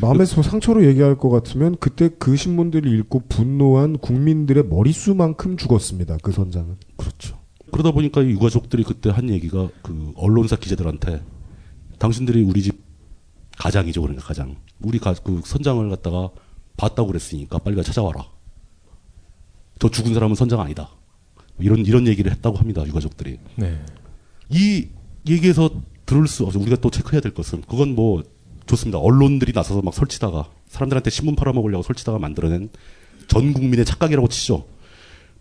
[0.00, 6.16] 마음에서 상처로 얘기할 것 같으면 그때 그 신문들을 읽고 분노한 국민들의 머릿수만큼 죽었습니다.
[6.22, 6.76] 그 선장은.
[6.96, 7.38] 그렇죠.
[7.70, 11.22] 그러다 보니까 이 유가족들이 그때 한 얘기가 그 언론사 기자들한테
[11.98, 12.81] 당신들이 우리 집
[13.58, 16.30] 가장이죠 그러니까 가장 우리 가, 그 선장을 갖다가
[16.76, 18.26] 봤다고 그랬으니까 빨리 가 찾아와라.
[19.78, 20.90] 저 죽은 사람은 선장 아니다.
[21.58, 23.38] 이런 이런 얘기를 했다고 합니다 유가족들이.
[23.56, 23.80] 네.
[24.48, 24.88] 이
[25.28, 25.70] 얘기에서
[26.06, 26.58] 들을 수 없어.
[26.58, 28.22] 우리가 또 체크해야 될 것은 그건 뭐
[28.66, 28.98] 좋습니다.
[28.98, 32.70] 언론들이 나서서 막 설치다가 사람들한테 신문 팔아먹으려고 설치다가 만들어낸
[33.28, 34.66] 전 국민의 착각이라고 치죠.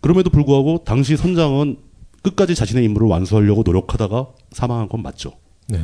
[0.02, 1.78] 그럼에도 불구하고 당시 선장은
[2.24, 5.34] 끝까지 자신의 임무를 완수하려고 노력하다가 사망한 건 맞죠.
[5.68, 5.84] 네.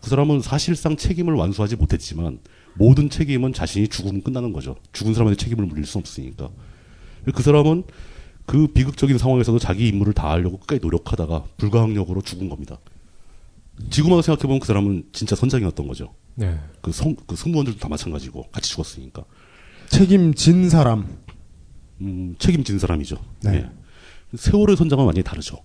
[0.00, 2.38] 그 사람은 사실상 책임을 완수하지 못했지만
[2.74, 4.76] 모든 책임은 자신이 죽으면 끝나는 거죠.
[4.92, 6.50] 죽은 사람한테 책임을 물릴 수 없으니까.
[7.34, 7.84] 그 사람은
[8.46, 12.78] 그 비극적인 상황에서도 자기 임무를 다하려고 끝까지 노력하다가 불가항력으로 죽은 겁니다.
[13.90, 16.14] 지금 와서 생각해보면 그 사람은 진짜 선장이었던 거죠.
[16.34, 16.58] 네.
[16.80, 19.24] 그, 성, 그 승무원들도 다 마찬가지고 같이 죽었으니까.
[19.88, 21.18] 책임진 사람.
[22.00, 23.16] 음, 책임진 사람이죠.
[23.42, 23.54] 네.
[23.54, 23.70] 예.
[24.36, 25.58] 세월의 선장은 완전히 다르죠.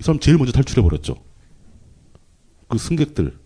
[0.00, 1.16] 이 사람 제일 먼저 탈출해버렸죠.
[2.68, 3.36] 그 승객들,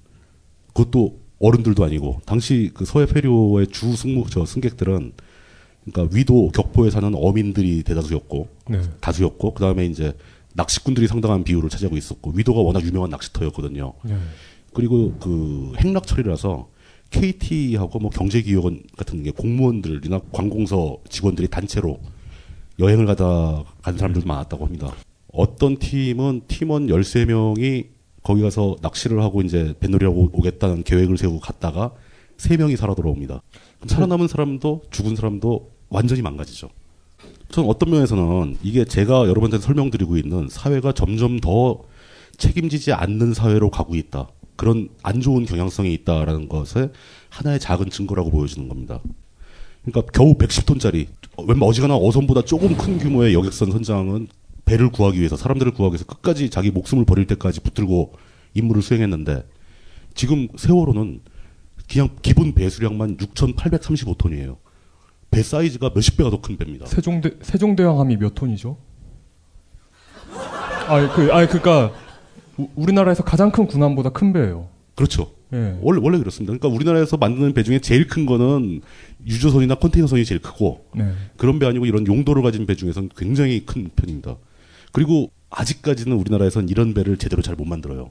[0.68, 5.12] 그것도 어른들도 아니고, 당시 그 서해 페류의 주 승무, 저 승객들은,
[5.85, 8.83] 그러니까 위도, 격포에 사는 어민들이 대다수였고, 네.
[9.01, 10.12] 다수였고, 그 다음에 이제
[10.55, 13.95] 낚시꾼들이 상당한 비율을 차지하고 있었고, 위도가 워낙 유명한 낚시터였거든요.
[14.05, 14.16] 네.
[14.73, 16.68] 그리고 그 행락철이라서
[17.11, 22.01] KT하고 뭐 경제기획원 같은 게 공무원들이나 관공서 직원들이 단체로
[22.79, 24.93] 여행을 가다 간 사람들도 많았다고 합니다.
[25.33, 27.89] 어떤 팀은 팀원 13명이
[28.23, 31.93] 거기 가서 낚시를 하고 이제 뱃놀이하고 오겠다는 계획을 세우고 갔다가
[32.39, 33.43] 3명이 살아 돌아옵니다.
[33.79, 36.70] 그럼 살아남은 사람도 죽은 사람도 완전히 망가지죠.
[37.51, 41.83] 저는 어떤 면에서는 이게 제가 여러분한테 설명드리고 있는 사회가 점점 더
[42.39, 44.29] 책임지지 않는 사회로 가고 있다.
[44.57, 46.91] 그런 안 좋은 경향성이 있다라는 것의
[47.29, 49.01] 하나의 작은 증거라고 보여주는 겁니다.
[49.85, 51.09] 그러니까 겨우 110톤짜리
[51.39, 54.29] 웬만 어지간한 어선보다 조금 큰 규모의 여객선 선장은
[54.65, 58.15] 배를 구하기 위해서 사람들을 구하기 위해서 끝까지 자기 목숨을 버릴 때까지 붙들고
[58.55, 59.45] 임무를 수행했는데
[60.15, 61.21] 지금 세월호는
[61.91, 64.57] 그냥 기본 배수량만 6,835톤이에요.
[65.31, 66.87] 배 사이즈가 몇십 배가 더 큰 배입니다.
[66.87, 68.77] 세종대 세종대왕함이 몇 톤이죠?
[70.87, 71.93] 아, 그, 아, 그니까
[72.59, 74.69] 우- 우리나라에서 가장 큰 군함보다 큰 배예요.
[74.95, 75.33] 그렇죠.
[75.55, 75.79] 예.
[75.83, 76.53] 원래 원래 그렇습니다.
[76.53, 78.81] 그러니까 우리나라에서 만드는 배 중에 제일 큰 거는
[79.27, 81.13] 유조선이나 컨테이너선이 제일 크고 네.
[81.37, 84.37] 그런 배 아니고 이런 용도를 가진 배 중에서는 굉장히 큰 편입니다.
[84.93, 88.11] 그리고 아직까지는 우리나라에선 이런 배를 제대로 잘 못 만들어요.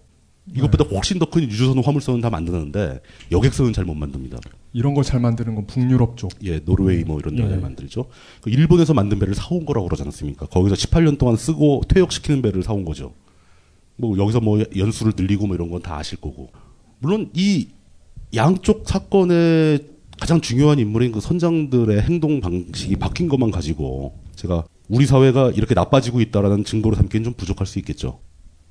[0.55, 2.99] 이것보다 훨씬 더 큰 유조선 화물선은 다 만드는데
[3.31, 4.39] 여객선은 잘 못 만듭니다.
[4.73, 6.31] 이런 걸 잘 만드는 건 북유럽 쪽.
[6.43, 7.55] 예, 노르웨이 뭐 이런 데를 예.
[7.57, 8.07] 만들죠.
[8.41, 10.47] 그 일본에서 만든 배를 사온 거라고 그러지 않습니까?
[10.47, 13.13] 거기서 18년 동안 쓰고 퇴역시키는 배를 사온 거죠.
[13.97, 16.49] 뭐 여기서 뭐 연수를 늘리고 뭐 이런 건 다 아실 거고.
[16.99, 17.67] 물론 이
[18.35, 19.85] 양쪽 사건의
[20.19, 26.19] 가장 중요한 인물인 그 선장들의 행동 방식이 바뀐 것만 가지고 제가 우리 사회가 이렇게 나빠지고
[26.19, 28.19] 있다라는 증거로 삼기엔 좀 부족할 수 있겠죠.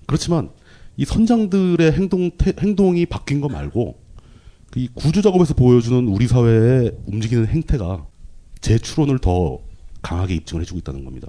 [0.07, 0.51] 그렇지만
[0.99, 3.99] 이 선장들의 행동 태- 행동이 바뀐 거 말고
[4.71, 8.07] 그이 구조 작업에서 보여주는 우리 사회의 움직이는 행태가
[8.61, 9.61] 제 추론을 더
[10.03, 11.29] 강하게 입증을 해주고 있다는 겁니다.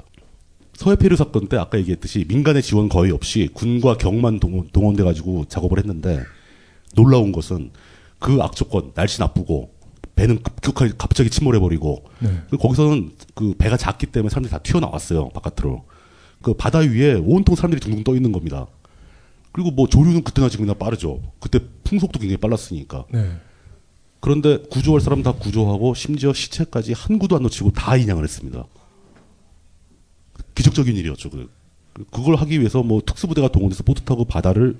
[0.73, 5.77] 서해페르 사건 때 아까 얘기했듯이 민간의 지원 거의 없이 군과 경만 동원, 동원돼 가지고 작업을
[5.79, 6.21] 했는데
[6.95, 7.71] 놀라운 것은
[8.19, 9.73] 그 악조건 날씨 나쁘고
[10.21, 12.43] 배는 급격하게 갑자기 침몰해버리고 네.
[12.51, 15.85] 그 거기서는 그 배가 작기 때문에 사람들이 다 튀어나왔어요 바깥으로
[16.43, 18.67] 그 바다 위에 온통 사람들이 둥둥 떠 있는 겁니다.
[19.51, 21.21] 그리고 뭐 조류는 그때나 지금이나 빠르죠.
[21.39, 23.05] 그때 풍속도 굉장히 빨랐으니까.
[23.11, 23.31] 네.
[24.19, 28.65] 그런데 구조할 사람 다 구조하고 심지어 시체까지 한 구도 안 놓치고 다 인양을 했습니다.
[30.53, 31.31] 기적적인 일이었죠.
[31.31, 31.49] 그,
[32.11, 34.77] 그걸 하기 위해서 뭐 특수부대가 동원돼서 보트 타고 바다를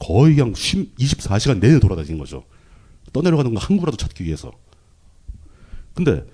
[0.00, 2.42] 거의 그냥 24시간 내내 돌아다니는 거죠.
[3.12, 4.50] 떠내려가는 거 한 구라도 찾기 위해서.
[6.02, 6.24] 근데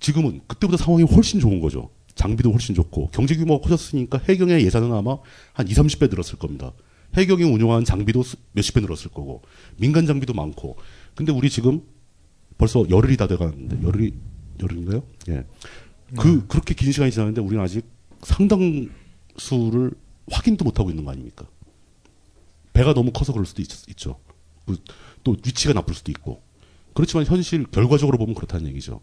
[0.00, 1.88] 지금은 그때보다 상황이 훨씬 좋은 거죠.
[2.14, 5.16] 장비도 훨씬 좋고 경제 규모가 커졌으니까 해경의 예산은 아마
[5.54, 6.72] 한 2, 30배 늘었을 겁니다.
[7.16, 9.40] 해경이 운용하는 장비도 수- 몇십 배 늘었을 거고
[9.78, 10.76] 민간 장비도 많고
[11.14, 11.80] 근데 우리 지금
[12.58, 14.12] 벌써 열흘이 다 돼가는데 열흘이
[14.60, 15.02] 열흘인가요?
[15.30, 15.44] 예.
[16.20, 17.86] 그 그렇게 긴 시간이 지났는데 우리는 아직
[18.22, 19.92] 상당수를
[20.30, 21.46] 확인도 못 하고 있는 거 아닙니까?
[22.74, 26.42] 배가 너무 커서 그럴 수도 있, 죠또 위치가 나쁠 수도 있고.
[26.94, 29.00] 그렇지만 현실 결과적으로 보면 그렇다는 얘기죠.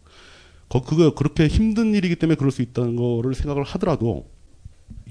[0.70, 4.30] 거, 그거 그렇게 힘든 일이기 때문에 그럴 수 있다는 거를 생각을 하더라도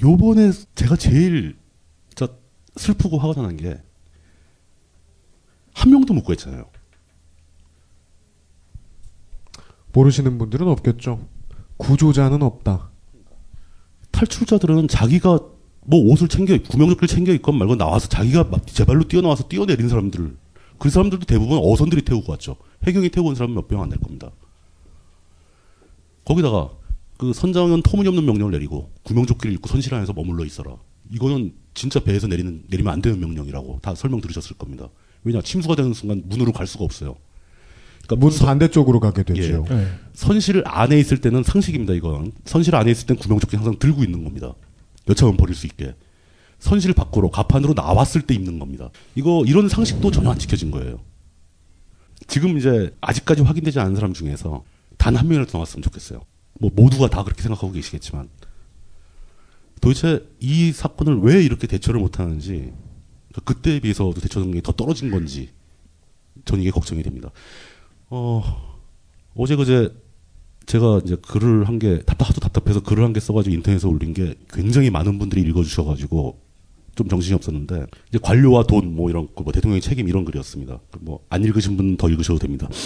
[0.02, 1.56] 요번에 제가 제일
[2.08, 2.32] 진짜
[2.76, 3.80] 슬프고 화가 나는 게
[5.80, 6.66] 한 명도 못 구했잖아요.
[9.92, 11.26] 모르시는 분들은 없겠죠.
[11.78, 12.90] 구조자는 없다.
[14.10, 15.40] 탈출자들은 자기가
[15.86, 20.36] 뭐 옷을 챙겨 구명조끼를 챙겨 입건 말고 나와서 자기가 막 제발로 뛰어나와서 뛰어내린 사람들
[20.80, 22.56] 그 사람들도 대부분 어선들이 태우고 왔죠.
[22.84, 24.30] 해경이 태우고 온 사람은 몇 명 안 될 겁니다.
[26.24, 26.70] 거기다가
[27.18, 30.76] 그 선장은 터무니없는 명령을 내리고 구명조끼를 입고 선실 안에서 머물러 있어라.
[31.12, 34.88] 이거는 진짜 배에서 내리는 내리면 안 되는 명령이라고 다 설명 들으셨을 겁니다.
[35.24, 37.16] 왜냐 침수가 되는 순간 문으로 갈 수가 없어요.
[38.06, 39.66] 그러니까 문 반대쪽으로 가게 되죠.
[39.70, 39.86] 예.
[40.14, 41.92] 선실 안에 있을 때는 상식입니다.
[41.94, 44.54] 이건 선실 안에 있을 땐 구명조끼 항상 들고 있는 겁니다.
[45.08, 45.94] 여차하면 버릴 수 있게.
[46.60, 48.90] 선실 밖으로 가판으로 나왔을 때 입는 겁니다.
[49.16, 51.00] 이거 이런 상식도 전혀 안 지켜진 거예요.
[52.28, 54.62] 지금 이제 아직까지 확인되지 않은 사람 중에서
[54.98, 56.20] 단 한 명이라도 나왔으면 좋겠어요.
[56.60, 58.28] 뭐 모두가 다 그렇게 생각하고 계시겠지만
[59.80, 62.72] 도대체 이 사건을 왜 이렇게 대처를 못하는지
[63.44, 65.50] 그때에 비해서도 대처 능력이 더 떨어진 건지
[66.44, 67.30] 전 이게 걱정이 됩니다.
[68.10, 68.42] 어
[69.34, 69.94] 어제 그제
[70.66, 74.90] 제가 이제 글을 한 게 답답하도 답답해서 글을 한 개 써가지고 인터넷에 올린 게 굉장히
[74.90, 76.38] 많은 분들이 읽어주셔가지고
[77.00, 80.78] 좀 정신이 없었는데 이제 관료와 돈 뭐 이런 거, 뭐 대통령의 책임 이런 글이었습니다.
[81.00, 82.68] 뭐 안 읽으신 분 더 읽으셔도 됩니다.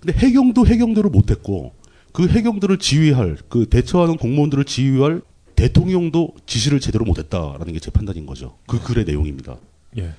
[0.00, 1.72] 근데 해경도 해경대로 못했고
[2.12, 5.22] 그 해경들을 지휘할 그 대처하는 공무원들을 지휘할
[5.54, 8.56] 대통령도 지시를 제대로 못했다라는 게 제 판단인 거죠.
[8.66, 9.56] 그 글의 내용입니다.
[9.98, 10.12] 예.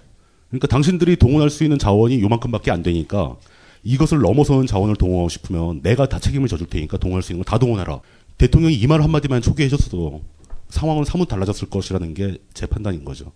[0.49, 3.35] 그러니까 당신들이 동원할 수 있는 자원이 요만큼밖에 안 되니까
[3.83, 7.99] 이것을 넘어서는 자원을 동원하고 싶으면 내가 다 책임을 져줄 테니까 동원할 수 있는 거다 동원해라.
[8.37, 10.21] 대통령이 이 말 한마디만 초기해줬어도
[10.69, 13.31] 상황은 사뭇 달라졌을 것이라는 게 제 판단인 거죠.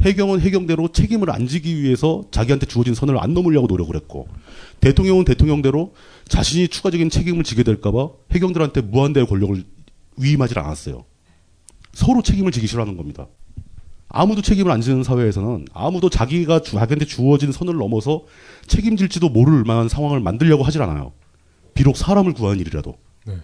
[0.00, 4.28] 해경은 해경대로 책임을 안 지기 위해서 자기한테 주어진 선을 안 넘으려고 노력을 했고
[4.80, 5.92] 대통령은 대통령대로
[6.28, 9.64] 자신이 추가적인 책임을 지게 될까봐 해경들한테 무한대의 권력을
[10.16, 11.04] 위임하지 않았어요.
[11.92, 13.26] 서로 책임을 지기 싫어하는 겁니다.
[14.08, 18.24] 아무도 책임을 안 지는 사회에서는 아무도 자기가 주, 자기한테 주어진 선을 넘어서
[18.68, 21.12] 책임질지도 모를 만한 상황을 만들려고 하질 않아요.
[21.74, 22.96] 비록 사람을 구하는 일이라도.
[23.26, 23.34] 네.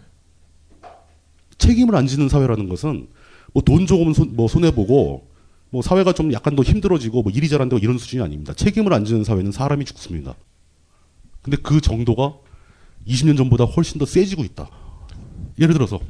[1.58, 3.08] 책임을 안 지는 사회라는 것은
[3.52, 5.28] 뭐 돈 조금 손, 뭐 손해 보고
[5.70, 8.52] 뭐 사회가 좀 약간 더 힘들어지고 뭐 일이 잘 안 되고 이런 수준이 아닙니다.
[8.54, 10.34] 책임을 안 지는 사회는 사람이 죽습니다.
[11.42, 12.34] 근데 그 정도가
[13.06, 14.70] 20년 전보다 훨씬 더 세지고 있다.
[15.58, 16.00] 예를 들어서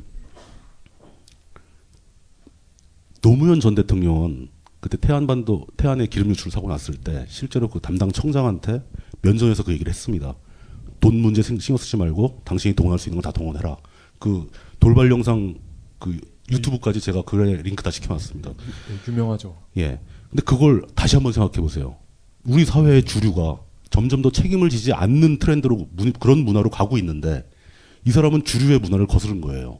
[3.20, 4.48] 노무현 전 대통령은
[4.80, 8.82] 그때 태안반도 태안에 기름 유출 사고 났을 때 실제로 그 담당 청장한테
[9.22, 10.34] 면전에서 그 얘기를 했습니다.
[11.00, 13.76] 돈 문제 신경 쓰지 말고 당신이 동원할 수 있는 거 다 동원해라.
[14.18, 14.50] 그
[14.84, 15.54] 돌발 영상
[15.98, 16.20] 그
[16.52, 18.50] 유튜브까지 제가 글에 링크 다 시켜놨습니다.
[18.50, 19.56] 예, 유명하죠.
[19.78, 19.98] 예.
[20.28, 21.96] 근데 그걸 다시 한번 생각해 보세요.
[22.44, 27.48] 우리 사회의 주류가 점점 더 책임을 지지 않는 트렌드로 문, 그런 문화로 가고 있는데
[28.04, 29.78] 이 사람은 주류의 문화를 거스른 거예요.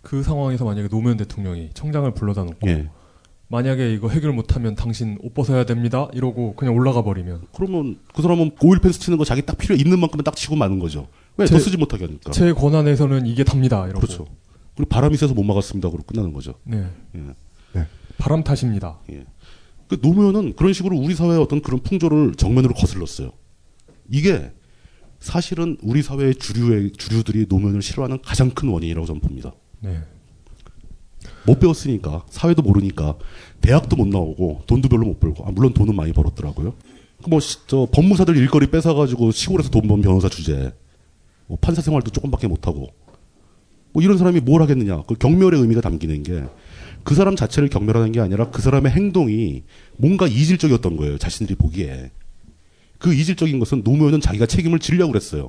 [0.00, 2.88] 그 상황에서 만약에 노무현 대통령이 청장을 불러다 놓고 예.
[3.48, 6.08] 만약에 이거 해결 못하면 당신 옷 벗어야 됩니다.
[6.14, 9.98] 이러고 그냥 올라가 버리면 그러면 그 사람은 오일 펜스 치는 거 자기 딱 필요 있는
[9.98, 11.08] 만큼은 딱 치고 마는 거죠.
[11.38, 12.30] 왜더 제- 쓰지 못하게 하니까.
[12.32, 13.84] 제 권한에서는 이게 답니다.
[13.86, 14.00] 이러고.
[14.00, 14.26] 그렇죠.
[14.76, 15.88] 그리고 바람이 세서 못 막았습니다.
[15.90, 16.54] 그러고 끝나는 거죠.
[16.64, 16.86] 네.
[17.16, 17.86] 예.
[18.18, 18.98] 바람 탓입니다.
[19.12, 19.24] 예.
[19.88, 23.30] 그 노무현은 그런 식으로 우리 사회의 어떤 그런 풍조를 정면으로 거슬렀어요.
[24.10, 24.52] 이게
[25.20, 29.52] 사실은 우리 사회의 주류의 주류들이 노무현을 싫어하는 가장 큰 원인이라고 저는 봅니다.
[29.80, 30.00] 네.
[31.46, 33.16] 못 배웠으니까 사회도 모르니까
[33.60, 36.74] 대학도 못 나오고 돈도 별로 못 벌고 아, 물론 돈은 많이 벌었더라고요.
[37.24, 40.72] 그뭐저 법무사들 일거리 뺏어가지고 시골에서 돈 번 변호사 주제,
[41.48, 42.86] 뭐 판사 생활도 조금밖에 못 하고
[43.92, 45.02] 뭐 이런 사람이 뭘 하겠느냐?
[45.02, 46.44] 그 경멸의 의미가 담기는 게
[47.08, 49.62] 그 사람 자체를 경멸하는 게 아니라 그 사람의 행동이
[49.96, 51.16] 뭔가 이질적이었던 거예요.
[51.16, 52.10] 자신들이 보기에
[52.98, 55.48] 그 이질적인 것은 노무현은 자기가 책임을 지려고 그랬어요.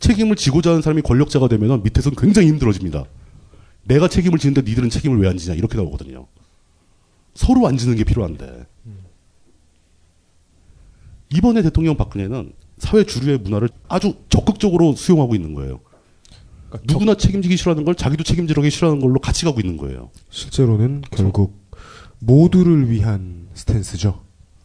[0.00, 3.04] 책임을 지고자 하는 사람이 권력자가 되면 밑에서는 굉장히 힘들어집니다.
[3.84, 6.26] 내가 책임을 지는데 니들은 책임을 왜 안 지냐 이렇게 나오거든요.
[7.34, 8.66] 서로 안 지는 게 필요한데
[11.32, 15.80] 이번에 대통령 박근혜는 사회 주류의 문화를 아주 적극적으로 수용하고 있는 거예요.
[16.84, 20.10] 누구나 책임지기 싫어하는 걸 자기도 책임지기 싫어하는 걸로 같이 가고 있는 거예요.
[20.30, 21.60] 실제로는 결국
[22.20, 24.22] 모두를 위한 스탠스죠.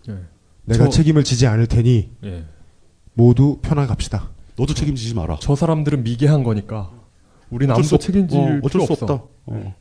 [0.10, 0.18] 예.
[0.66, 2.46] 내가 저- 책임을 지지 않을 테니 예.
[3.14, 4.30] 모두 편하게 갑시다.
[4.56, 5.38] 너도 책임지지 마라.
[5.42, 6.92] 저 사람들은 미개한 거니까
[7.52, 9.06] 아무도 없- 책임질 어, 어쩔 수 없어.
[9.06, 9.24] 없다.
[9.48, 9.76] 어.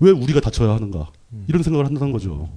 [0.00, 1.10] 왜 우리가 다쳐야 하는가?
[1.32, 1.44] 음.
[1.48, 2.48] 이런 생각을 한다는 거죠.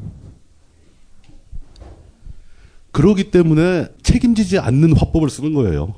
[2.92, 5.96] 그러기 때문에 책임지지 않는 화법을 쓰는 거예요.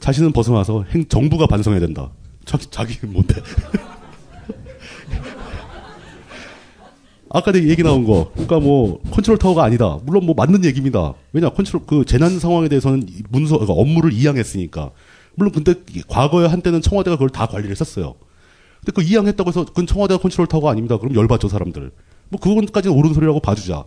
[0.00, 2.10] 자신은 벗어나서 행, 정부가 반성해야 된다.
[2.46, 3.34] 자기, 자기는 뭔데?
[7.30, 9.98] 아까 내 얘기 나온 거, 그러니까 뭐 컨트롤 타워가 아니다.
[10.04, 11.12] 물론 뭐 맞는 얘기입니다.
[11.34, 14.92] 왜냐 컨트롤 그 재난 상황에 대해서는 이 문서 그러니까 업무를 이양했으니까.
[15.34, 15.74] 물론 근데
[16.08, 18.14] 과거에 한때는 청와대가 그걸 다 관리를 했었어요.
[18.80, 20.96] 근데 그 이양했다고 해서 그건 청와대가 컨트롤 타워가 아닙니다.
[20.96, 21.90] 그럼 열받죠 사람들.
[22.30, 23.84] 뭐 그건까지는 옳은 소리라고 봐주자.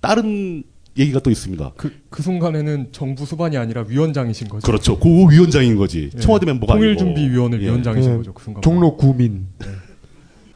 [0.00, 0.64] 다른
[0.98, 1.72] 얘기가 또 있습니다.
[1.76, 4.66] 그, 그 순간에는 정부 수반이 아니라 위원장이신 거죠.
[4.66, 4.98] 그렇죠.
[4.98, 6.10] 고 위원장인 거지.
[6.14, 6.18] 예.
[6.20, 6.84] 청와대 멤버가 아니고.
[6.96, 7.62] 통일준비위원회 예.
[7.62, 8.34] 위원장이신 거죠.
[8.34, 8.62] 그 순간.
[8.62, 9.46] 종로 구민.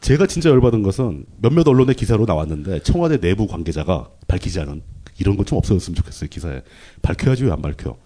[0.00, 4.82] 제가 진짜 열받은 것은 몇몇 언론의 기사로 나왔는데 청와대 내부 관계자가 밝히지 않은
[5.18, 6.62] 이런 건 좀 없어졌으면 좋겠어요 기사에
[7.02, 7.96] 밝혀야지 왜 안 밝혀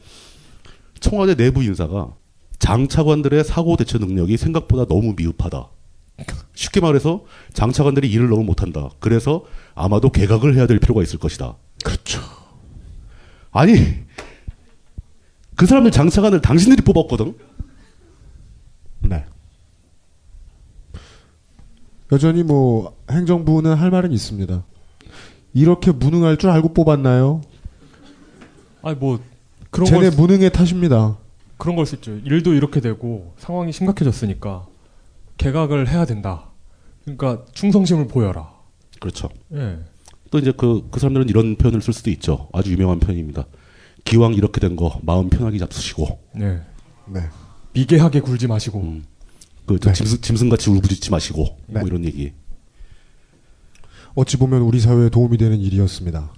[1.00, 2.14] 청와대 내부 인사가
[2.58, 5.68] 장 차관들의 사고 대처 능력이 생각보다 너무 미흡하다
[6.54, 9.44] 쉽게 말해서 장 차관들이 일을 너무 못한다 그래서
[9.74, 12.20] 아마도 개각을 해야 될 필요가 있을 것이다 그렇죠
[13.52, 13.74] 아니
[15.56, 17.36] 그 사람들 장차관을 당신들이 뽑았거든
[19.00, 19.24] 네.
[22.12, 24.64] 여전히 뭐 행정부는 할 말은 있습니다.
[25.54, 27.40] 이렇게 무능할 줄 알고 뽑았나요?
[28.82, 29.20] 아니 뭐
[29.70, 31.18] 그런 쟤네 걸 무능의 탓입니다.
[31.56, 32.12] 그런 걸 수 있죠.
[32.16, 34.66] 일도 이렇게 되고 상황이 심각해졌으니까
[35.36, 36.50] 개각을 해야 된다.
[37.04, 38.50] 그러니까 충성심을 보여라.
[39.00, 39.78] 그렇죠 예.
[40.30, 42.48] 또 이제 그, 그 사람들은 이런 표현을 쓸 수도 있죠.
[42.52, 43.46] 아주 유명한 표현입니다.
[44.04, 46.18] 기왕 이렇게 된 거 마음 편하게 잡수시고.
[46.36, 46.60] 네.
[47.08, 47.20] 네.
[47.72, 49.00] 미개하게 굴지 마시고.
[49.66, 51.58] 그저 짐승, 짐승같이 울부짖지 마시고.
[51.66, 51.80] 네.
[51.80, 52.32] 뭐 이런 얘기.
[54.14, 56.32] 어찌 보면 우리 사회에 도움이 되는 일이었습니다.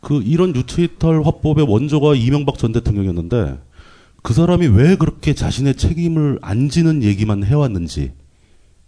[0.00, 3.58] 그 이런 유체이탈 화법의 원조가 이명박 전 대통령이었는데
[4.22, 8.12] 그 사람이 왜 그렇게 자신의 책임을 안 지는 얘기만 해왔는지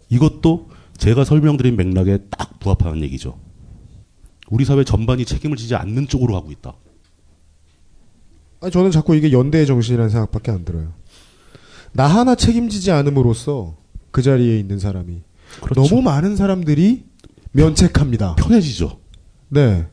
[0.09, 3.37] 이것도 제가 설명드린 맥락에 딱 부합하는 얘기죠.
[4.49, 6.73] 우리 사회 전반이 책임을 지지 않는 쪽으로 가고 있다.
[8.61, 10.93] 아니, 저는 자꾸 이게 연대의 정신이라는 생각밖에 안 들어요.
[11.93, 13.77] 나 하나 책임지지 않음으로써
[14.11, 15.21] 그 자리에 있는 사람이
[15.75, 17.05] 너무 많은 사람들이
[17.51, 18.35] 면책합니다.
[18.35, 18.99] 편해지죠.
[19.49, 19.87] 네.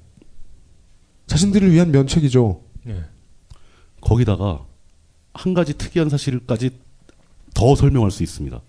[1.27, 2.61] 자신들을 위한 면책이죠.
[2.85, 3.05] 네.
[4.01, 4.67] 거기다가
[5.33, 6.71] 한 가지 특이한 사실까지
[7.55, 8.61] 더 설명할 수 있습니다.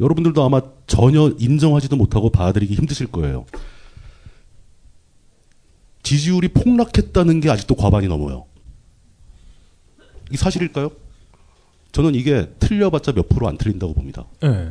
[0.00, 3.46] 여러분들도 아마 전혀 인정하지도 못하고 받아들이기 힘드실 거예요.
[6.10, 8.44] 지지율이 폭락했다는 게 아직도 과반이 넘어요.
[10.28, 10.92] 이게 사실일까요?
[11.90, 14.24] 저는 이게 틀려봤자 몇 프로 안 틀린다고 봅니다.
[14.44, 14.70] 예.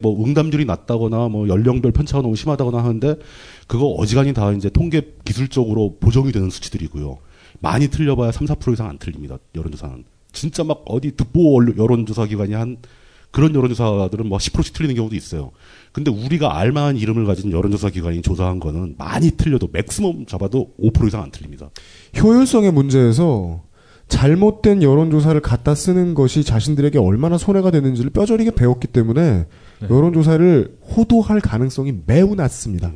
[0.00, 3.16] 뭐 응답률이 낮다거나 뭐 연령별 편차가 너무 심하다거나 하는데
[3.66, 7.18] 그거 어지간히 다 이제 통계 기술적으로 보정이 되는 수치들이고요.
[7.60, 9.36] 많이 틀려봐야 3, 4% 이상 안 틀립니다.
[9.54, 10.04] 여론조사는.
[10.32, 12.78] 진짜 막 어디 듣보 언- 여론조사 기관이 한
[13.34, 15.50] 그런 여론조사들은 뭐 10%씩 틀리는 경우도 있어요.
[15.90, 21.20] 근데 우리가 알만한 이름을 가진 여론조사 기관이 조사한 거는 많이 틀려도 맥스멈 잡아도 5% 이상
[21.20, 21.68] 안 틀립니다.
[22.16, 23.64] 효율성의 문제에서
[24.06, 29.46] 잘못된 여론조사를 갖다 쓰는 것이 자신들에게 얼마나 손해가 되는지를 뼈저리게 배웠기 때문에
[29.90, 32.92] 여론조사를 호도할 가능성이 매우 낮습니다.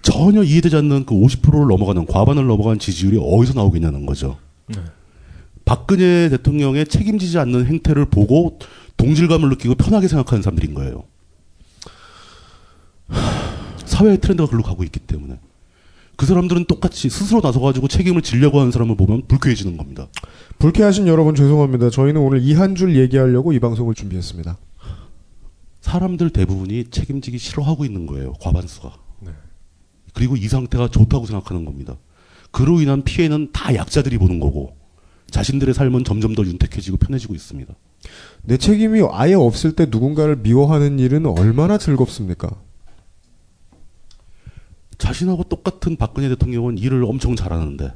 [0.00, 4.36] 전혀 이해되지 않는 그 50%를 넘어가는 과반을 넘어간 지지율이 어디서 나오겠냐는 거죠.
[4.68, 4.76] 네.
[5.64, 8.60] 박근혜 대통령의 책임지지 않는 행태를 보고
[8.96, 11.04] 동질감을 느끼고 편하게 생각하는 사람들인 거예요.
[13.84, 15.38] 사회의 트렌드가 글로 가고 있기 때문에.
[16.16, 20.08] 그 사람들은 똑같이 스스로 나서가지고 책임을 지려고 하는 사람을 보면 불쾌해지는 겁니다.
[20.58, 21.90] 불쾌하신 여러분 죄송합니다.
[21.90, 24.56] 저희는 오늘 이 한 줄 얘기하려고 이 방송을 준비했습니다.
[25.82, 28.32] 사람들 대부분이 책임지기 싫어하고 있는 거예요.
[28.40, 28.92] 과반수가.
[29.20, 29.30] 네.
[30.14, 31.96] 그리고 이 상태가 좋다고 생각하는 겁니다.
[32.50, 34.74] 그로 인한 피해는 다 약자들이 보는 거고
[35.30, 37.74] 자신들의 삶은 점점 더 윤택해지고 편해지고 있습니다.
[38.42, 42.48] 내 책임이 아예 없을 때 누군가를 미워하는 일은 얼마나 즐겁습니까?
[44.98, 47.92] 자신하고 똑같은 박근혜 대통령은 일을 엄청 잘하는데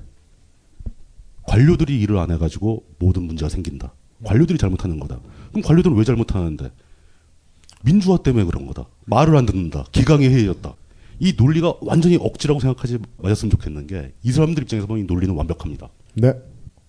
[1.46, 3.92] 관료들이 일을 안 해가지고 모든 문제가 생긴다.
[4.24, 5.18] 관료들이 잘못하는 거다.
[5.50, 6.70] 그럼 관료들은 왜 잘못하는데?
[7.82, 8.86] 민주화 때문에 그런 거다.
[9.06, 9.84] 말을 안 듣는다.
[9.92, 10.74] 기강이 해이졌다.
[11.18, 15.88] 이 논리가 완전히 억지라고 생각하지 마셨으면 좋겠는 게 이 사람들 입장에서 보면 이 논리는 완벽합니다.
[16.14, 16.34] 네.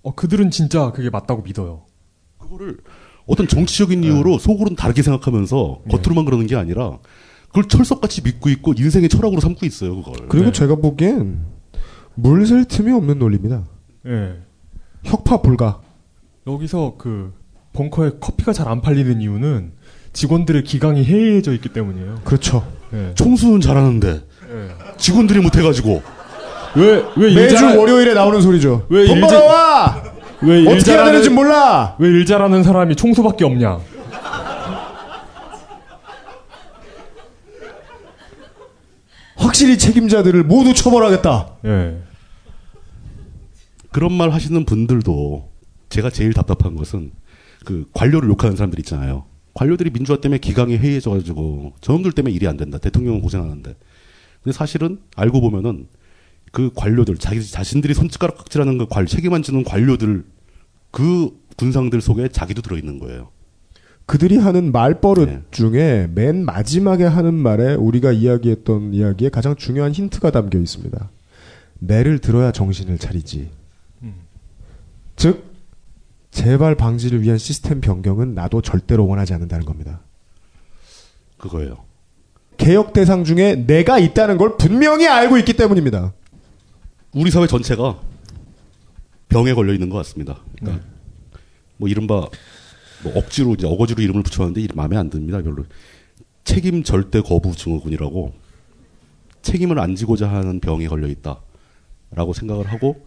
[0.03, 1.85] 어 그들은 진짜 그게 맞다고 믿어요.
[2.38, 2.77] 그거를
[3.32, 6.98] 어떤 정치적인 이유로 속으로는 다르게 생각하면서 겉으로만 그러는 게 아니라
[7.48, 10.28] 그걸 철석같이 믿고 있고 인생의 철학으로 삼고 있어요, 그걸.
[10.28, 11.40] 그리고 제가 보기엔
[12.16, 13.64] 물샐 틈이 없는 논리입니다.
[14.08, 14.34] 예.
[15.03, 15.80] 혁파 불가.
[16.48, 17.34] 여기서 그
[17.74, 19.72] 벙커에 커피가 잘 안 팔리는 이유는
[20.14, 22.16] 직원들의 기강이 해이해져 있기 때문이에요.
[22.26, 22.68] 그렇죠.
[22.94, 23.14] 예.
[23.16, 24.22] 청소는 잘하는데
[24.98, 26.02] 직원들이 못해가지고
[26.76, 28.86] 왜 왜 매주 월요일에 나오는 소리죠.
[28.90, 30.03] 왜 돈 일자- 벌어와!
[30.43, 31.95] 왜 어떻게 해야 되는지 몰라!
[31.99, 33.80] 왜 일 잘하는 사람이 총수밖에 없냐?
[39.35, 41.49] 확실히 책임자들을 모두 처벌하겠다.
[41.65, 41.97] 예.
[43.91, 45.49] 그런 말 하시는 분들도
[45.89, 47.11] 제가 제일 답답한 것은
[47.65, 49.26] 그 관료를 욕하는 사람들 있잖아요.
[49.53, 52.77] 관료들이 민주화 때문에 기강이 해이해져가지고 저놈들 때문에 일이 안 된다.
[52.77, 53.76] 대통령은 고생하는데.
[54.43, 55.88] 근데 사실은 알고 보면은
[56.52, 60.26] 그 관료들 자기 자신들이 손가락 각질하는 그 관, 책임만 지는 관료들
[60.91, 63.30] 그 군상들 속에 자기도 들어 있는 거예요.
[64.06, 65.41] 그들이 하는 말버릇 네.
[65.52, 71.10] 중에 맨 마지막에 하는 말에 우리가 이야기했던 이야기에 가장 중요한 힌트가 담겨 있습니다.
[71.80, 73.49] 매를 들어야 정신을 차리지.
[75.15, 75.52] 즉
[76.32, 79.99] 재발 방지를 위한 시스템 변경은 나도 절대로 원하지 않는다는 겁니다.
[81.38, 81.78] 그거예요.
[82.57, 86.14] 개혁 대상 중에 내가 있다는 걸 분명히 알고 있기 때문입니다.
[87.13, 87.99] 우리 사회 전체가
[89.27, 90.39] 병에 걸려 있는 것 같습니다.
[90.59, 90.85] 그러니까
[91.77, 92.27] 뭐 이른바
[93.03, 95.41] 뭐 억지로 이제 어거지로 이름을 붙였는데 마음에 안 듭니다.
[95.41, 95.65] 별로
[96.43, 98.33] 책임 절대 거부 증후군이라고
[99.41, 103.03] 책임을 안 지고자 하는 병에 걸려 있다라고 생각을 하고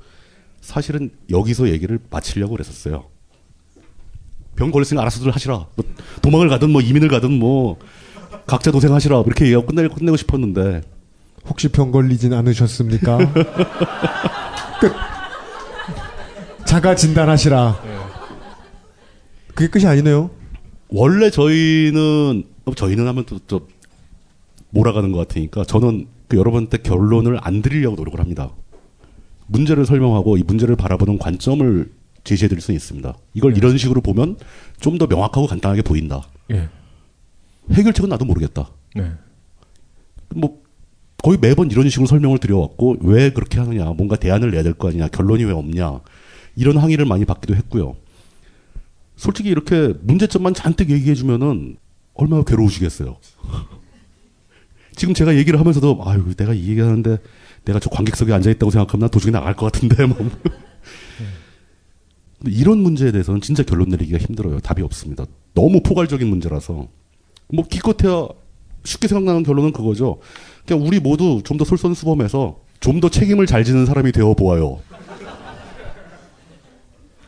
[0.60, 3.09] 사실은 여기서 얘기를 마치려고 그랬었어요.
[4.56, 5.66] 병 걸렸으니까 알아서들 하시라.
[5.76, 5.85] 뭐
[6.22, 7.78] 도망을 가든 뭐 이민을 가든 뭐
[8.47, 10.82] 각자 도생하시라 이렇게 얘기하고 끝내, 끝내고 싶었는데
[11.49, 13.19] 혹시 병 걸리진 않으셨습니까?
[14.81, 14.93] 끝.
[16.65, 17.81] 자가 진단하시라.
[19.55, 20.31] 그게 끝이 아니네요.
[20.89, 23.69] 원래 저희는 어, 저희는 하면 또, 또
[24.71, 28.51] 몰아가는 것 같으니까 저는 그 여러분한테 결론을 안 드리려고 노력을 합니다.
[29.47, 31.93] 문제를 설명하고 이 문제를 바라보는 관점을
[32.25, 33.15] 제시해 드릴 수 있습니다.
[33.35, 34.37] 이걸 이런 식으로 보면
[34.81, 36.23] 좀 더 명확하고 간단하게 보인다.
[36.51, 36.69] 예.
[37.71, 38.71] 해결책은 나도 모르겠다.
[38.97, 39.12] 네.
[40.35, 40.62] 뭐
[41.25, 45.09] 거의 매번 이런 식으로 설명을 드려왔고 왜 그렇게 하느냐, 뭔가 대안을 내야 될 거 아니냐,
[45.09, 46.01] 결론이 왜 없냐
[46.55, 47.97] 이런 항의를 많이 받기도 했고요.
[49.17, 51.79] 솔직히 이렇게 문제점만 잔뜩 얘기해 주면은
[52.13, 53.17] 얼마나 괴로우시겠어요.
[54.95, 57.17] 지금 제가 얘기를 하면서도 아유 내가 이 얘기하는데
[57.65, 60.19] 내가 저 관객석에 앉아 있다고 생각하면 나 도중에 나갈 것 같은데 뭐.
[62.47, 64.61] 이런 문제에 대해서는 진짜 결론 내리기가 힘들어요.
[64.61, 65.25] 답이 없습니다.
[65.55, 66.89] 너무 포괄적인 문제라서
[67.49, 68.29] 뭐 기껏해야
[68.85, 70.21] 쉽게 생각나는 결론은 그거죠.
[70.66, 74.81] 그냥 우리 모두 좀 더 솔선수범해서 좀 더 책임을 잘 지는 사람이 되어 보아요.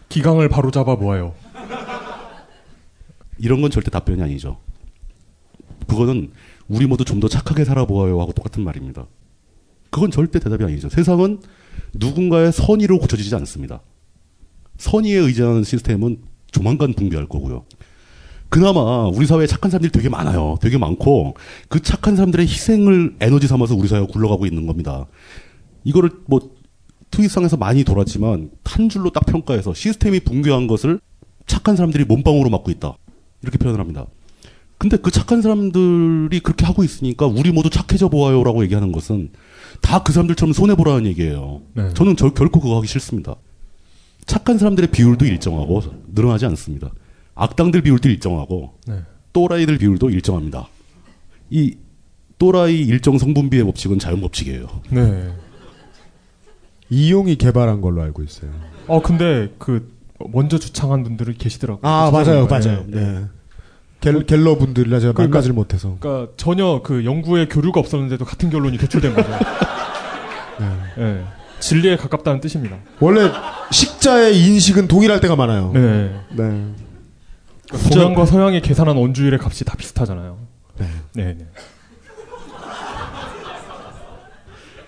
[0.08, 1.34] 기강을 바로 잡아 보아요.
[3.38, 4.58] 이런 건 절대 답변이 아니죠.
[5.86, 6.30] 그거는
[6.68, 9.06] 우리 모두 좀 더 착하게 살아보아요 하고 똑같은 말입니다.
[9.90, 10.88] 그건 절대 대답이 아니죠.
[10.88, 11.40] 세상은
[11.94, 13.80] 누군가의 선의로 고쳐지지 않습니다.
[14.78, 16.18] 선의에 의지하는 시스템은
[16.50, 17.64] 조만간 붕괴할 거고요.
[18.48, 20.56] 그나마 우리 사회에 착한 사람들이 되게 많아요.
[20.60, 21.34] 되게 많고
[21.68, 25.06] 그 착한 사람들의 희생을 에너지 삼아서 우리 사회가 굴러가고 있는 겁니다.
[25.84, 26.40] 이거를 뭐
[27.10, 31.00] 트윗상에서 많이 돌았지만 한 줄로 딱 평가해서 시스템이 붕괴한 것을
[31.46, 32.96] 착한 사람들이 몸빵으로 맞고 있다.
[33.42, 34.06] 이렇게 표현을 합니다.
[34.78, 39.30] 근데 그 착한 사람들이 그렇게 하고 있으니까 우리 모두 착해져 보아요라고 얘기하는 것은
[39.80, 41.62] 다 그 사람들처럼 손해보라는 얘기예요.
[41.74, 41.92] 네.
[41.94, 43.34] 저는 저 결코 그거 하기 싫습니다.
[44.26, 45.82] 착한 사람들의 비율도 일정하고
[46.14, 46.90] 늘어나지 않습니다.
[47.36, 49.02] 악당들 비율도 일정하고 네.
[49.32, 50.68] 또라이들 비율도 일정합니다.
[51.50, 51.76] 이
[52.38, 54.66] 또라이 일정 성분비의 법칙은 자연 법칙이에요.
[54.90, 55.30] 네.
[56.90, 58.50] 이용이 개발한 걸로 알고 있어요.
[58.86, 59.94] 어 근데 그
[60.32, 61.80] 먼저 주창한 분들이 계시더라고요.
[61.88, 62.46] 아그 맞아요.
[62.46, 62.84] 맞아요.
[62.88, 63.24] 네.
[64.00, 65.96] 갤, 갤러 분들이라 제가 그러니까- 만나질 못해서.
[66.00, 69.28] 그러니까 전혀 그 연구에 교류가 없었는데도 같은 결론이 도출된 거죠.
[70.96, 71.24] 네.
[71.58, 72.76] 진리에 가깝다는 뜻입니다.
[73.00, 73.30] 원래
[73.72, 75.72] 식자의 인식은 동일할 때가 많아요.
[75.74, 76.14] 네.
[76.30, 76.64] 네.
[77.68, 80.38] 그러니까 동양과 서양이 계산한 원주율의 값이 다 비슷하잖아요.
[80.78, 80.86] 네.
[81.14, 81.24] 네.
[81.38, 81.46] 네.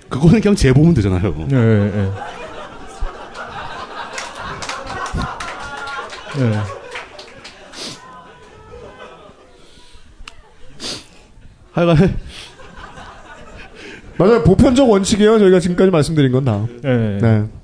[0.08, 1.34] 그거는 그냥 재보면 되잖아요.
[1.48, 1.90] 네.
[1.90, 2.12] 네.
[6.38, 6.58] 네.
[11.72, 12.18] 하여간
[14.16, 14.42] 맞아요.
[14.42, 15.38] 보편적 원칙이에요.
[15.38, 16.66] 저희가 지금까지 말씀드린 건 다.
[16.82, 17.18] 네.
[17.18, 17.57] 네.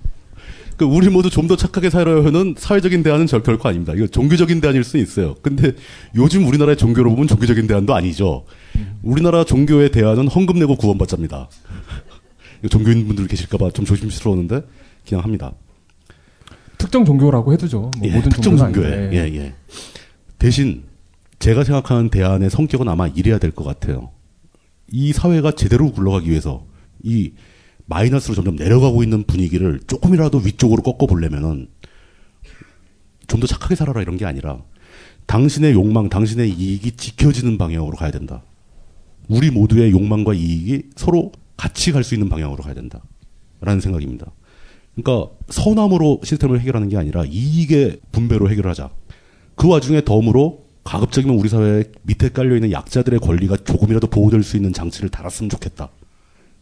[0.77, 3.93] 그 우리 모두 좀 더 착하게 살아요는 사회적인 대안은 절 결코 아닙니다.
[3.95, 5.35] 이거 종교적인 대안일 수는 있어요.
[5.43, 5.73] 근데
[6.17, 8.45] 요즘 우리나라의 종교로 보면 종교적인 대안도 아니죠.
[9.03, 11.49] 우리나라 종교의 대안은 헌금 내고 구원받자입니다.
[12.71, 14.63] 종교인 분들 계실까봐 좀 조심스러웠는데
[15.07, 15.53] 그냥 합니다.
[16.79, 17.91] 특정 종교라고 해두죠.
[17.99, 19.11] 뭐 예, 모든 특정 종교에.
[19.13, 19.55] 예, 예.
[20.39, 20.83] 대신
[21.39, 24.11] 제가 생각하는 대안의 성격은 아마 이래야 될 것 같아요.
[24.91, 26.65] 이 사회가 제대로 굴러가기 위해서
[27.03, 27.33] 이
[27.87, 31.69] 마이너스로 점점 내려가고 있는 분위기를 조금이라도 위쪽으로 꺾어 보려면은
[33.27, 34.63] 좀 더 착하게 살아라 이런 게 아니라
[35.27, 38.43] 당신의 욕망, 당신의 이익이 지켜지는 방향으로 가야 된다.
[39.29, 43.03] 우리 모두의 욕망과 이익이 서로 같이 갈 수 있는 방향으로 가야 된다.
[43.61, 44.31] 라는 생각입니다.
[44.95, 48.91] 그러니까 선함으로 시스템을 해결하는 게 아니라 이익의 분배로 해결하자.
[49.57, 54.73] 그 와중에 덤으로 가급적이면 우리 사회 밑에 깔려 있는 약자들의 권리가 조금이라도 보호될 수 있는
[54.75, 55.89] 장치를 달았으면 좋겠다.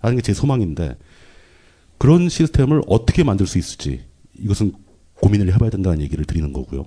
[0.00, 0.96] 라는 게 제 소망인데
[2.02, 4.00] 그런 시스템을 어떻게 만들 수 있을지
[4.36, 4.72] 이것은
[5.20, 6.84] 고민을 해봐야 된다는 얘기를 드리는 거고요.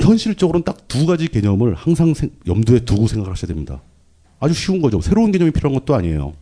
[0.00, 3.82] 현실적으로는 딱 두 가지 개념을 항상 생- 염두에 두고 생각을 하셔야 됩니다.
[4.40, 5.02] 아주 쉬운 거죠.
[5.02, 6.32] 새로운 개념이 필요한 것도 아니에요.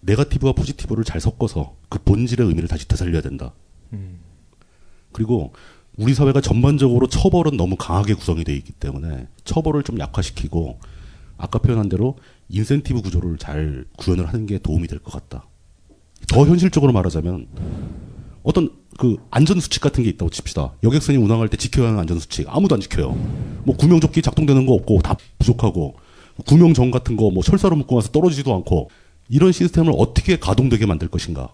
[0.00, 3.52] 네가티브와 포지티브를 잘 섞어서 그 본질의 의미를 다시 되살려야 된다.
[5.12, 5.52] 그리고
[5.96, 10.80] 우리 사회가 전반적으로 처벌은 너무 강하게 구성이 되어 있기 때문에 처벌을 좀 약화시키고
[11.36, 12.16] 아까 표현한 대로
[12.48, 15.46] 인센티브 구조를 잘 구현을 하는 게 도움이 될 것 같다.
[16.26, 17.46] 더 현실적으로 말하자면
[18.42, 20.72] 어떤 그 안전 수칙 같은 게 있다고 칩시다.
[20.82, 23.10] 여객선이 운항할 때 지켜야 하는 안전 수칙 아무도 안 지켜요.
[23.64, 25.94] 뭐 구명조끼 작동되는 거 없고 다 부족하고
[26.46, 28.90] 구명정 같은 거 뭐 철사로 묶고 나서 떨어지지도 않고
[29.28, 31.52] 이런 시스템을 어떻게 가동되게 만들 것인가?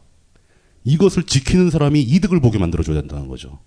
[0.84, 3.58] 이것을 지키는 사람이 이득을 보게 만들어줘야 된다는 거죠.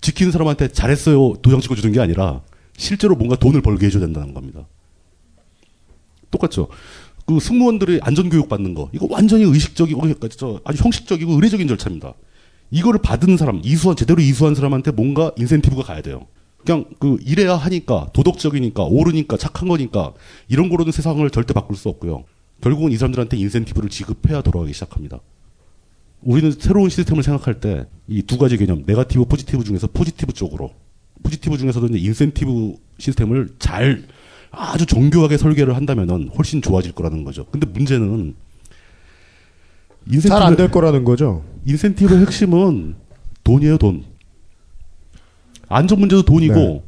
[0.00, 2.42] 지키는 사람한테 잘했어요 도장 찍어주는 게 아니라
[2.76, 4.66] 실제로 뭔가 돈을 벌게 해줘야 된다는 겁니다.
[6.30, 6.68] 똑같죠.
[7.26, 12.14] 그 승무원들이 안전교육 받는 거 이거 완전히 의식적이고 그러니까 저 아주 형식적이고 의례적인 절차입니다.
[12.70, 16.26] 이거를 받은 사람 이수한 제대로 이수한 사람한테 뭔가 인센티브가 가야 돼요.
[16.64, 20.14] 그냥 그 이래야 하니까 도덕적이니까 옳으니까 착한 거니까
[20.48, 22.24] 이런 거로는 세상을 절대 바꿀 수 없고요.
[22.60, 25.18] 결국은 이 사람들한테 인센티브를 지급해야 돌아가기 시작합니다.
[26.22, 30.70] 우리는 새로운 시스템을 생각할 때 이 두 가지 개념 네가티브 포지티브 중에서 포지티브 쪽으로
[31.22, 34.04] 포지티브 중에서도 이제 인센티브 시스템을 잘
[34.52, 37.46] 아주 정교하게 설계를 한다면은 훨씬 좋아질 거라는 거죠.
[37.46, 38.34] 근데 문제는
[40.28, 41.44] 잘 안 될 거라는 거죠.
[41.66, 42.94] 인센티브의 핵심은
[43.44, 44.04] 돈이에요, 돈.
[45.68, 46.82] 안전 문제도 돈이고 네.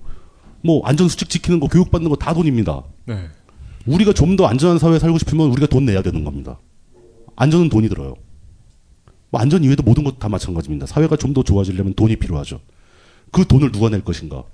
[0.63, 2.83] 뭐 안전 수칙 지키는 거 교육 받는 거 다 돈입니다.
[3.07, 3.29] 네.
[3.87, 6.59] 우리가 좀 더 안전한 사회에 살고 싶으면 우리가 돈 내야 되는 겁니다.
[7.37, 8.15] 안전은 돈이 들어요.
[9.31, 10.87] 뭐 안전 이외에도 모든 것 다 마찬가지입니다.
[10.87, 12.61] 사회가 좀 더 좋아지려면 돈이 필요하죠.
[13.31, 14.45] 그 돈을 누가 낼 것인가?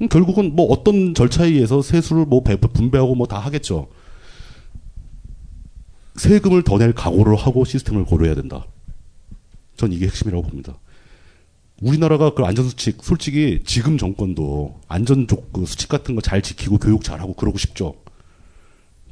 [0.00, 3.88] 음, 결국은 뭐 어떤 절차에 의해서 세수를 뭐 배- 분배하고 뭐 다 하겠죠.
[6.16, 8.66] 세금을 더 낼 각오를 하고 시스템을 고려해야 된다.
[9.76, 10.78] 전 이게 핵심이라고 봅니다.
[11.80, 17.32] 우리나라가 그 안전수칙, 솔직히 지금 정권도 안전족 그 수칙 같은 거 잘 지키고 교육 잘하고
[17.34, 17.94] 그러고 싶죠.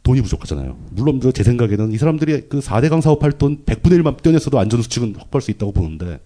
[0.02, 0.76] 돈이 부족하잖아요.
[0.90, 5.50] 물론 저제 생각에는 이 사람들이 그 4대강 사업할 돈 100분의 1만 떼어냈어도 안전수칙은 확보할 수
[5.50, 6.20] 있다고 보는데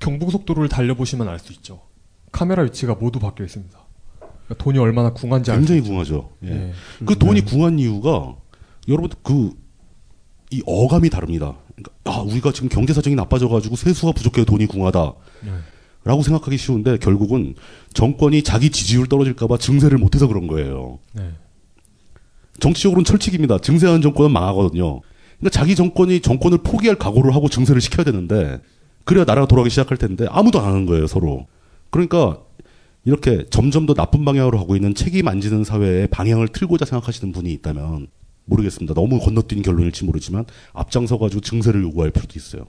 [0.00, 1.80] 경부고속도로를 달려보시면 알 수 있죠.
[2.32, 3.78] 카메라 위치가 모두 바뀌어 있습니다.
[4.18, 5.80] 그러니까 돈이 얼마나 궁한지 굉장히.
[5.80, 6.30] 궁하죠.
[6.44, 6.50] 예.
[6.50, 6.72] 예.
[7.04, 8.36] 그 돈이 궁한 이유가
[8.88, 11.56] 여러분 그이 어감이 다릅니다.
[11.74, 15.12] 그러니까 아 우리가 지금 경제 사정이 나빠져가지고 세수가 부족해요 돈이 궁하다.
[15.44, 15.50] 네.
[16.04, 17.54] 라고 생각하기 쉬운데 결국은
[17.92, 21.00] 정권이 자기 지지율 떨어질까봐 증세를 못해서 그런 거예요.
[21.12, 21.32] 네.
[22.60, 23.58] 정치적으로는 철칙입니다.
[23.58, 25.00] 증세하는 정권은 망하거든요.
[25.38, 28.60] 그러니까 자기 정권이 정권을 포기할 각오를 하고 증세를 시켜야 되는데
[29.04, 31.46] 그래야 나라가 돌아가기 시작할 텐데 아무도 안 하는 거예요 서로.
[31.90, 32.40] 그러니까
[33.04, 37.52] 이렇게 점점 더 나쁜 방향으로 가고 있는 책임 안 지는 사회의 방향을 틀고자 생각하시는 분이
[37.52, 38.08] 있다면
[38.46, 38.94] 모르겠습니다.
[38.94, 42.66] 너무 건너뛴 결론일지 모르지만 앞장서 가지고 증세를 요구할 필요도 있어요.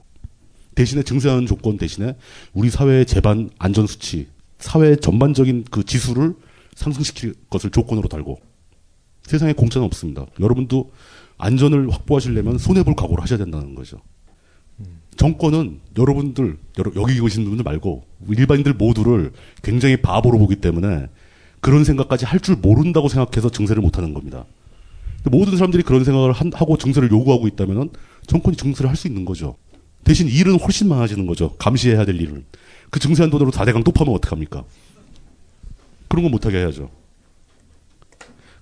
[0.74, 2.16] 대신에 증세하는 조건 대신에
[2.52, 4.28] 우리 사회의 제반 안전 수치,
[4.58, 6.34] 사회 전반적인 그 지수를
[6.76, 8.38] 상승시킬 것을 조건으로 달고
[9.22, 10.26] 세상에 공짜는 없습니다.
[10.38, 10.92] 여러분도
[11.36, 14.00] 안전을 확보하시려면 손해볼 각오를 하셔야 된다는 거죠.
[15.18, 19.32] 정권은 여러분들 여러- 여기 계신 분들 말고 일반인들 모두를
[19.62, 21.08] 굉장히 바보로 보기 때문에
[21.60, 24.44] 그런 생각까지 할 줄 모른다고 생각해서 증세를 못하는 겁니다.
[25.24, 27.90] 모든 사람들이 그런 생각을 한- 하고 증세를 요구하고 있다면
[28.28, 29.56] 정권이 증세를 할 수 있는 거죠.
[30.04, 31.54] 대신 일은 훨씬 많아지는 거죠.
[31.58, 32.44] 감시해야 될 일은.
[32.90, 34.62] 그 증세한 돈으로 4대강 또 파면 어떡합니까?
[36.06, 36.90] 그런 거 못하게 해야죠.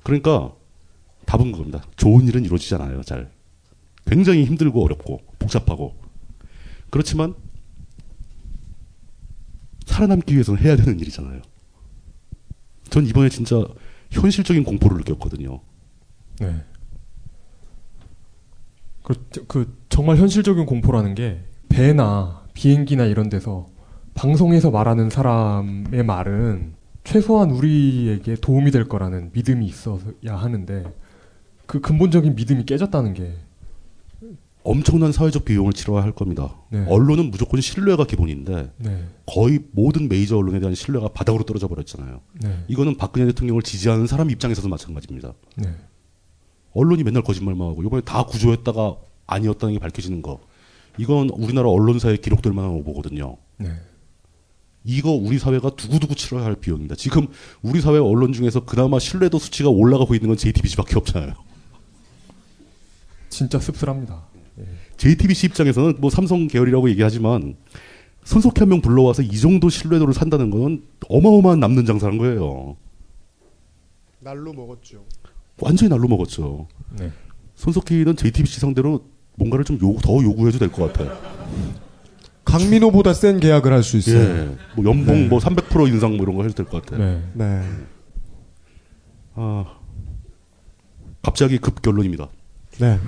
[0.03, 0.53] 그러니까
[1.27, 1.85] 답은 그겁니다.
[1.97, 3.03] 좋은 일은 이루어지지 않아요.
[3.03, 3.29] 잘.
[4.07, 5.95] 굉장히 힘들고 어렵고 복잡하고.
[6.91, 7.35] 그렇지만
[9.87, 11.43] 살아남기 위해서는 해야 되는 일이잖아요.
[12.91, 13.65] 전 이번에 진짜
[14.11, 15.61] 현실적인 공포를 느꼈거든요.
[16.41, 16.65] 네.
[19.03, 19.15] 그,
[19.47, 23.67] 그 정말 현실적인 공포라는 게 배나 비행기나 이런 데서
[24.15, 30.85] 방송에서 말하는 사람의 말은 최소한 우리에게 도움이 될 거라는 믿음이 있어야 하는데
[31.67, 33.35] 그 근본적인 믿음이 깨졌다는 게
[34.67, 36.57] 엄청난 사회적 비용을 치러야 할 겁니다.
[36.71, 36.85] 네.
[36.89, 39.05] 언론은 무조건 신뢰가 기본인데 네.
[39.25, 42.21] 거의 모든 메이저 언론에 대한 신뢰가 바닥으로 떨어져 버렸잖아요.
[42.41, 42.65] 네.
[42.67, 45.35] 이거는 박근혜 대통령을 지지하는 사람 입장에서도 마찬가지입니다.
[45.57, 45.73] 네.
[46.75, 48.97] 언론이 맨날 거짓말만 하고 이번에 다 구조했다가
[49.29, 50.41] 아니었다는 게 밝혀지는 거.
[50.99, 53.37] 이건 우리나라 언론사에 기록될 만한 오보거든요.
[53.59, 53.71] 네.
[54.83, 56.97] 이거 우리 사회가 두고두고 치러야 할 비용입니다.
[56.97, 57.29] 지금
[57.63, 61.35] 우리 사회 언론 중에서 그나마 신뢰도 수치가 올라가고 있는 건 JTBC밖에 없잖아요.
[63.29, 64.36] 진짜 씁쓸합니다.
[64.97, 67.57] JTBC 입장에서는 뭐 삼성 계열이라고 얘기하지만
[68.25, 72.77] 손석희 한 명 불러와서 이 정도 신뢰도를 산다는 건 어마어마한 남는 장사란 거예요.
[74.21, 75.05] 날로 먹었죠.
[75.61, 76.67] 완전히 날로 먹었죠.
[76.99, 77.13] 네.
[77.55, 79.05] 손석희는 JTBC 상대로
[79.37, 81.17] 뭔가를 좀 요구, 더 요구해도 될 것 같아요.
[82.45, 84.19] 강민호보다 센 계약을 할 수 있어요.
[84.19, 84.57] 예.
[84.77, 85.29] 뭐 연봉 네.
[85.29, 87.05] 뭐300% 인상 뭐 이런 거 해도 될 것 같아요.
[87.05, 87.23] 네.
[87.35, 87.63] 네.
[89.35, 89.65] 아,
[91.23, 92.29] 갑자기 급 결론입니다.
[92.79, 92.99] 네.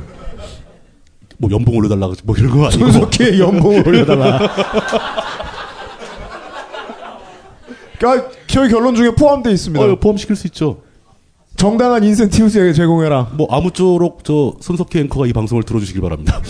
[1.39, 4.39] 뭐 연봉 올려달라 뭐 이런 거 아니고 손석희의 연봉을 올려달라.
[7.99, 9.85] 그러니까 저희 결론 중에 포함되어 있습니다.
[9.85, 10.83] 어, 포함시킬 수 있죠.
[11.57, 13.33] 정당한 인센티브 제공해라.
[13.37, 16.41] 뭐 아무쪼록 저 손석희 앵커가 이 방송을 들어주시길 바랍니다.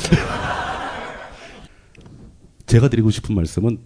[2.67, 3.79] 제가 드리고 싶은 말씀은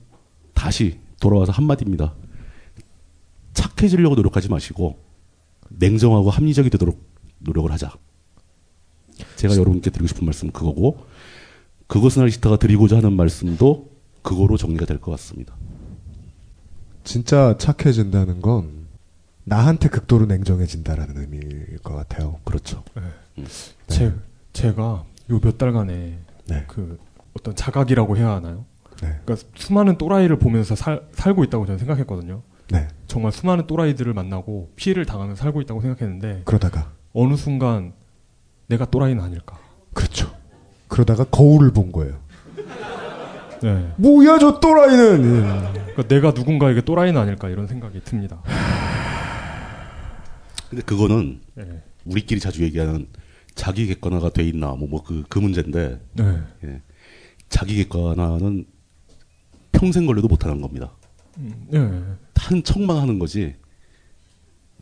[0.55, 2.15] 다시 돌아와서 한마디입니다.
[3.55, 4.99] 착해지려고 노력하지 마시고
[5.69, 7.01] 냉정하고 합리적이 되도록
[7.39, 7.93] 노력을 하자.
[9.43, 11.05] 제가 여러분께 드리고 싶은 말씀은 그거고
[11.89, 13.91] 그것은 알시타가 드리고자 하는 말씀도
[14.23, 15.55] 그거로 정리가 될 것 같습니다.
[17.05, 18.87] 진짜 착해진다는 건
[19.45, 22.39] 나한테 극도로 냉정해진다라는 의미일 것 같아요.
[22.45, 22.85] 그렇죠.
[22.95, 23.45] 네.
[23.89, 24.13] 제,
[24.53, 26.65] 제가 요 몇 달간에 네.
[26.69, 26.99] 그
[27.37, 28.65] 어떤 자각이라고 해야 하나요?
[29.03, 29.19] 네.
[29.25, 32.43] 그러니까 수많은 또라이를 보면서 살, 살고 있다고 저는 생각했거든요.
[32.71, 32.87] 네.
[33.09, 37.93] 정말 수많은 또라이들을 만나고 피해를 당하면서 살고 있다고 생각했는데 그러다가 어느 순간
[38.73, 39.59] 내가 또라이는 아닐까.
[39.93, 40.35] 그렇죠.
[40.89, 42.19] 그러다가 거울을 본 거예요.
[43.63, 43.93] 네.
[43.97, 45.25] 뭐야 저 또라이는.
[45.25, 45.83] 예.
[45.93, 48.43] 그러니까 내가 누군가에게 또라이는 아닐까 이런 생각이 듭니다.
[50.71, 51.83] 근데 그거는 네.
[52.07, 53.09] 우리끼리 자주 얘기하는
[53.55, 56.39] 자기 객관화가 돼 있나 뭐뭐그그 문제인데 네.
[56.65, 56.81] 예.
[57.51, 58.65] 자기 객관화는
[59.73, 60.93] 평생 걸려도 못하는 겁니다.
[61.37, 61.79] 음, 네.
[62.37, 63.55] 한 척만 하는 거지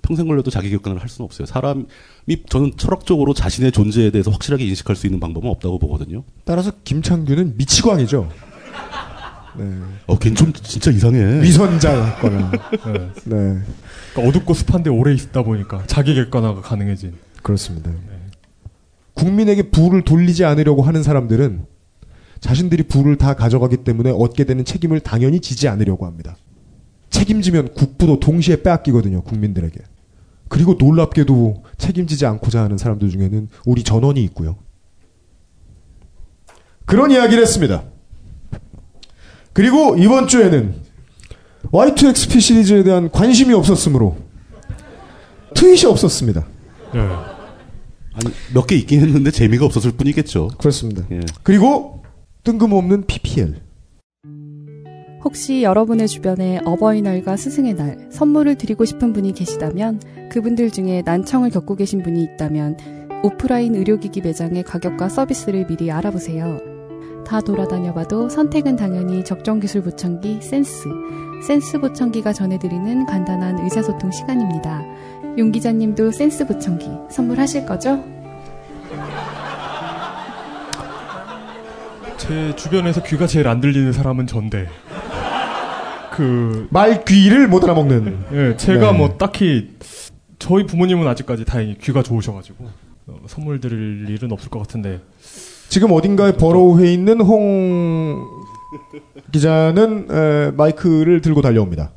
[0.03, 1.47] 평생 걸려도 자기 객관을 할 수는 없어요.
[1.47, 1.87] 사람이
[2.49, 6.25] 저는 철학적으로 자신의 존재에 대해서 확실하게 인식할 수 있는 방법은 없다고 보거든요.
[6.45, 8.31] 따라서 김창규는 미치광이죠.
[9.59, 9.65] 네.
[10.07, 11.43] 어, 걔는 좀 진짜 이상해.
[11.43, 12.51] 위선자였거나.
[12.51, 12.93] 네.
[13.25, 13.59] 네.
[14.13, 17.15] 그러니까 어둡고 습한데 오래 있다 보니까 자기 객관화가 가능해진.
[17.43, 17.91] 그렇습니다.
[19.15, 21.67] 국민에게 부를 돌리지 않으려고 하는 사람들은
[22.41, 26.37] 자신들이 부를 다 가져가기 때문에 얻게 되는 책임을 당연히 지지 않으려고 합니다.
[27.11, 29.79] 책임지면 국부도 동시에 빼앗기거든요, 국민들에게.
[30.51, 34.57] 그리고 놀랍게도 책임지지 않고자 하는 사람들 중에는 우리 전원이 있고요.
[36.85, 37.85] 그런 이야기를 했습니다.
[39.53, 40.75] 그리고 이번 주에는
[41.71, 44.17] Y2XP 시리즈에 대한 관심이 없었으므로
[45.55, 46.45] 트윗이 없었습니다.
[46.95, 47.01] 네.
[47.01, 50.49] 아니 몇개 있긴 했는데 재미가 없었을 뿐이겠죠.
[50.59, 51.05] 그렇습니다.
[51.13, 51.21] 예.
[51.45, 52.03] 그리고
[52.43, 53.63] 뜬금없는 PPL.
[55.23, 61.77] 혹시 여러분의 주변에 어버이날과 스승의 날 선물을 드리고 싶은 분이 계시다면 그분들 중에 난청을 겪고
[61.77, 62.77] 계신 분이 있다면
[63.23, 66.59] 오프라인 의료기기 매장의 가격과 서비스를 미리 알아보세요.
[67.27, 70.89] 다 돌아다녀봐도 선택은 당연히 적정기술 보청기 센스.
[71.47, 74.83] 센스 보청기가 전해드리는 간단한 의사소통 시간입니다.
[75.37, 78.03] 용 기자님도 센스 보청기 선물하실 거죠?
[82.17, 84.67] 제 주변에서 귀가 제일 안 들리는 사람은 전데.
[86.13, 88.25] 그 말귀를 못 알아먹는.
[88.33, 88.99] 예, 제가 네.
[88.99, 89.71] 뭐 딱히
[90.39, 92.69] 저희 부모님은 아직까지 다행히 귀가 좋으셔가지고
[93.07, 95.01] 어, 선물 드릴 일은 없을 것 같은데.
[95.69, 98.27] 지금 어딘가에 버러우해 있는 홍
[99.33, 101.93] 기자는 에, 마이크를 들고 달려옵니다.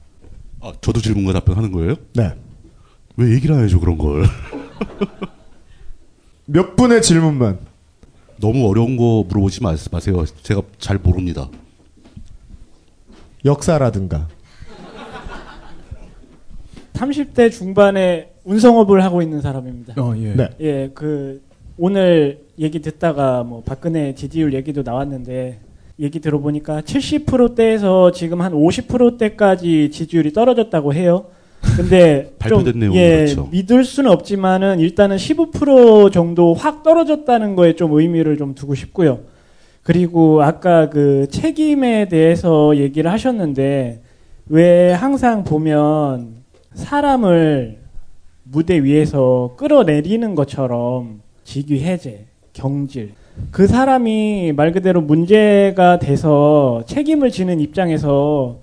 [0.62, 1.96] 아, 저도 질문과 답변하는 거예요?
[2.14, 2.36] 네.
[3.18, 4.26] 왜 얘기를 안 해줘 그런 걸?
[6.46, 7.60] 몇 분의 질문만.
[8.38, 10.24] 너무 어려운 거 물어보지 마, 마세요.
[10.44, 11.50] 제가 잘 모릅니다.
[13.46, 14.28] 역사라든가.
[16.94, 20.02] 30대 중반에 운송업을 하고 있는 사람입니다.
[20.02, 20.34] 어, 예.
[20.34, 20.50] 네.
[20.62, 21.42] 예, 그
[21.78, 25.60] 오늘 얘기 듣다가 뭐 박근혜 지지율 얘기도 나왔는데
[26.00, 31.26] 얘기 들어보니까 70%대에서 지금 한 50%대까지 지지율이 떨어졌다고 해요.
[31.78, 33.48] 근데 발표된 좀, 예, 그렇죠.
[33.52, 39.20] 믿을 수는 없지만은 일단은 15% 정도 확 떨어졌다는 거에 좀 의미를 좀 두고 싶고요.
[39.84, 44.02] 그리고 아까 그 책임에 대해서 얘기를 하셨는데
[44.48, 46.44] 왜 항상 보면
[46.74, 47.80] 사람을
[48.44, 53.12] 무대 위에서 끌어내리는 것처럼 직위 해제, 경질.
[53.52, 58.60] 그 사람이 말 그대로 문제가 돼서 책임을 지는 입장에서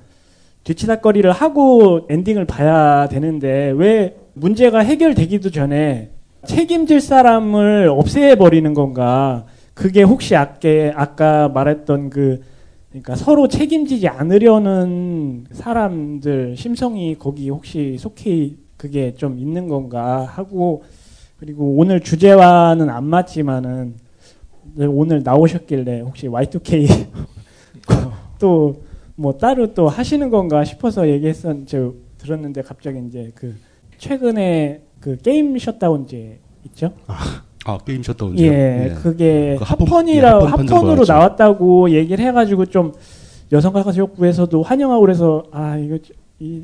[0.65, 6.11] 뒤치다거리를 하고 엔딩을 봐야 되는데 왜 문제가 해결되기도 전에
[6.47, 9.45] 책임질 사람을 없애버리는 건가?
[9.81, 12.41] 그게 혹시 아까, 아까 말했던 그
[12.91, 20.83] 그러니까 서로 책임지지 않으려는 사람들 심성이 거기 혹시 속해 그게 좀 있는 건가 하고
[21.39, 23.95] 그리고 오늘 주제와는 안 맞지만은
[24.77, 27.07] 오늘 나오셨길래 혹시 Y2K
[28.39, 28.91] 또
[29.21, 33.55] 뭐 따로 또 하시는 건가 싶어서 얘기했었 저 들었는데 갑자기 이제 그
[33.99, 36.95] 최근에 그 게임 셧다운제 있죠?
[37.07, 37.43] 아
[37.85, 38.45] 게임 셧다운제.
[38.47, 41.13] 예, 그게 그 합본- 합헌이라 예, 합헌 으로 받았죠.
[41.13, 42.93] 나왔다고 얘기를 해가지고 좀
[43.53, 45.99] 여성가족부에서도 환영하고 그래서 아 이거
[46.39, 46.63] 이,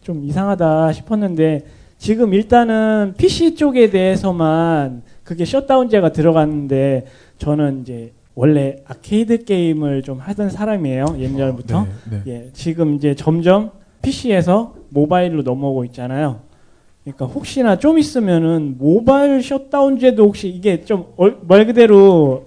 [0.00, 1.64] 좀 이상하다 싶었는데
[1.98, 7.06] 지금 일단은 PC 쪽에 대해서만 그게 셧다운제가 들어갔는데
[7.38, 12.22] 저는 이제 원래 아케이드 게임을 좀 하던 사람이에요 옛날부터 네, 네.
[12.32, 16.40] 예, 지금 이제 점점 PC에서 모바일로 넘어오고 있잖아요.
[17.12, 21.06] 그러니까 혹시나 좀 있으면은 모바일 셧다운제도 혹시 이게 좀
[21.46, 22.46] 말 그대로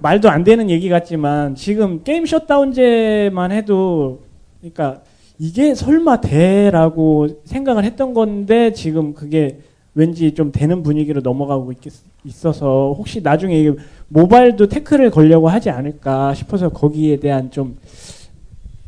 [0.00, 4.20] 말도 안 되는 얘기 같지만 지금 게임 셧다운제만 해도
[4.60, 5.02] 그러니까
[5.38, 9.58] 이게 설마 돼라고 생각을 했던 건데 지금 그게
[9.94, 11.78] 왠지 좀 되는 분위기로 넘어가고 있,
[12.24, 13.74] 있어서 혹시 나중에 이게
[14.08, 17.76] 모바일도 태클을 걸려고 하지 않을까 싶어서 거기에 대한 좀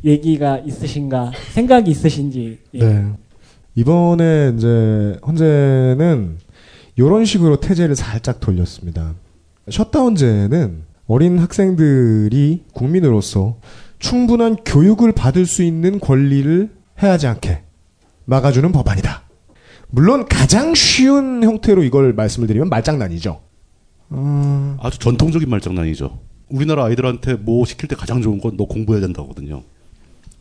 [0.03, 2.79] 얘기가 있으신가 생각이 있으신지 예.
[2.79, 3.05] 네.
[3.75, 6.37] 이번에 이제 헌재는
[6.95, 9.15] 이런 식으로 태제를 살짝 돌렸습니다.
[9.69, 13.57] 셧다운제는 어린 학생들이 국민으로서
[13.99, 16.69] 충분한 교육을 받을 수 있는 권리를
[17.01, 17.63] 해하지 않게
[18.25, 19.23] 막아주는 법안이다.
[19.89, 23.41] 물론 가장 쉬운 형태로 이걸 말씀을 드리면 말장난이죠.
[24.79, 26.19] 아주 전통적인 말장난이죠.
[26.49, 29.63] 우리나라 아이들한테 뭐 시킬 때 가장 좋은 건 너 공부해야 된다거든요.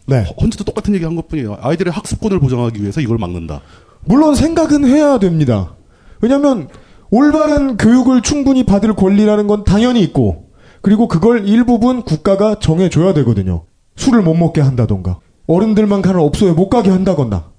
[0.07, 0.25] 네.
[0.41, 1.59] 헌재도 똑같은 얘기 한 것뿐이에요.
[1.61, 3.63] 아이들의 학습권을 보장하기 위해서 이걸 막는다.
[4.05, 5.75] 물론 생각은 해야 됩니다.
[6.21, 6.69] 왜냐하면
[7.11, 10.51] 올바른 교육을 충분히 받을 권리라는 건 당연히 있고
[10.83, 13.65] 그리고 그걸 일부분 국가가 정해줘야 되거든요.
[13.97, 17.51] 술을 못 먹게 한다던가 어른들만 가는 업소에 못 가게 한다거나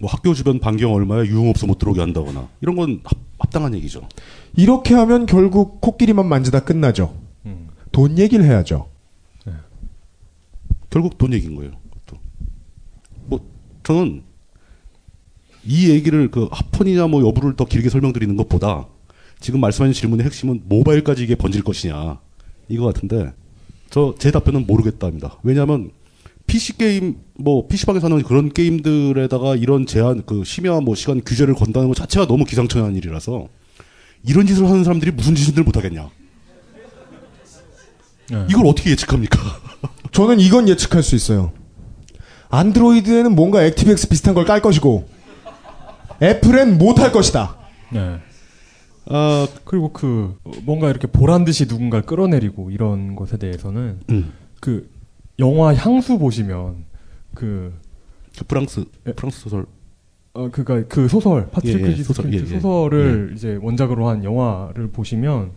[0.00, 4.02] 뭐 학교 주변 반경 얼마에 유흥업소 못 들어오게 한다거나 이런 건 합, 합당한 얘기죠.
[4.56, 7.14] 이렇게 하면 결국 코끼리만 만지다 끝나죠.
[7.92, 8.86] 돈 얘기를 해야죠.
[10.90, 11.72] 결국 돈 얘기인 거예요.
[13.84, 14.22] 저는
[15.64, 18.86] 이 얘기를 그 합헌이냐 뭐 여부를 더 길게 설명드리는 것보다
[19.40, 22.18] 지금 말씀하신 질문의 핵심은 모바일까지 이게 번질 것이냐
[22.68, 23.32] 이거 같은데
[23.90, 25.38] 저 제 답변은 모르겠답니다.
[25.42, 25.90] 왜냐하면
[26.46, 31.88] PC 게임 뭐 PC방에서 하는 그런 게임들에다가 이런 제한 그 심야 뭐 시간 규제를 건다는
[31.88, 33.48] 것 자체가 너무 기상천외한 일이라서
[34.26, 36.10] 이런 짓을 하는 사람들이 무슨 짓을 못 하겠냐.
[38.50, 39.38] 이걸 어떻게 예측합니까?
[40.12, 41.52] 저는 이건 예측할 수 있어요.
[42.54, 45.08] 안드로이드에는 뭔가 액티브엑스 비슷한 걸 깔 것이고
[46.22, 47.56] 애플엔 못 할 것이다.
[47.92, 48.18] 네.
[49.06, 54.32] 아 그리고 그 어, 뭔가 이렇게 보란 듯이 누군가를 끌어내리고 이런 것에 대해서는 음.
[54.60, 54.88] 그
[55.38, 56.84] 영화 향수 보시면
[57.34, 57.74] 그
[58.48, 58.84] 프랑스
[59.16, 59.66] 프랑스 소설
[60.32, 62.60] 어 그니까 그 소설 파트리크 예, 예, 지 소설, 소설, 예, 예.
[62.60, 65.50] 소설을 이제 원작으로 한 영화를 보시면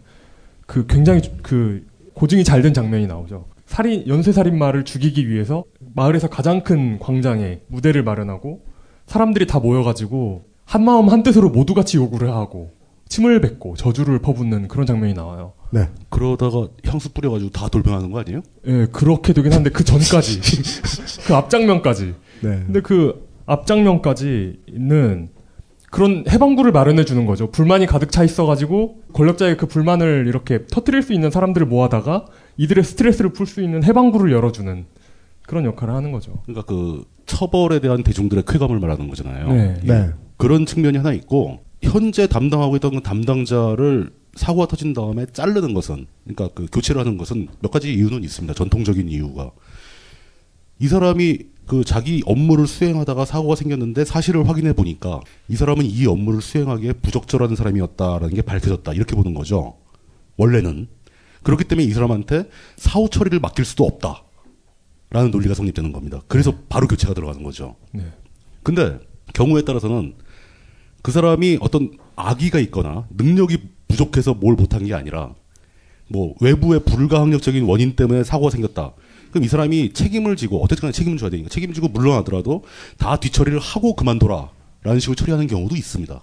[0.66, 3.46] 그 굉장히 주- 그 고증이 잘 된 장면이 나오죠.
[3.68, 8.62] 살인 연쇄 살인마를 죽이기 위해서 마을에서 가장 큰 광장에 무대를 마련하고
[9.06, 12.72] 사람들이 다 모여가지고 한 마음 한 뜻으로 모두 같이 요구를 하고
[13.10, 15.54] 침을 뱉고 저주를 퍼붓는 그런 장면이 나와요.
[15.72, 15.90] 네.
[16.10, 18.42] 그러다가 향수 뿌려가지고 다 돌변하는 거 아니에요?
[18.68, 20.42] 예, 그렇게 되긴 한데 그 전까지
[21.28, 22.16] 그 앞장면까지.
[22.42, 22.50] 네.
[22.66, 25.30] 근데 그 앞장면까지는
[25.90, 27.50] 그런 해방구를 마련해 주는 거죠.
[27.50, 32.26] 불만이 가득 차 있어가지고 권력자의 그 불만을 이렇게 터뜨릴 수 있는 사람들을 모아다가
[32.58, 34.86] 이들의 스트레스를 풀 수 있는 해방구를 열어주는
[35.44, 36.42] 그런 역할을 하는 거죠.
[36.46, 39.48] 그러니까 그 처벌에 대한 대중들의 쾌감을 말하는 거잖아요.
[39.48, 39.80] 네.
[39.84, 39.88] 예.
[39.88, 40.10] 네.
[40.38, 46.50] 그런 측면이 하나 있고 현재 담당하고 있던 그 담당자를 사고가 터진 다음에 자르는 것은 그러니까
[46.54, 48.54] 그 교체를 하는 것은 몇 가지 이유는 있습니다.
[48.54, 49.52] 전통적인 이유가
[50.80, 56.42] 이 사람이 그 자기 업무를 수행하다가 사고가 생겼는데 사실을 확인해 보니까 이 사람은 이 업무를
[56.42, 59.76] 수행하기에 부적절한 사람이었다라는 게 밝혀졌다 이렇게 보는 거죠.
[60.38, 60.88] 원래는
[61.44, 64.24] 그렇기 때문에 이 사람한테 사후 처리를 맡길 수도 없다
[65.10, 66.22] 라는 논리가 성립되는 겁니다.
[66.28, 67.76] 그래서 바로 교체가 들어가는 거죠.
[67.92, 68.12] 네.
[68.64, 69.00] 근데
[69.34, 70.16] 경우에 따라서는
[71.02, 75.34] 그 사람이 어떤 악의가 있거나 능력이 부족해서 뭘 못한 게 아니라
[76.10, 78.94] 뭐 외부의 불가항력적인 원인 때문에 사고가 생겼다.
[79.30, 82.64] 그럼 이 사람이 책임을 지고 어쨌든 책임을 져야 되니까 책임지고 물러나더라도
[82.98, 84.52] 다 뒤처리를 하고 그만둬라.
[84.84, 86.22] 라는 식으로 처리하는 경우도 있습니다.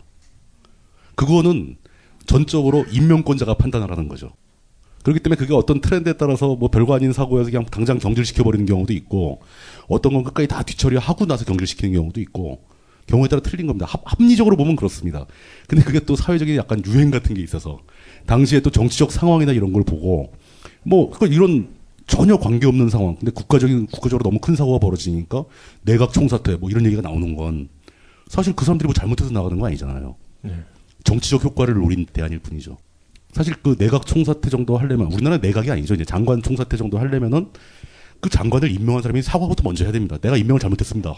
[1.16, 1.76] 그거는
[2.26, 4.32] 전적으로 임명권자가 판단을 하는 거죠.
[5.04, 9.42] 그렇기 때문에 그게 어떤 트렌드에 따라서 뭐 별거 아닌 사고여서 그냥 당장 경질시켜버리는 경우도 있고
[9.86, 12.64] 어떤 건 끝까지 다 뒤처리하고 나서 경질시키는 경우도 있고
[13.06, 13.86] 경우에 따라 틀린 겁니다.
[13.86, 15.26] 합, 합리적으로 보면 그렇습니다.
[15.68, 17.80] 근데 그게 또 사회적인 약간 유행 같은 게 있어서
[18.24, 20.32] 당시에 또 정치적 상황이나 이런 걸 보고
[20.82, 21.68] 뭐 이런
[22.06, 25.44] 전혀 관계없는 상황 근데 국가적인 국가적으로 너무 큰 사고가 벌어지니까
[25.82, 27.68] 내각 총사퇴 뭐 이런 얘기가 나오는 건
[28.28, 30.16] 사실 그 사람들이 뭐 잘못해서 나가는 거 아니잖아요.
[30.42, 30.52] 네.
[31.04, 32.78] 정치적 효과를 노린 대안일 뿐이죠.
[33.34, 35.94] 사실 그 내각 총사퇴 정도 하려면 우리나라 내각이 아니죠.
[35.94, 37.48] 이제 장관 총사퇴 정도 하려면은
[38.20, 40.16] 그 장관을 임명한 사람이 사과부터 먼저 해야 됩니다.
[40.18, 41.14] 내가 임명을 잘못했습니다.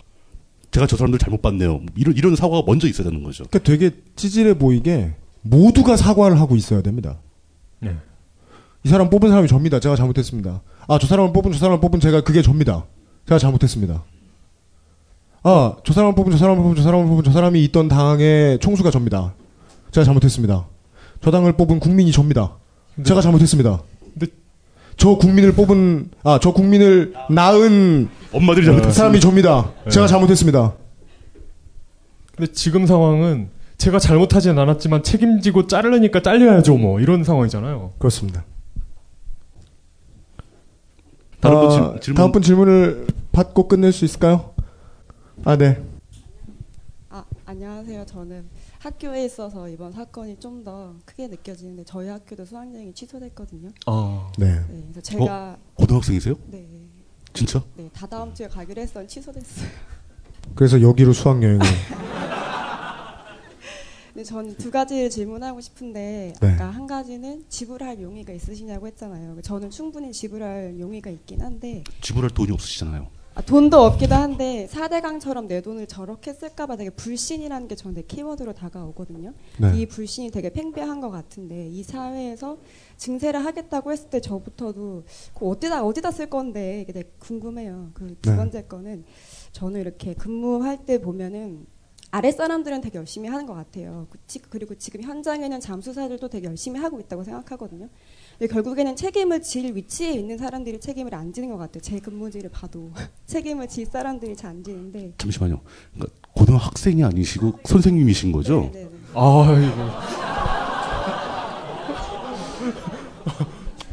[0.71, 1.83] 제가 저 사람들 잘못 봤네요.
[1.95, 3.45] 이런 이런 사과가 먼저 있어야 되는 거죠.
[3.51, 7.19] 그러니까 되게 찌질해 보이게 모두가 사과를 하고 있어야 됩니다.
[7.81, 7.95] 네.
[8.83, 9.79] 이 사람 뽑은 사람이 접니다.
[9.79, 10.63] 제가 잘못했습니다.
[10.89, 12.87] 아, 저 사람을 뽑은 저 사람을 뽑은 제가 그게 접니다.
[13.27, 14.03] 제가 잘못했습니다.
[15.43, 18.91] 아, 저 사람을 뽑은 저 사람을 뽑은 저 사람을 뽑은 저 사람이 있던 당의 총수가
[18.91, 19.35] 접니다.
[19.91, 20.67] 제가 잘못했습니다.
[21.23, 22.53] 저 당을 뽑은 국민이 접니다.
[23.05, 23.83] 제가 잘못했습니다.
[24.97, 28.93] 저 국민을 뽑은 아, 저 국민을 낳은 엄마들이 잘못했습니다.
[28.93, 29.71] 사람이 접니다.
[29.91, 30.11] 제가 네.
[30.11, 30.73] 잘못했습니다.
[32.35, 37.93] 근데 지금 상황은 제가 잘못하진 않았지만 책임지고 자르려니까 잘려야죠 뭐 이런 상황이잖아요.
[37.99, 38.45] 그렇습니다.
[41.41, 44.55] 다른 분 아, 질- 질문- 다음 분 질문을 받고 끝낼 수 있을까요?
[45.45, 45.79] 아, 네.
[47.11, 48.07] 아, 안녕하세요.
[48.07, 48.45] 저는
[48.87, 53.69] 학교에 있어서 이번 사건이 좀 더 크게 느껴지는데 저희 학교도 수학여행이 취소됐거든요.
[53.87, 54.33] 아.
[54.37, 54.61] 네.
[54.67, 55.59] 그래서 제가 어?
[55.75, 56.35] 고등학생이세요?
[56.47, 56.67] 네.
[57.33, 57.63] 진짜?
[57.77, 59.69] 네, 다 다음 주에 가기로 했었는데 취소됐어요.
[60.57, 61.61] 그래서 여기로 수학여행을.
[64.13, 66.53] 근데 전두 가지를 질문하고 싶은데 네.
[66.55, 69.41] 아까 한 가지는 지불할 용의가 있으시냐고 했잖아요.
[69.43, 73.07] 저는 충분히 지불할 용의가 있긴 한데 지불할 돈이 없으시잖아요.
[73.37, 79.35] 아, 돈도 없기도 한데 4대강처럼 내 돈을 저렇게 쓸까봐 되게 불신이라는 게 저한테 키워드로 다가오거든요.
[79.61, 79.79] 네.
[79.79, 82.57] 이 불신이 되게 팽배한 것 같은데 이 사회에서
[82.97, 85.05] 증세를 하겠다고 했을 때 저부터도
[85.35, 87.91] 그 어디다 어디다 쓸 건데 이게 되게 궁금해요.
[87.93, 88.37] 그두 네.
[88.37, 89.05] 번째 거는
[89.53, 91.67] 저는 이렇게 근무할 때 보면은
[92.13, 94.07] 아래 사람들은 되게 열심히 하는 것 같아요.
[94.09, 97.91] 그 지- 그리고 지금 현장에는 잠수사들도 되게 열심히 하고 있다고 생각하거든요.
[98.47, 101.81] 결국에는 책임을 질 위치에 있는 사람들이 책임을 안 지는 것 같아요.
[101.81, 102.91] 제 근무지를 봐도
[103.27, 105.59] 책임을 질 사람들이 잘 안 지는데 잠시만요.
[105.95, 108.71] 그러니까 고등학생이 아니시고 선생님이신 거죠?
[108.73, 109.67] 네, 아이고.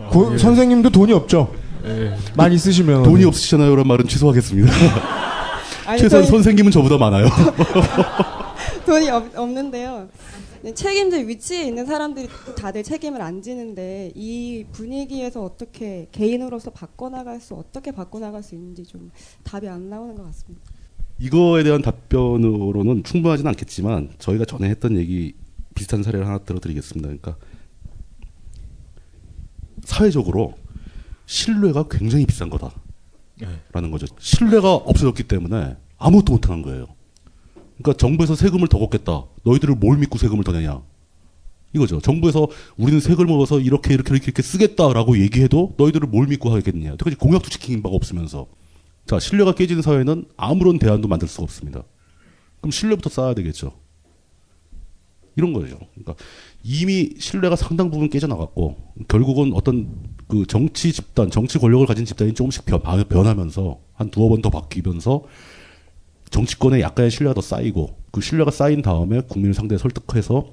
[0.12, 1.54] 고- 선생님도 돈이 없죠.
[1.86, 2.16] 예.
[2.36, 4.72] 많이 쓰시면 돈이 없으시잖아요라는 말은 취소하겠습니다.
[5.86, 7.28] 아니, 최소한 저희- 선생님은 저보다 많아요.
[8.86, 10.08] 돈이 없, 없는데요.
[10.64, 17.54] 네, 책임질 위치에 있는 사람들이 다들 책임을 안 지는데 이 분위기에서 어떻게 개인으로서 바꿔나갈 수
[17.54, 19.12] 어떻게 바꿔나갈 수 있는지 좀
[19.44, 20.64] 답이 안 나오는 것 같습니다.
[21.20, 25.36] 이거에 대한 답변으로는 충분하지는 않겠지만 저희가 전에 했던 얘기
[25.76, 27.08] 비슷한 사례를 하나 들어드리겠습니다.
[27.10, 27.36] 그러니까
[29.84, 30.54] 사회적으로
[31.26, 34.06] 신뢰가 굉장히 비싼 거다라는 거죠.
[34.18, 36.88] 신뢰가 없어졌기 때문에 아무것도 못하는 거예요.
[37.78, 39.26] 그러니까 정부에서 세금을 더 걷겠다.
[39.44, 40.82] 너희들을 뭘 믿고 세금을 더 내냐?
[41.74, 42.00] 이거죠.
[42.00, 42.48] 정부에서
[42.78, 46.96] 우리는 세금을 먹어서 이렇게 이렇게 이렇게, 이렇게 쓰겠다라고 얘기해도 너희들을 뭘 믿고 하겠느냐.
[46.98, 48.48] 특히 공약도 지킨 바가 없으면서.
[49.06, 51.84] 자, 신뢰가 깨지는 사회는 아무런 대안도 만들 수가 없습니다.
[52.62, 53.74] 그럼 신뢰부터 쌓아야 되겠죠.
[55.36, 55.80] 이런 거죠.
[55.96, 56.16] 그러니까
[56.64, 59.90] 이미 신뢰가 상당 부분 깨져나갔고 결국은 어떤
[60.28, 65.24] 그 정치 집단, 정치 권력을 가진 집단이 조금씩 변, 변하면서 한 두어 번 더 바뀌면서
[66.34, 70.50] 정치권에 약간의 신뢰가 더 쌓이고 그 신뢰가 쌓인 다음에 국민을 상대 설득해서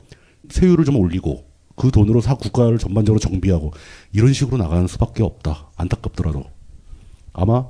[0.51, 3.73] 세율을 좀 올리고 그 돈으로 사 국가를 전반적으로 정비하고
[4.12, 5.70] 이런 식으로 나가는 수밖에 없다.
[5.77, 6.44] 안타깝더라도
[7.32, 7.66] 아마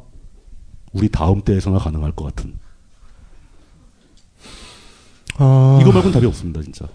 [0.92, 2.58] 우리 다음 때에서나 가능할 것 같은.
[5.36, 5.78] 아...
[5.80, 6.88] 이거 말고는 답이 없습니다, 진짜.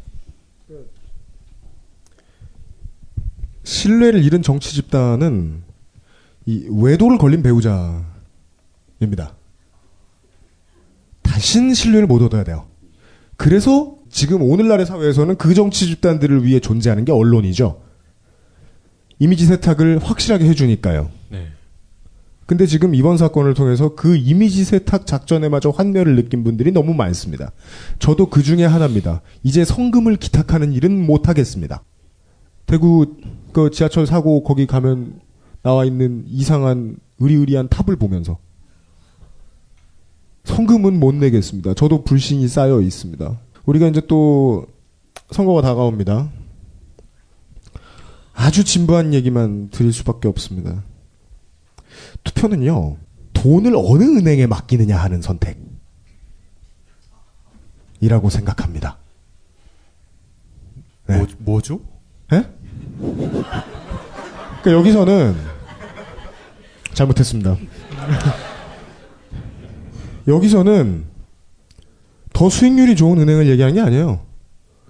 [3.64, 5.64] 신뢰를 잃은 정치 집단은
[6.46, 9.34] 이 외도를 걸린 배우자입니다.
[11.36, 12.66] 다신 신뢰를 못 얻어야 돼요.
[13.36, 17.82] 그래서 지금 오늘날의 사회에서는 그 정치 집단들을 위해 존재하는 게 언론이죠.
[19.20, 21.10] 이미지 세탁을 확실하게 해주니까요.
[21.32, 21.48] 네.
[22.45, 27.52] 근데 지금 이번 사건을 통해서 그 이미지 세탁 작전에마저 환멸을 느낀 분들이 너무 많습니다.
[27.99, 29.22] 저도 그 중에 하나입니다.
[29.44, 31.84] 이제 성금을 기탁하는 일은 못하겠습니다.
[32.66, 33.18] 대구
[33.52, 35.20] 그 지하철 사고 거기 가면
[35.64, 38.38] 나와 있는 이상한 의리의리한 탑을 보면서
[40.46, 41.74] 성금은 못 내겠습니다.
[41.74, 43.40] 저도 불신이 쌓여 있습니다.
[43.66, 44.68] 우리가 이제 또
[45.32, 46.32] 선거가 다가옵니다.
[48.34, 50.84] 아주 진부한 얘기만 드릴 수밖에 없습니다.
[52.24, 52.98] 투표는요,
[53.34, 55.58] 돈을 어느 은행에 맡기느냐 하는 선택.
[58.02, 58.98] 이라고 생각합니다.
[61.08, 61.18] 네.
[61.18, 61.80] 뭐, 뭐죠?
[62.34, 62.46] 예?
[64.62, 65.36] 그러니까 여기서는
[66.94, 67.58] 잘못했습니다.
[70.28, 71.06] 여기서는
[72.34, 74.20] 더 수익률이 좋은 은행을 얘기하는 게 아니에요.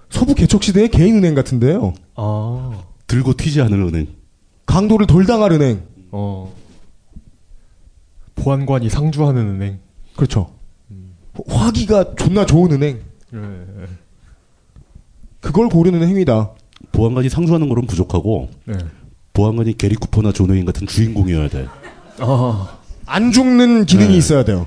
[0.09, 1.93] 서부 개척 시대의 개인 은행 같은데요.
[2.15, 2.83] 아.
[3.07, 4.07] 들고 튀지 않을 은행.
[4.65, 5.83] 강도를 덜 당할 은행.
[6.11, 6.53] 어.
[8.35, 9.79] 보안관이 상주하는 은행.
[10.15, 10.51] 그렇죠.
[11.47, 13.01] 화기가 존나 좋은 은행.
[13.33, 13.85] 예, 예.
[15.41, 16.51] 그걸 고르는 행위다.
[16.91, 18.75] 보안관이 상주하는 거는 부족하고 네.
[19.33, 21.67] 보안관이 게리 쿠퍼나 존 웨인 같은 주인공이어야 돼.
[22.19, 22.79] 아.
[23.05, 24.17] 안 죽는 기능이 네.
[24.17, 24.65] 있어야 돼요.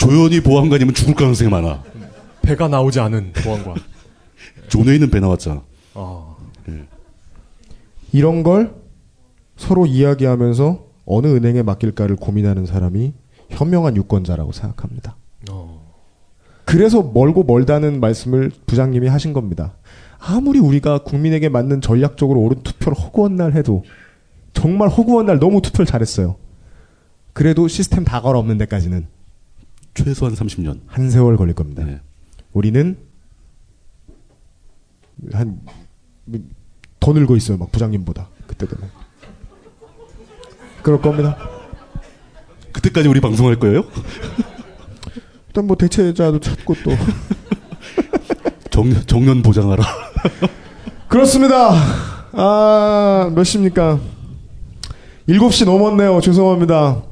[0.00, 1.82] 조연이 보안관이면 죽을 가능성이 많아.
[2.40, 3.74] 배가 나오지 않은 보안관.
[4.68, 5.62] 존 웨인은 배 나왔잖아.
[5.94, 6.36] 아.
[8.12, 8.74] 이런 걸
[9.56, 13.12] 서로 이야기하면서 어느 은행에 맡길까를 고민하는 사람이
[13.50, 15.16] 현명한 유권자라고 생각합니다.
[16.64, 19.74] 그래서 멀고 멀다는 말씀을 부장님이 하신 겁니다.
[20.18, 23.84] 아무리 우리가 국민에게 맞는 전략적으로 옳은 투표를 허구한 날 해도
[24.54, 26.36] 정말 허구한 날 너무 투표를 잘했어요.
[27.32, 29.06] 그래도 시스템 다 갈아엎는 데까지는
[29.94, 30.80] 최소한 30년.
[30.86, 31.84] 한 세월 걸릴 겁니다.
[32.52, 32.96] 우리는
[35.32, 35.60] 한
[37.00, 37.56] 더 늙어 있어요.
[37.56, 38.90] 막 부장님보다 그때 되면
[40.82, 41.36] 그럴 겁니다.
[42.72, 43.84] 그때까지 우리 방송할 거예요?
[45.48, 46.90] 일단 뭐 대체자도 찾고 또
[48.70, 49.82] 정, 정년 보장하라.
[51.08, 51.72] 그렇습니다.
[52.32, 53.98] 아, 몇 시입니까?
[55.28, 56.20] 7시 넘었네요.
[56.20, 57.02] 죄송합니다.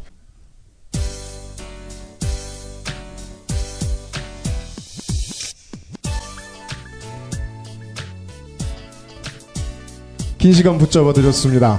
[10.49, 11.79] 긴 시간 붙잡아 드렸습니다.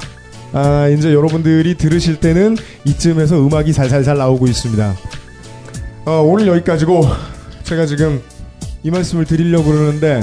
[0.53, 2.55] 아, 이제 여러분들이 들으실 때는
[2.85, 4.95] 이쯤에서 음악이 살살살 나오고 있습니다.
[6.05, 7.01] 어, 오늘 여기까지고
[7.63, 8.21] 제가 지금
[8.83, 10.21] 이 말씀을 드리려고 그러는데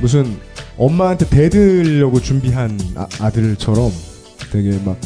[0.00, 0.38] 무슨
[0.78, 3.92] 엄마한테 대들려고 준비한 아, 들처럼
[4.50, 4.96] 되게 막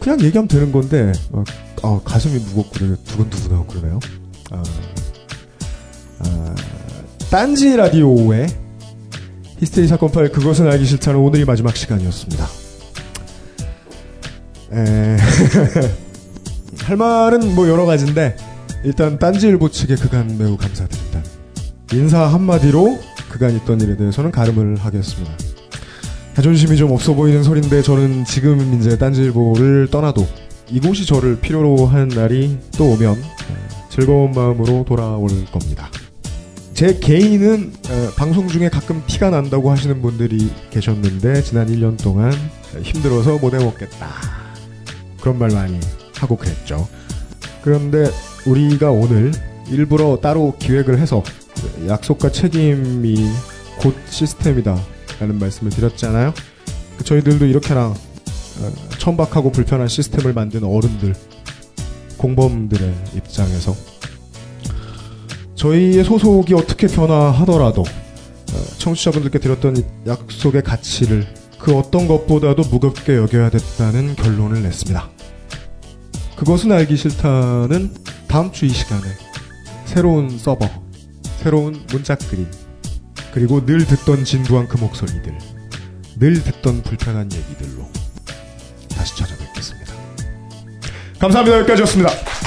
[0.00, 1.46] 그냥 얘기하면 되는 건데 막
[1.82, 4.00] 아, 가슴이 무겁고 되게 두근두근하고 그러네요.
[4.50, 4.62] 아,
[6.18, 6.54] 아,
[7.30, 8.48] 딴지 라디오의
[9.60, 12.46] 히스테리 사건 파일 그것은 알기 싫다는 오늘이 마지막 시간이었습니다.
[14.72, 15.16] 에...
[16.82, 18.36] 할 말은 뭐 여러 가지인데
[18.84, 21.22] 일단 딴지일보 측에 그간 매우 감사드립니다.
[21.92, 25.30] 인사 한마디로 그간 있던 일에 대해서는 가름을 하겠습니다.
[26.34, 30.26] 자존심이 좀 없어 보이는 소린데 저는 지금 이제 딴지일보를 떠나도
[30.70, 33.22] 이곳이 저를 필요로 하는 날이 또 오면
[33.90, 35.90] 즐거운 마음으로 돌아올 겁니다.
[36.80, 42.32] 제 개인은 어, 방송 중에 가끔 티가 난다고 하시는 분들이 계셨는데 지난 1년 동안
[42.82, 44.08] 힘들어서 못 해먹겠다
[45.20, 45.78] 그런 말 많이
[46.16, 46.88] 하고 그랬죠.
[47.60, 48.10] 그런데
[48.46, 49.30] 우리가 오늘
[49.68, 51.22] 일부러 따로 기획을 해서
[51.86, 53.28] 약속과 책임이
[53.80, 54.74] 곧 시스템이다
[55.18, 56.32] 라는 말씀을 드렸잖아요.
[57.04, 61.14] 저희들도 이렇게나 어, 천박하고 불편한 시스템을 만든 어른들
[62.16, 63.89] 공범들의 입장에서
[65.60, 71.26] 저희의 소속이 어떻게 변화하더라도 어, 청취자분들께 드렸던 이 약속의 가치를
[71.58, 75.10] 그 어떤 것보다도 무겁게 여겨야 됐다는 결론을 냈습니다.
[76.36, 77.94] 그것은 알기 싫다는
[78.26, 79.02] 다음 주 이 시간에
[79.84, 80.66] 새로운 서버,
[81.42, 82.46] 새로운 문짝 그림,
[83.34, 85.36] 그리고 늘 듣던 진부한 그 목소리들,
[86.20, 87.86] 늘 듣던 불편한 얘기들로
[88.96, 89.92] 다시 찾아뵙겠습니다.
[91.18, 91.58] 감사합니다.
[91.58, 92.39] 여기까지였습니다.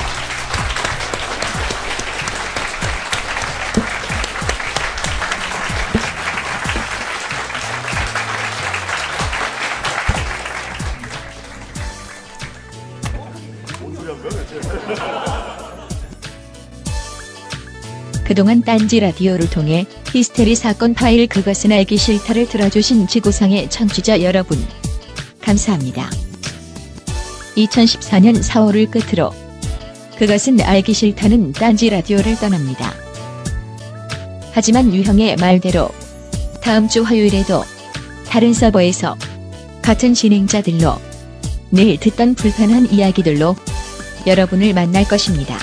[18.26, 24.58] 그동안 딴지 라디오를 통해 히스테리 사건 파일 그것은 알기 싫다를 들어주신 지구상의 청취자 여러분.
[25.42, 26.10] 감사합니다.
[27.58, 29.32] 2014년 4월을 끝으로
[30.18, 32.94] 그것은 알기 싫다는 딴지 라디오를 떠납니다.
[34.52, 35.90] 하지만 유형의 말대로
[36.62, 37.64] 다음 주 화요일에도
[38.30, 39.18] 다른 서버에서
[39.82, 40.96] 같은 진행자들로
[41.72, 43.56] 늘 듣던 불편한 이야기들로
[44.26, 45.58] 여러분을 만날 것입니다.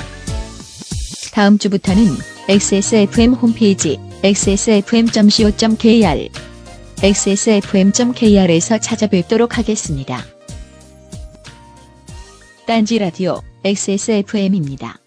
[1.32, 6.28] 다음 주부터는 XSFM 홈페이지 xsfm.co.kr
[7.00, 10.18] xsfm.kr에서 찾아뵙도록 하겠습니다.
[12.66, 14.98] 딴지 라디오 XSFM입니다.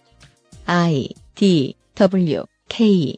[0.68, 3.18] I D W K